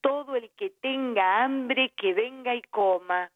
Todo 0.00 0.36
el 0.36 0.48
que 0.50 0.70
tenga 0.70 1.42
hambre, 1.42 1.90
que 1.96 2.14
venga 2.14 2.54
y 2.54 2.62
coma. 2.62 3.32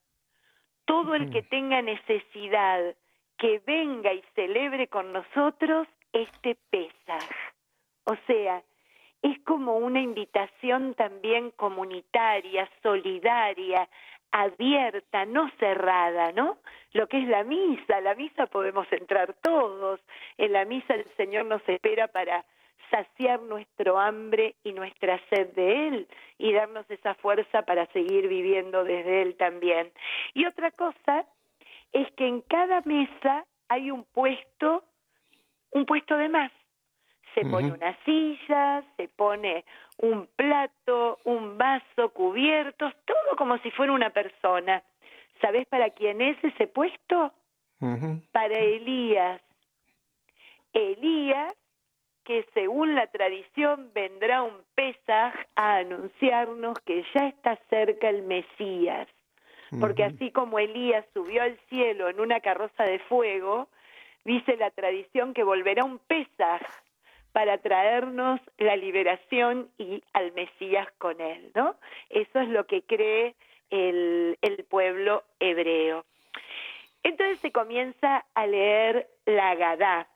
Todo 0.84 1.16
el 1.16 1.32
que 1.32 1.42
tenga 1.42 1.82
necesidad, 1.82 2.94
que 3.36 3.60
venga 3.66 4.12
y 4.12 4.22
celebre 4.36 4.86
con 4.86 5.12
nosotros 5.12 5.88
este 6.12 6.56
Pesaj. 6.70 7.28
O 8.04 8.14
sea, 8.28 8.62
es 9.22 9.40
como 9.40 9.76
una 9.76 10.00
invitación 10.00 10.94
también 10.94 11.50
comunitaria, 11.56 12.70
solidaria, 12.80 13.88
abierta, 14.32 15.24
no 15.24 15.50
cerrada, 15.58 16.32
¿no? 16.32 16.58
Lo 16.92 17.08
que 17.08 17.18
es 17.18 17.28
la 17.28 17.44
misa, 17.44 18.00
la 18.00 18.14
misa 18.14 18.46
podemos 18.46 18.86
entrar 18.92 19.34
todos, 19.42 20.00
en 20.38 20.52
la 20.52 20.64
misa 20.64 20.94
el 20.94 21.04
Señor 21.16 21.46
nos 21.46 21.66
espera 21.68 22.08
para 22.08 22.44
saciar 22.90 23.40
nuestro 23.42 23.98
hambre 23.98 24.56
y 24.64 24.72
nuestra 24.72 25.20
sed 25.30 25.54
de 25.54 25.88
Él 25.88 26.08
y 26.38 26.52
darnos 26.52 26.90
esa 26.90 27.14
fuerza 27.14 27.62
para 27.62 27.86
seguir 27.86 28.28
viviendo 28.28 28.84
desde 28.84 29.22
Él 29.22 29.36
también. 29.36 29.92
Y 30.34 30.46
otra 30.46 30.70
cosa 30.72 31.24
es 31.92 32.10
que 32.12 32.26
en 32.26 32.40
cada 32.42 32.80
mesa 32.82 33.44
hay 33.68 33.90
un 33.90 34.04
puesto, 34.04 34.84
un 35.70 35.86
puesto 35.86 36.16
de 36.16 36.28
más 36.28 36.50
se 37.34 37.42
pone 37.42 37.72
una 37.72 37.96
silla, 38.04 38.82
se 38.96 39.08
pone 39.08 39.64
un 39.98 40.26
plato, 40.36 41.18
un 41.24 41.58
vaso, 41.58 42.10
cubiertos, 42.10 42.92
todo 43.04 43.36
como 43.36 43.58
si 43.58 43.70
fuera 43.70 43.92
una 43.92 44.10
persona. 44.10 44.82
¿Sabes 45.40 45.66
para 45.68 45.90
quién 45.90 46.20
es 46.20 46.42
ese 46.42 46.66
puesto? 46.66 47.32
Para 48.32 48.58
Elías. 48.58 49.40
Elías, 50.72 51.54
que 52.24 52.46
según 52.54 52.94
la 52.94 53.06
tradición 53.06 53.90
vendrá 53.94 54.42
un 54.42 54.62
Pesaj 54.74 55.34
a 55.56 55.76
anunciarnos 55.76 56.78
que 56.80 57.04
ya 57.14 57.28
está 57.28 57.56
cerca 57.68 58.08
el 58.08 58.22
Mesías. 58.22 59.08
Porque 59.78 60.02
así 60.02 60.32
como 60.32 60.58
Elías 60.58 61.06
subió 61.14 61.42
al 61.42 61.56
cielo 61.68 62.08
en 62.08 62.18
una 62.18 62.40
carroza 62.40 62.82
de 62.82 62.98
fuego, 62.98 63.68
dice 64.24 64.56
la 64.56 64.70
tradición 64.70 65.32
que 65.32 65.44
volverá 65.44 65.84
un 65.84 65.98
Pesaj 66.00 66.60
para 67.32 67.58
traernos 67.58 68.40
la 68.58 68.76
liberación 68.76 69.68
y 69.78 70.02
al 70.12 70.32
Mesías 70.32 70.88
con 70.98 71.20
él, 71.20 71.50
¿no? 71.54 71.76
Eso 72.08 72.40
es 72.40 72.48
lo 72.48 72.66
que 72.66 72.82
cree 72.82 73.34
el, 73.70 74.38
el 74.42 74.64
pueblo 74.64 75.22
hebreo. 75.38 76.04
Entonces 77.02 77.38
se 77.40 77.52
comienza 77.52 78.26
a 78.34 78.46
leer 78.46 79.08
la 79.26 79.54
Gadá 79.54 80.08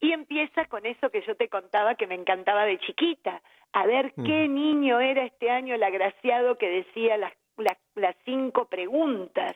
y 0.00 0.12
empieza 0.12 0.64
con 0.66 0.86
eso 0.86 1.10
que 1.10 1.22
yo 1.22 1.34
te 1.36 1.48
contaba 1.48 1.94
que 1.94 2.06
me 2.06 2.14
encantaba 2.14 2.64
de 2.64 2.78
chiquita, 2.78 3.42
a 3.72 3.86
ver 3.86 4.12
qué 4.14 4.48
niño 4.48 5.00
era 5.00 5.24
este 5.24 5.50
año 5.50 5.74
el 5.74 5.82
agraciado 5.82 6.56
que 6.58 6.68
decía 6.68 7.16
las, 7.16 7.32
las, 7.56 7.78
las 7.94 8.16
cinco 8.24 8.64
preguntas, 8.64 9.54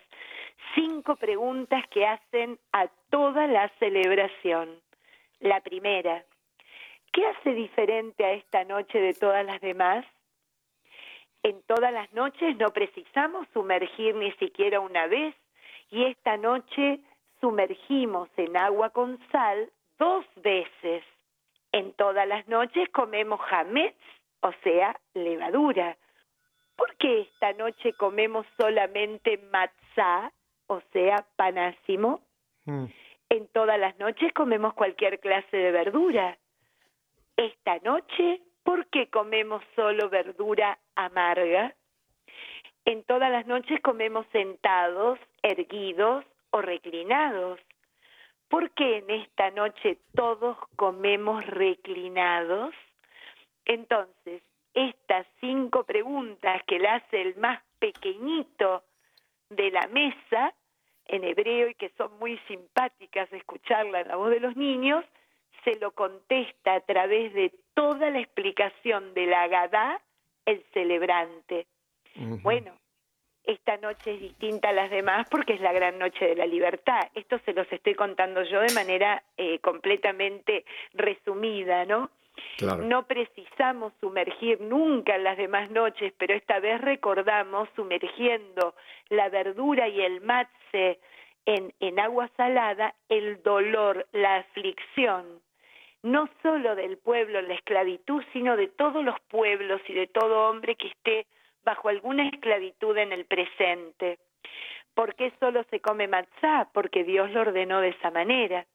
cinco 0.74 1.16
preguntas 1.16 1.82
que 1.88 2.06
hacen 2.06 2.58
a 2.72 2.88
toda 3.10 3.46
la 3.46 3.68
celebración. 3.80 4.80
La 5.40 5.60
primera, 5.60 6.24
¿Qué 7.14 7.24
hace 7.28 7.54
diferente 7.54 8.24
a 8.24 8.32
esta 8.32 8.64
noche 8.64 9.00
de 9.00 9.14
todas 9.14 9.46
las 9.46 9.60
demás? 9.60 10.04
En 11.44 11.62
todas 11.62 11.92
las 11.92 12.12
noches 12.12 12.56
no 12.56 12.70
precisamos 12.70 13.46
sumergir 13.52 14.16
ni 14.16 14.32
siquiera 14.32 14.80
una 14.80 15.06
vez 15.06 15.32
y 15.92 16.06
esta 16.06 16.36
noche 16.36 16.98
sumergimos 17.40 18.28
en 18.36 18.56
agua 18.56 18.90
con 18.90 19.20
sal 19.30 19.70
dos 19.96 20.26
veces. 20.42 21.04
En 21.70 21.92
todas 21.92 22.26
las 22.26 22.48
noches 22.48 22.88
comemos 22.88 23.40
jamés, 23.42 23.94
o 24.40 24.50
sea, 24.64 24.98
levadura. 25.14 25.96
¿Por 26.74 26.96
qué 26.96 27.20
esta 27.20 27.52
noche 27.52 27.92
comemos 27.92 28.44
solamente 28.56 29.38
matzá, 29.52 30.32
o 30.66 30.80
sea, 30.92 31.24
panásimo? 31.36 32.22
Mm. 32.64 32.86
En 33.28 33.46
todas 33.52 33.78
las 33.78 33.96
noches 34.00 34.32
comemos 34.32 34.74
cualquier 34.74 35.20
clase 35.20 35.56
de 35.56 35.70
verdura. 35.70 36.36
Esta 37.36 37.78
noche, 37.78 38.42
¿por 38.62 38.86
qué 38.86 39.08
comemos 39.08 39.62
solo 39.74 40.08
verdura 40.08 40.78
amarga? 40.94 41.74
En 42.84 43.02
todas 43.04 43.30
las 43.30 43.46
noches 43.46 43.80
comemos 43.80 44.26
sentados, 44.32 45.18
erguidos 45.42 46.24
o 46.50 46.60
reclinados. 46.60 47.60
¿por 48.54 48.70
qué 48.70 48.98
en 48.98 49.10
esta 49.10 49.50
noche 49.50 49.98
todos 50.14 50.56
comemos 50.76 51.44
reclinados? 51.44 52.72
Entonces, 53.64 54.42
estas 54.74 55.26
cinco 55.40 55.82
preguntas 55.82 56.62
que 56.64 56.78
le 56.78 56.86
hace 56.86 57.20
el 57.20 57.34
más 57.36 57.60
pequeñito 57.80 58.84
de 59.50 59.72
la 59.72 59.88
mesa, 59.88 60.54
en 61.06 61.24
hebreo 61.24 61.68
y 61.68 61.74
que 61.74 61.88
son 61.98 62.16
muy 62.20 62.38
simpáticas 62.46 63.32
escucharla 63.32 64.02
en 64.02 64.08
la 64.08 64.14
voz 64.14 64.30
de 64.30 64.38
los 64.38 64.56
niños, 64.56 65.04
se 65.64 65.78
lo 65.80 65.92
contesta 65.92 66.74
a 66.74 66.80
través 66.80 67.32
de 67.34 67.52
toda 67.74 68.10
la 68.10 68.20
explicación 68.20 69.14
de 69.14 69.26
la 69.26 69.48
Gadá 69.48 70.00
el 70.46 70.62
celebrante. 70.72 71.66
Bueno, 72.42 72.72
esta 73.44 73.76
noche 73.76 74.14
es 74.14 74.20
distinta 74.20 74.68
a 74.68 74.72
las 74.72 74.90
demás 74.90 75.26
porque 75.30 75.54
es 75.54 75.60
la 75.60 75.72
gran 75.72 75.98
noche 75.98 76.26
de 76.26 76.36
la 76.36 76.46
libertad. 76.46 77.00
Esto 77.14 77.38
se 77.44 77.52
los 77.52 77.70
estoy 77.72 77.94
contando 77.94 78.42
yo 78.44 78.60
de 78.60 78.72
manera 78.74 79.22
eh, 79.36 79.58
completamente 79.58 80.64
resumida, 80.92 81.84
¿no? 81.84 82.10
No 82.60 83.06
precisamos 83.06 83.92
sumergir 84.00 84.60
nunca 84.60 85.14
en 85.14 85.24
las 85.24 85.36
demás 85.36 85.70
noches, 85.70 86.12
pero 86.18 86.34
esta 86.34 86.58
vez 86.58 86.80
recordamos 86.80 87.68
sumergiendo 87.76 88.74
la 89.08 89.28
verdura 89.28 89.88
y 89.88 90.00
el 90.00 90.20
matze 90.20 90.98
en, 91.46 91.72
en 91.78 92.00
agua 92.00 92.28
salada 92.36 92.94
el 93.08 93.42
dolor, 93.42 94.06
la 94.12 94.36
aflicción, 94.36 95.40
no 96.04 96.28
solo 96.42 96.76
del 96.76 96.98
pueblo 96.98 97.38
en 97.38 97.48
la 97.48 97.54
esclavitud, 97.54 98.22
sino 98.34 98.58
de 98.58 98.68
todos 98.68 99.02
los 99.02 99.18
pueblos 99.22 99.80
y 99.88 99.94
de 99.94 100.06
todo 100.06 100.50
hombre 100.50 100.76
que 100.76 100.88
esté 100.88 101.26
bajo 101.64 101.88
alguna 101.88 102.28
esclavitud 102.28 102.96
en 102.98 103.12
el 103.12 103.24
presente. 103.24 104.18
¿Por 104.92 105.14
qué 105.14 105.32
solo 105.40 105.64
se 105.70 105.80
come 105.80 106.06
matzá? 106.06 106.68
Porque 106.74 107.04
Dios 107.04 107.30
lo 107.30 107.40
ordenó 107.40 107.80
de 107.80 107.88
esa 107.88 108.10
manera. 108.10 108.66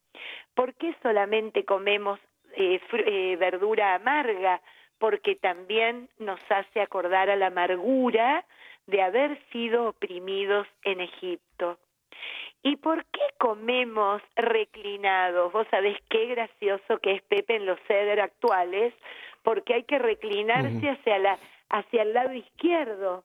¿Por 0.56 0.74
qué 0.74 0.96
solamente 1.04 1.66
comemos 1.66 2.20
eh, 2.56 2.82
eh, 2.94 3.38
verdura 3.40 3.94
amarga? 3.94 4.60
Porque 4.98 5.36
también 5.36 6.10
nos 6.18 6.40
hace 6.50 6.82
acordar 6.82 7.30
a 7.30 7.36
la 7.36 7.48
amargura 7.48 8.44
de 8.88 9.04
haber 9.04 9.40
sido 9.52 9.90
oprimidos 9.90 10.68
en 10.84 11.02
Egipto. 11.02 11.78
¿Y 12.62 12.76
por 12.76 13.06
qué 13.06 13.22
comemos 13.38 14.22
reclinados? 14.36 15.52
Vos 15.54 15.66
sabés 15.72 15.98
qué 16.10 16.26
gracioso 16.26 16.98
que 17.00 17.14
es 17.14 17.22
Pepe 17.24 17.56
en 17.56 17.66
los 17.66 17.80
ceder 17.88 18.20
actuales, 18.20 18.94
porque 19.44 19.76
hay 19.76 19.84
que 19.84 20.00
reclinarse 20.00 20.90
hacia 20.90 21.20
la 21.20 21.40
hacia 21.70 22.02
el 22.02 22.14
lado 22.14 22.34
izquierdo, 22.34 23.24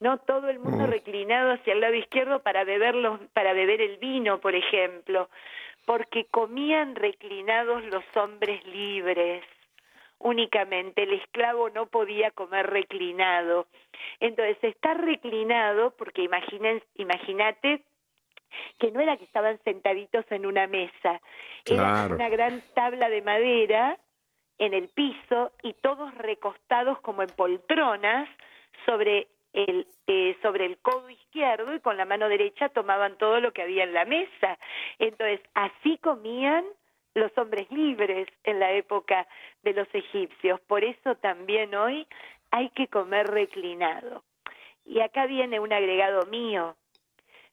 no 0.00 0.18
todo 0.18 0.50
el 0.50 0.58
mundo 0.58 0.86
reclinado 0.86 1.52
hacia 1.52 1.72
el 1.72 1.80
lado 1.80 1.94
izquierdo 1.94 2.40
para 2.42 2.64
beber 2.64 2.94
para 3.32 3.54
beber 3.54 3.80
el 3.80 3.96
vino, 3.96 4.38
por 4.40 4.54
ejemplo, 4.54 5.30
porque 5.86 6.26
comían 6.26 6.94
reclinados 6.94 7.82
los 7.84 8.04
hombres 8.16 8.64
libres 8.66 9.42
únicamente, 10.20 11.04
el 11.04 11.14
esclavo 11.14 11.70
no 11.70 11.86
podía 11.86 12.30
comer 12.30 12.66
reclinado. 12.68 13.66
Entonces, 14.20 14.58
estar 14.62 15.02
reclinado, 15.02 15.92
porque 15.96 16.22
imagínate 16.94 17.82
que 18.78 18.90
no 18.90 19.00
era 19.00 19.16
que 19.16 19.24
estaban 19.24 19.58
sentaditos 19.64 20.24
en 20.30 20.46
una 20.46 20.66
mesa, 20.66 21.20
era 21.64 22.06
una 22.06 22.28
gran 22.28 22.62
tabla 22.74 23.08
de 23.08 23.22
madera 23.22 23.98
en 24.58 24.74
el 24.74 24.88
piso 24.88 25.52
y 25.62 25.72
todos 25.74 26.14
recostados 26.16 27.00
como 27.00 27.22
en 27.22 27.30
poltronas 27.30 28.28
sobre 28.86 29.28
el, 29.52 29.86
eh, 30.06 30.36
sobre 30.42 30.66
el 30.66 30.78
codo 30.78 31.10
izquierdo 31.10 31.74
y 31.74 31.80
con 31.80 31.96
la 31.96 32.04
mano 32.04 32.28
derecha 32.28 32.68
tomaban 32.68 33.16
todo 33.18 33.40
lo 33.40 33.52
que 33.52 33.62
había 33.62 33.84
en 33.84 33.94
la 33.94 34.04
mesa. 34.04 34.58
Entonces, 34.98 35.40
así 35.54 35.98
comían 35.98 36.64
los 37.14 37.36
hombres 37.38 37.70
libres 37.70 38.28
en 38.44 38.60
la 38.60 38.72
época 38.72 39.26
de 39.62 39.72
los 39.72 39.88
egipcios. 39.92 40.60
Por 40.60 40.84
eso 40.84 41.16
también 41.16 41.74
hoy 41.74 42.06
hay 42.50 42.70
que 42.70 42.88
comer 42.88 43.26
reclinado. 43.28 44.24
Y 44.84 45.00
acá 45.00 45.26
viene 45.26 45.60
un 45.60 45.72
agregado 45.72 46.26
mío. 46.26 46.76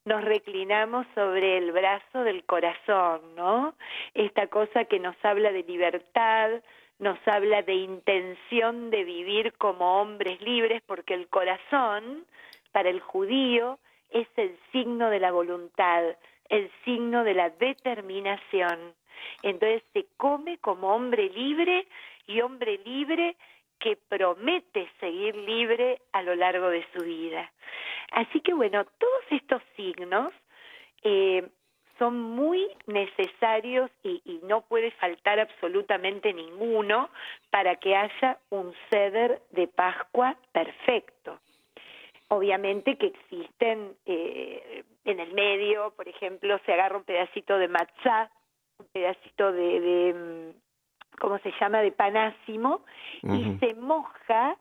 Nos 0.07 0.23
reclinamos 0.23 1.05
sobre 1.13 1.57
el 1.57 1.73
brazo 1.73 2.23
del 2.23 2.45
corazón, 2.45 3.19
¿no? 3.35 3.75
Esta 4.13 4.47
cosa 4.47 4.85
que 4.85 5.01
nos 5.01 5.17
habla 5.21 5.51
de 5.51 5.63
libertad, 5.63 6.49
nos 6.97 7.19
habla 7.27 7.61
de 7.63 7.73
intención 7.73 8.89
de 8.89 9.03
vivir 9.03 9.51
como 9.57 9.99
hombres 9.99 10.39
libres, 10.39 10.81
porque 10.85 11.13
el 11.13 11.27
corazón, 11.27 12.25
para 12.71 12.89
el 12.89 13.01
judío, 13.01 13.79
es 14.09 14.29
el 14.37 14.57
signo 14.71 15.09
de 15.09 15.19
la 15.19 15.33
voluntad, 15.33 16.15
el 16.47 16.71
signo 16.85 17.25
de 17.25 17.33
la 17.33 17.49
determinación. 17.49 18.93
Entonces 19.43 19.83
se 19.91 20.05
come 20.15 20.57
como 20.59 20.95
hombre 20.95 21.29
libre 21.31 21.85
y 22.27 22.39
hombre 22.39 22.79
libre 22.85 23.35
que 23.79 23.97
promete 24.09 24.89
seguir 24.99 25.35
libre 25.35 26.01
a 26.11 26.21
lo 26.21 26.35
largo 26.35 26.69
de 26.69 26.85
su 26.93 27.03
vida. 27.03 27.51
Así 28.11 28.41
que 28.41 28.53
bueno, 28.53 28.85
todos 28.85 29.23
estos 29.31 29.61
signos 29.75 30.33
eh, 31.03 31.47
son 31.99 32.19
muy 32.19 32.67
necesarios 32.85 33.89
y, 34.03 34.39
no 34.43 34.61
puede 34.61 34.91
faltar 34.91 35.39
absolutamente 35.39 36.31
ninguno 36.31 37.09
para 37.49 37.75
que 37.75 37.95
haya 37.95 38.37
un 38.49 38.73
ceder 38.89 39.41
de 39.51 39.67
Pascua 39.67 40.37
perfecto. 40.53 41.39
Obviamente 42.29 42.97
que 42.97 43.07
existen 43.07 43.95
eh, 44.05 44.83
en 45.05 45.19
el 45.19 45.33
medio, 45.33 45.93
por 45.95 46.07
ejemplo, 46.07 46.59
se 46.65 46.73
agarra 46.73 46.97
un 46.97 47.03
pedacito 47.03 47.57
de 47.57 47.67
matzá, 47.67 48.31
un 48.79 48.85
pedacito 48.93 49.51
de, 49.51 50.13
mm, 50.13 50.66
¿cómo 51.19 51.37
se 51.39 51.51
llama?, 51.59 51.81
de 51.81 51.91
panásimo, 51.91 52.81
y 53.23 53.57
se 53.59 53.73
moja 53.75 54.57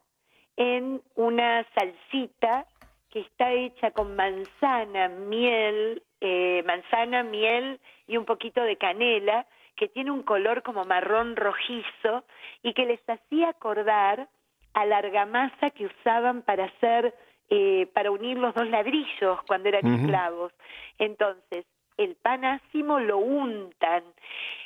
en 0.57 1.03
una 1.15 1.67
salsita 1.75 2.67
que 3.11 3.21
está 3.21 3.53
hecha 3.53 3.91
con 3.93 4.17
manzana, 4.17 5.09
miel, 5.09 6.03
eh, 6.21 6.63
manzana, 6.67 7.23
miel 7.23 7.81
y 8.07 8.17
un 8.17 8.25
poquito 8.25 8.63
de 8.63 8.77
canela, 8.77 9.47
que 9.77 9.89
tiene 9.89 10.11
un 10.11 10.23
color 10.23 10.63
como 10.63 10.85
marrón 10.85 11.37
rojizo 11.37 12.25
y 12.63 12.73
que 12.73 12.87
les 12.87 13.01
hacía 13.09 13.51
acordar 13.51 14.29
a 14.73 14.87
la 14.87 14.99
argamasa 14.99 15.71
que 15.71 15.87
usaban 15.87 16.43
para 16.43 16.65
hacer, 16.65 17.15
eh, 17.51 17.87
para 17.95 18.11
unir 18.11 18.39
los 18.39 18.55
dos 18.55 18.69
ladrillos 18.69 19.43
cuando 19.47 19.69
eran 19.69 19.87
esclavos. 19.87 20.53
Entonces, 20.99 21.67
el 21.97 22.15
pan 22.17 22.45
ácimo 22.45 23.01
lo 23.01 23.19
untan. 23.19 24.05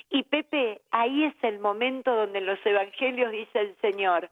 Y 0.09 0.25
Pepe, 0.25 0.81
ahí 0.91 1.25
es 1.25 1.35
el 1.43 1.61
momento 1.61 2.15
donde 2.15 2.39
en 2.39 2.47
los 2.47 2.59
evangelios 2.65 3.31
dice 3.31 3.61
el 3.61 3.77
Señor, 3.81 4.29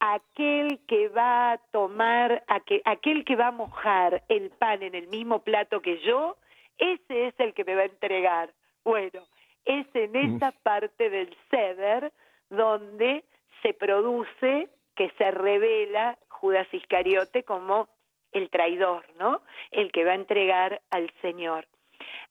aquel 0.00 0.78
que 0.86 1.08
va 1.08 1.52
a 1.52 1.58
tomar, 1.72 2.44
aquel 2.84 3.24
que 3.24 3.36
va 3.36 3.48
a 3.48 3.52
mojar 3.52 4.22
el 4.28 4.50
pan 4.50 4.82
en 4.82 4.94
el 4.94 5.08
mismo 5.08 5.40
plato 5.40 5.80
que 5.80 5.98
yo, 6.00 6.36
ese 6.78 7.28
es 7.28 7.34
el 7.38 7.52
que 7.54 7.64
me 7.64 7.74
va 7.74 7.82
a 7.82 7.86
entregar. 7.86 8.50
Bueno, 8.84 9.26
es 9.64 9.86
en 9.94 10.16
esa 10.16 10.52
parte 10.62 11.10
del 11.10 11.36
ceder 11.50 12.12
donde 12.48 13.24
se 13.62 13.74
produce, 13.74 14.68
que 14.94 15.10
se 15.18 15.30
revela 15.30 16.18
Judas 16.28 16.66
Iscariote 16.72 17.42
como 17.44 17.88
el 18.32 18.50
traidor, 18.50 19.04
¿no? 19.18 19.42
El 19.70 19.92
que 19.92 20.04
va 20.04 20.12
a 20.12 20.16
entregar 20.16 20.80
al 20.90 21.10
Señor. 21.20 21.66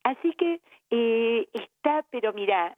Así 0.04 0.34
que 0.34 0.60
eh, 0.90 1.48
está, 1.54 2.06
pero 2.10 2.34
mira, 2.34 2.76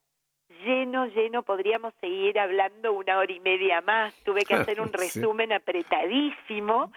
lleno, 0.66 1.06
lleno, 1.08 1.44
podríamos 1.44 1.94
seguir 2.02 2.40
hablando 2.40 2.94
una 2.94 3.18
hora 3.18 3.32
y 3.32 3.40
media 3.40 3.82
más. 3.82 4.14
Tuve 4.24 4.42
que 4.42 4.56
hacer 4.56 4.82
un 4.82 4.92
resumen 4.94 5.54
apretadísimo 5.54 6.92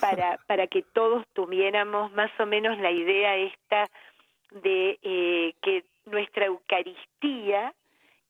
para, 0.00 0.38
para 0.46 0.66
que 0.66 0.82
todos 0.82 1.26
tuviéramos 1.32 2.12
más 2.12 2.30
o 2.38 2.46
menos 2.46 2.78
la 2.78 2.90
idea 2.90 3.36
esta 3.36 3.88
de 4.50 4.98
eh, 5.02 5.54
que 5.62 5.84
nuestra 6.06 6.46
Eucaristía 6.46 7.74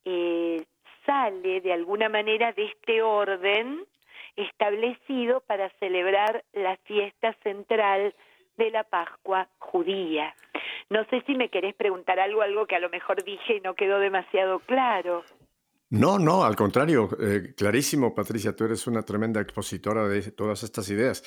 eh, 0.05 0.65
sale 1.07 1.61
de 1.61 1.73
alguna 1.73 2.09
manera 2.09 2.53
de 2.53 2.67
este 2.67 3.03
orden 3.03 3.85
establecido 4.37 5.41
para 5.41 5.69
celebrar 5.81 6.45
la 6.53 6.77
fiesta 6.79 7.33
central 7.43 8.15
de 8.57 8.71
la 8.71 8.85
Pascua 8.85 9.49
judía. 9.59 10.35
No 10.91 11.05
sé 11.11 11.23
si 11.27 11.35
me 11.35 11.51
querés 11.51 11.75
preguntar 11.75 12.19
algo, 12.19 12.43
algo 12.43 12.67
que 12.67 12.77
a 12.77 12.81
lo 12.81 12.89
mejor 12.89 13.23
dije 13.25 13.57
y 13.57 13.61
no 13.61 13.75
quedó 13.75 13.99
demasiado 13.99 14.61
claro. 14.61 15.25
No, 15.91 16.19
no, 16.19 16.45
al 16.45 16.57
contrario, 16.57 17.09
eh, 17.21 17.55
clarísimo, 17.57 18.15
Patricia, 18.15 18.55
tú 18.55 18.65
eres 18.65 18.87
una 18.87 19.03
tremenda 19.03 19.41
expositora 19.41 20.07
de 20.07 20.33
todas 20.33 20.63
estas 20.63 20.89
ideas. 20.91 21.23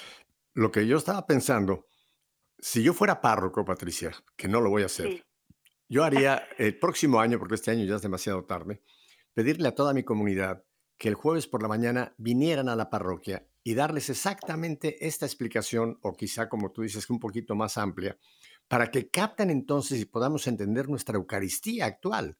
Lo 0.54 0.72
que 0.72 0.86
yo 0.86 0.98
estaba 0.98 1.26
pensando 1.26 1.86
si 2.62 2.84
yo 2.84 2.94
fuera 2.94 3.22
párroco, 3.22 3.66
Patricia, 3.66 4.12
que 4.38 4.48
no 4.48 4.62
lo 4.62 4.70
voy 4.70 4.84
a 4.84 4.86
hacer, 4.86 5.26
yo 5.90 6.04
haría 6.04 6.48
el 6.60 6.78
próximo 6.78 7.20
año, 7.20 7.40
porque 7.40 7.56
este 7.56 7.72
año 7.72 7.86
ya 7.86 7.96
es 7.96 8.04
demasiado 8.04 8.46
tarde, 8.46 8.84
pedirle 9.34 9.68
a 9.68 9.76
toda 9.76 9.94
mi 9.94 10.04
comunidad 10.04 10.64
que 10.98 11.10
el 11.10 11.16
jueves 11.16 11.48
por 11.48 11.64
la 11.64 11.68
mañana 11.68 12.14
vinieran 12.18 12.70
a 12.70 12.76
la 12.76 12.92
parroquia 12.92 13.48
y 13.64 13.74
darles 13.74 14.12
exactamente 14.12 15.08
esta 15.08 15.26
explicación, 15.26 15.98
o 16.04 16.14
quizá 16.14 16.50
como 16.50 16.72
tú 16.72 16.84
dices, 16.84 17.10
un 17.10 17.20
poquito 17.20 17.56
más 17.56 17.80
amplia, 17.80 18.18
para 18.72 18.90
que 18.90 19.10
capten 19.10 19.50
entonces 19.50 20.00
y 20.00 20.06
podamos 20.06 20.48
entender 20.48 20.88
nuestra 20.88 21.18
Eucaristía 21.18 21.88
actual. 21.88 22.38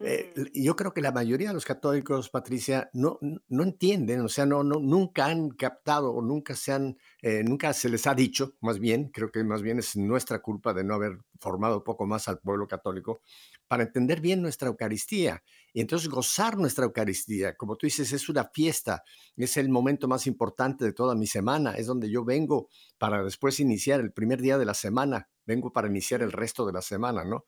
Eh, 0.00 0.32
yo 0.54 0.76
creo 0.76 0.94
que 0.94 1.00
la 1.00 1.10
mayoría 1.10 1.48
de 1.48 1.54
los 1.54 1.64
católicos, 1.64 2.30
Patricia, 2.30 2.88
no, 2.92 3.18
no 3.48 3.62
entienden, 3.64 4.20
o 4.20 4.28
sea, 4.28 4.46
no, 4.46 4.62
no, 4.62 4.78
nunca 4.78 5.26
han 5.26 5.50
captado 5.50 6.12
o 6.12 6.22
nunca 6.22 6.54
se 6.54 6.72
han, 6.72 6.96
eh, 7.20 7.42
nunca 7.44 7.72
se 7.72 7.88
les 7.88 8.06
ha 8.06 8.14
dicho, 8.14 8.54
más 8.60 8.78
bien, 8.78 9.08
creo 9.08 9.32
que 9.32 9.42
más 9.42 9.60
bien 9.60 9.80
es 9.80 9.96
nuestra 9.96 10.38
culpa 10.40 10.72
de 10.72 10.84
no 10.84 10.94
haber 10.94 11.18
formado 11.40 11.82
poco 11.82 12.06
más 12.06 12.28
al 12.28 12.38
pueblo 12.38 12.68
católico, 12.68 13.22
para 13.66 13.82
entender 13.82 14.20
bien 14.20 14.40
nuestra 14.40 14.68
Eucaristía 14.68 15.42
y 15.72 15.80
entonces 15.80 16.08
gozar 16.08 16.56
nuestra 16.58 16.84
Eucaristía. 16.84 17.56
Como 17.56 17.74
tú 17.76 17.86
dices, 17.86 18.12
es 18.12 18.28
una 18.28 18.44
fiesta, 18.44 19.02
es 19.36 19.56
el 19.56 19.68
momento 19.68 20.06
más 20.06 20.28
importante 20.28 20.84
de 20.84 20.92
toda 20.92 21.16
mi 21.16 21.26
semana, 21.26 21.72
es 21.72 21.86
donde 21.86 22.08
yo 22.08 22.24
vengo 22.24 22.68
para 22.98 23.24
después 23.24 23.58
iniciar 23.58 23.98
el 23.98 24.12
primer 24.12 24.40
día 24.40 24.58
de 24.58 24.64
la 24.64 24.74
semana, 24.74 25.28
vengo 25.44 25.72
para 25.72 25.88
iniciar 25.88 26.22
el 26.22 26.30
resto 26.30 26.64
de 26.66 26.72
la 26.72 26.82
semana, 26.82 27.24
¿no? 27.24 27.44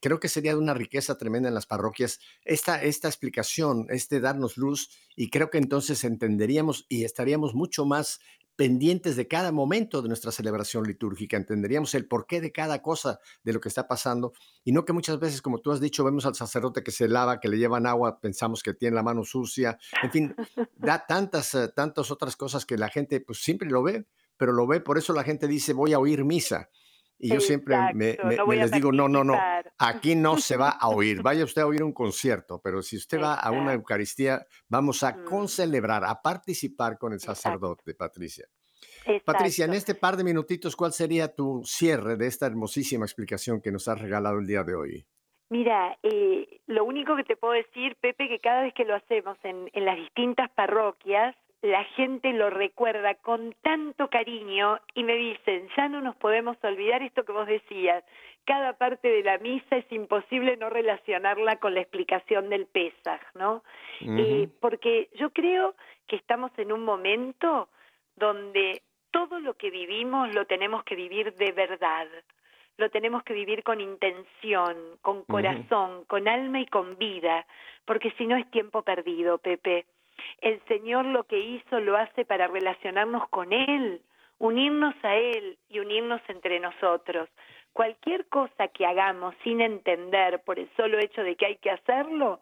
Creo 0.00 0.20
que 0.20 0.28
sería 0.28 0.52
de 0.52 0.58
una 0.58 0.74
riqueza 0.74 1.16
tremenda 1.16 1.48
en 1.48 1.54
las 1.54 1.66
parroquias 1.66 2.18
esta, 2.44 2.82
esta 2.82 3.08
explicación, 3.08 3.86
este 3.90 4.20
darnos 4.20 4.56
luz, 4.56 4.90
y 5.16 5.30
creo 5.30 5.50
que 5.50 5.58
entonces 5.58 6.04
entenderíamos 6.04 6.86
y 6.88 7.04
estaríamos 7.04 7.54
mucho 7.54 7.84
más 7.84 8.20
pendientes 8.60 9.16
de 9.16 9.26
cada 9.26 9.52
momento 9.52 10.02
de 10.02 10.08
nuestra 10.08 10.32
celebración 10.32 10.84
litúrgica, 10.84 11.38
entenderíamos 11.38 11.94
el 11.94 12.06
porqué 12.06 12.42
de 12.42 12.52
cada 12.52 12.82
cosa 12.82 13.18
de 13.42 13.54
lo 13.54 13.60
que 13.60 13.70
está 13.70 13.88
pasando, 13.88 14.34
y 14.64 14.72
no 14.72 14.84
que 14.84 14.92
muchas 14.92 15.18
veces, 15.18 15.40
como 15.40 15.60
tú 15.60 15.72
has 15.72 15.80
dicho, 15.80 16.04
vemos 16.04 16.26
al 16.26 16.34
sacerdote 16.34 16.82
que 16.82 16.90
se 16.90 17.08
lava, 17.08 17.40
que 17.40 17.48
le 17.48 17.56
llevan 17.56 17.86
agua, 17.86 18.20
pensamos 18.20 18.62
que 18.62 18.74
tiene 18.74 18.96
la 18.96 19.02
mano 19.02 19.24
sucia, 19.24 19.78
en 20.02 20.10
fin, 20.10 20.34
da 20.76 21.06
tantas, 21.06 21.54
eh, 21.54 21.68
tantas 21.74 22.10
otras 22.10 22.36
cosas 22.36 22.66
que 22.66 22.76
la 22.76 22.90
gente 22.90 23.22
pues 23.22 23.42
siempre 23.42 23.70
lo 23.70 23.82
ve, 23.82 24.04
pero 24.36 24.52
lo 24.52 24.66
ve, 24.66 24.80
por 24.80 24.98
eso 24.98 25.14
la 25.14 25.24
gente 25.24 25.48
dice 25.48 25.72
voy 25.72 25.94
a 25.94 25.98
oír 25.98 26.26
misa, 26.26 26.68
y 27.20 27.28
yo 27.28 27.40
siempre 27.40 27.76
me, 27.94 28.16
les 28.56 28.70
digo, 28.72 28.92
no, 28.92 29.08
no, 29.08 29.22
no, 29.22 29.38
aquí 29.78 30.14
no 30.14 30.38
se 30.38 30.56
va 30.56 30.70
a 30.70 30.88
oír. 30.88 31.22
Vaya 31.22 31.44
usted 31.44 31.62
a 31.62 31.66
oír 31.66 31.82
un 31.82 31.92
concierto, 31.92 32.60
pero 32.62 32.82
si 32.82 32.96
usted 32.96 33.20
va 33.20 33.34
a 33.34 33.50
una 33.50 33.74
Eucaristía, 33.74 34.46
vamos 34.68 35.02
a 35.02 35.22
concelebrar, 35.22 36.04
a 36.04 36.20
participar 36.22 36.98
con 36.98 37.12
el 37.12 37.20
sacerdote, 37.20 37.94
Patricia. 37.94 38.46
Patricia, 39.24 39.64
en 39.64 39.74
este 39.74 39.94
par 39.94 40.16
de 40.16 40.24
minutitos, 40.24 40.76
¿cuál 40.76 40.92
sería 40.92 41.34
tu 41.34 41.62
cierre 41.64 42.16
de 42.16 42.26
esta 42.26 42.46
hermosísima 42.46 43.04
explicación 43.04 43.60
que 43.60 43.72
nos 43.72 43.88
has 43.88 44.00
regalado 44.00 44.38
el 44.38 44.46
día 44.46 44.62
de 44.62 44.74
hoy? 44.74 45.06
Mira, 45.50 45.98
eh, 46.02 46.60
lo 46.66 46.84
único 46.84 47.16
que 47.16 47.24
te 47.24 47.36
puedo 47.36 47.54
decir, 47.54 47.96
Pepe, 48.00 48.28
que 48.28 48.38
cada 48.38 48.62
vez 48.62 48.72
que 48.72 48.84
lo 48.84 48.94
hacemos 48.94 49.36
en, 49.42 49.68
en 49.72 49.84
las 49.84 49.96
distintas 49.96 50.48
parroquias, 50.52 51.34
la 51.62 51.84
gente 51.84 52.32
lo 52.32 52.48
recuerda 52.48 53.14
con 53.16 53.54
tanto 53.62 54.08
cariño 54.08 54.78
y 54.94 55.04
me 55.04 55.14
dicen, 55.14 55.68
ya 55.76 55.88
no 55.88 56.00
nos 56.00 56.16
podemos 56.16 56.56
olvidar 56.62 57.02
esto 57.02 57.24
que 57.24 57.32
vos 57.32 57.46
decías, 57.46 58.02
cada 58.44 58.72
parte 58.72 59.08
de 59.08 59.22
la 59.22 59.38
misa 59.38 59.76
es 59.76 59.92
imposible 59.92 60.56
no 60.56 60.70
relacionarla 60.70 61.56
con 61.56 61.74
la 61.74 61.80
explicación 61.80 62.48
del 62.48 62.66
Pesaj, 62.66 63.20
¿no? 63.34 63.62
Eh, 64.00 64.48
porque 64.60 65.10
yo 65.14 65.30
creo 65.30 65.74
que 66.06 66.16
estamos 66.16 66.50
en 66.56 66.72
un 66.72 66.82
momento 66.82 67.68
donde 68.16 68.82
todo 69.10 69.40
lo 69.40 69.54
que 69.54 69.70
vivimos 69.70 70.34
lo 70.34 70.46
tenemos 70.46 70.84
que 70.84 70.94
vivir 70.94 71.34
de 71.34 71.52
verdad, 71.52 72.08
lo 72.78 72.90
tenemos 72.90 73.22
que 73.22 73.34
vivir 73.34 73.62
con 73.62 73.80
intención, 73.80 74.76
con 75.02 75.24
corazón, 75.24 76.04
con 76.06 76.26
alma 76.26 76.60
y 76.60 76.66
con 76.66 76.96
vida, 76.96 77.46
porque 77.84 78.10
si 78.12 78.26
no 78.26 78.36
es 78.36 78.50
tiempo 78.50 78.82
perdido, 78.82 79.38
Pepe. 79.38 79.84
El 80.40 80.60
Señor 80.66 81.06
lo 81.06 81.24
que 81.24 81.38
hizo 81.38 81.80
lo 81.80 81.96
hace 81.96 82.24
para 82.24 82.46
relacionarnos 82.46 83.28
con 83.28 83.52
Él, 83.52 84.02
unirnos 84.38 84.94
a 85.02 85.16
Él 85.16 85.58
y 85.68 85.78
unirnos 85.80 86.20
entre 86.28 86.60
nosotros. 86.60 87.28
Cualquier 87.72 88.26
cosa 88.26 88.68
que 88.68 88.86
hagamos 88.86 89.34
sin 89.44 89.60
entender 89.60 90.42
por 90.44 90.58
el 90.58 90.68
solo 90.76 90.98
hecho 90.98 91.22
de 91.22 91.36
que 91.36 91.46
hay 91.46 91.56
que 91.56 91.70
hacerlo, 91.70 92.40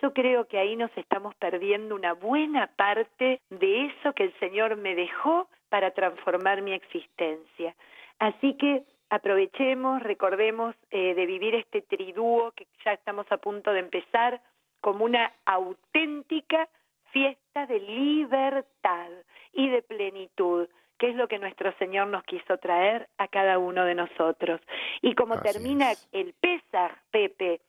yo 0.00 0.12
creo 0.12 0.46
que 0.46 0.58
ahí 0.58 0.76
nos 0.76 0.96
estamos 0.96 1.34
perdiendo 1.36 1.94
una 1.94 2.12
buena 2.12 2.68
parte 2.76 3.40
de 3.50 3.86
eso 3.86 4.12
que 4.12 4.24
el 4.24 4.38
Señor 4.38 4.76
me 4.76 4.94
dejó 4.94 5.48
para 5.68 5.90
transformar 5.90 6.62
mi 6.62 6.72
existencia. 6.72 7.74
Así 8.18 8.54
que 8.54 8.84
aprovechemos, 9.10 10.02
recordemos 10.02 10.74
eh, 10.90 11.14
de 11.14 11.26
vivir 11.26 11.54
este 11.54 11.82
tridúo 11.82 12.52
que 12.52 12.66
ya 12.84 12.92
estamos 12.92 13.26
a 13.30 13.38
punto 13.38 13.72
de 13.72 13.80
empezar 13.80 14.40
como 14.80 15.04
una 15.04 15.32
auténtica 15.44 16.68
fiesta 17.12 17.66
de 17.66 17.80
libertad 17.80 19.08
y 19.52 19.68
de 19.68 19.82
plenitud, 19.82 20.68
que 20.98 21.10
es 21.10 21.16
lo 21.16 21.28
que 21.28 21.38
nuestro 21.38 21.72
Señor 21.78 22.08
nos 22.08 22.24
quiso 22.24 22.58
traer 22.58 23.08
a 23.18 23.28
cada 23.28 23.58
uno 23.58 23.84
de 23.84 23.94
nosotros. 23.94 24.60
Y 25.02 25.14
como 25.14 25.40
termina 25.40 25.92
el 26.12 26.34
Pesaj, 26.34 26.92
Pepe, 27.10 27.60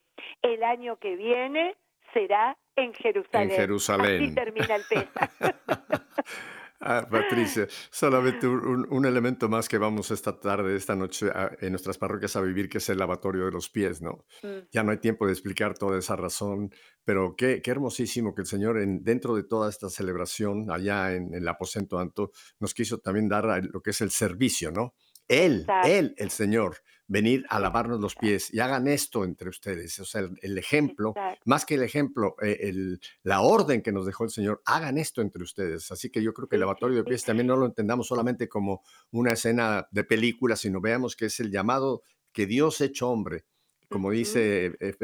el 0.41 0.63
año 0.63 0.97
que 0.97 1.15
viene 1.15 1.75
será 2.13 2.57
en 2.75 2.93
Jerusalén. 2.93 3.51
En 3.51 3.55
Jerusalén. 3.55 4.23
Así 4.23 4.35
termina 4.35 4.75
el 4.75 4.83
Pesaj. 4.89 5.29
Ah, 6.81 7.05
Patricia, 7.09 7.67
solamente 7.91 8.47
un, 8.47 9.05
elemento 9.05 9.49
más 9.49 9.67
que 9.67 9.77
vamos 9.77 10.11
esta 10.11 10.39
tarde, 10.39 10.77
esta 10.77 10.95
noche 10.95 11.27
en 11.59 11.71
nuestras 11.71 11.97
parroquias 11.97 12.37
a 12.37 12.41
vivir, 12.41 12.69
que 12.69 12.77
es 12.77 12.87
el 12.87 12.97
lavatorio 12.97 13.45
de 13.45 13.51
los 13.51 13.69
pies, 13.69 14.01
¿no? 14.01 14.25
Mm. 14.43 14.67
Ya 14.71 14.83
no 14.83 14.91
hay 14.91 14.99
tiempo 14.99 15.25
de 15.25 15.33
explicar 15.33 15.77
toda 15.77 15.99
esa 15.99 16.15
razón, 16.15 16.71
pero 17.03 17.35
qué, 17.35 17.61
qué 17.61 17.71
hermosísimo 17.71 18.33
que 18.33 18.43
el 18.43 18.47
Señor, 18.47 18.79
en, 18.79 19.03
dentro 19.03 19.35
de 19.35 19.43
toda 19.43 19.69
esta 19.69 19.89
celebración, 19.89 20.71
allá 20.71 21.13
en, 21.13 21.33
el 21.33 21.45
aposento 21.49 21.99
alto, 21.99 22.31
nos 22.59 22.73
quiso 22.73 22.99
también 22.99 23.27
dar 23.27 23.61
lo 23.65 23.81
que 23.81 23.89
es 23.89 23.99
el 23.99 24.11
servicio, 24.11 24.71
¿no? 24.71 24.93
Él, 25.29 25.65
Él, 25.85 26.15
el 26.17 26.31
Señor, 26.31 26.77
venir 27.07 27.45
a 27.49 27.59
lavarnos 27.59 27.99
los 27.99 28.15
pies 28.15 28.53
y 28.53 28.59
hagan 28.59 28.87
esto 28.87 29.23
entre 29.23 29.49
ustedes. 29.49 29.99
O 29.99 30.05
sea, 30.05 30.27
el, 30.41 30.57
ejemplo, 30.57 31.13
más 31.45 31.65
que 31.65 31.75
el 31.75 31.83
ejemplo, 31.83 32.35
eh, 32.41 32.57
el, 32.61 32.99
la 33.23 33.41
orden 33.41 33.81
que 33.81 33.91
nos 33.91 34.05
dejó 34.05 34.23
el 34.23 34.29
Señor, 34.31 34.61
hagan 34.65 34.97
esto 34.97 35.21
entre 35.21 35.43
ustedes. 35.43 35.91
Así 35.91 36.09
que 36.09 36.21
yo 36.21 36.33
creo 36.33 36.47
que 36.47 36.55
el 36.55 36.61
lavatorio 36.61 36.97
de 36.97 37.03
pies 37.03 37.23
también 37.23 37.47
no 37.47 37.55
lo 37.55 37.65
entendamos 37.65 38.07
solamente 38.07 38.49
como 38.49 38.83
una 39.11 39.33
escena 39.33 39.87
de 39.91 40.03
película, 40.03 40.55
sino 40.55 40.81
veamos 40.81 41.15
que 41.15 41.25
es 41.25 41.39
el 41.39 41.51
llamado 41.51 42.03
que 42.31 42.45
Dios 42.45 42.81
hecho 42.81 43.09
hombre. 43.09 43.45
Como 43.87 44.11
dice 44.11 44.77
eh, 44.79 44.95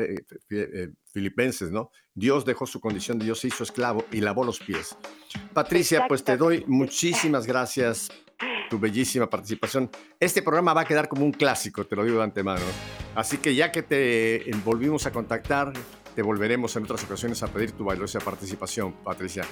eh, 0.51 0.91
Filipenses, 1.05 1.71
¿no? 1.71 1.89
Dios 2.13 2.45
dejó 2.45 2.67
su 2.67 2.79
condición, 2.79 3.17
Dios 3.17 3.39
se 3.39 3.47
hizo 3.47 3.63
esclavo 3.63 4.05
y 4.11 4.21
lavó 4.21 4.43
los 4.43 4.59
pies. 4.59 4.95
Patricia, 5.53 6.05
pues 6.07 6.23
te 6.23 6.37
doy 6.37 6.63
muchísimas 6.67 7.47
gracias 7.47 8.09
tu 8.69 8.79
bellísima 8.79 9.29
participación. 9.29 9.89
Este 10.19 10.41
programa 10.41 10.73
va 10.73 10.81
a 10.81 10.85
quedar 10.85 11.07
como 11.07 11.25
un 11.25 11.31
clásico, 11.31 11.85
te 11.85 11.95
lo 11.95 12.03
digo 12.03 12.17
de 12.17 12.23
antemano. 12.23 12.65
Así 13.15 13.37
que 13.37 13.55
ya 13.55 13.71
que 13.71 13.83
te 13.83 14.51
volvimos 14.63 15.05
a 15.05 15.11
contactar, 15.11 15.73
te 16.15 16.21
volveremos 16.21 16.75
en 16.75 16.83
otras 16.83 17.03
ocasiones 17.03 17.43
a 17.43 17.47
pedir 17.47 17.71
tu 17.71 17.83
valiosa 17.83 18.19
participación, 18.19 18.93
Patricia. 19.03 19.43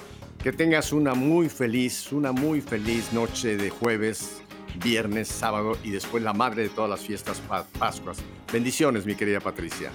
Que 0.42 0.52
tengas 0.52 0.92
una 0.92 1.14
muy 1.14 1.48
feliz, 1.48 2.10
una 2.12 2.32
muy 2.32 2.60
feliz 2.60 3.12
noche 3.12 3.56
de 3.56 3.70
jueves, 3.70 4.42
viernes, 4.82 5.28
sábado 5.28 5.76
y 5.82 5.90
después 5.90 6.22
la 6.22 6.32
madre 6.32 6.62
de 6.62 6.68
todas 6.70 6.90
las 6.90 7.00
fiestas 7.00 7.40
Pascuas. 7.78 8.18
Bendiciones, 8.52 9.04
mi 9.06 9.14
querida 9.14 9.40
Patricia. 9.40 9.90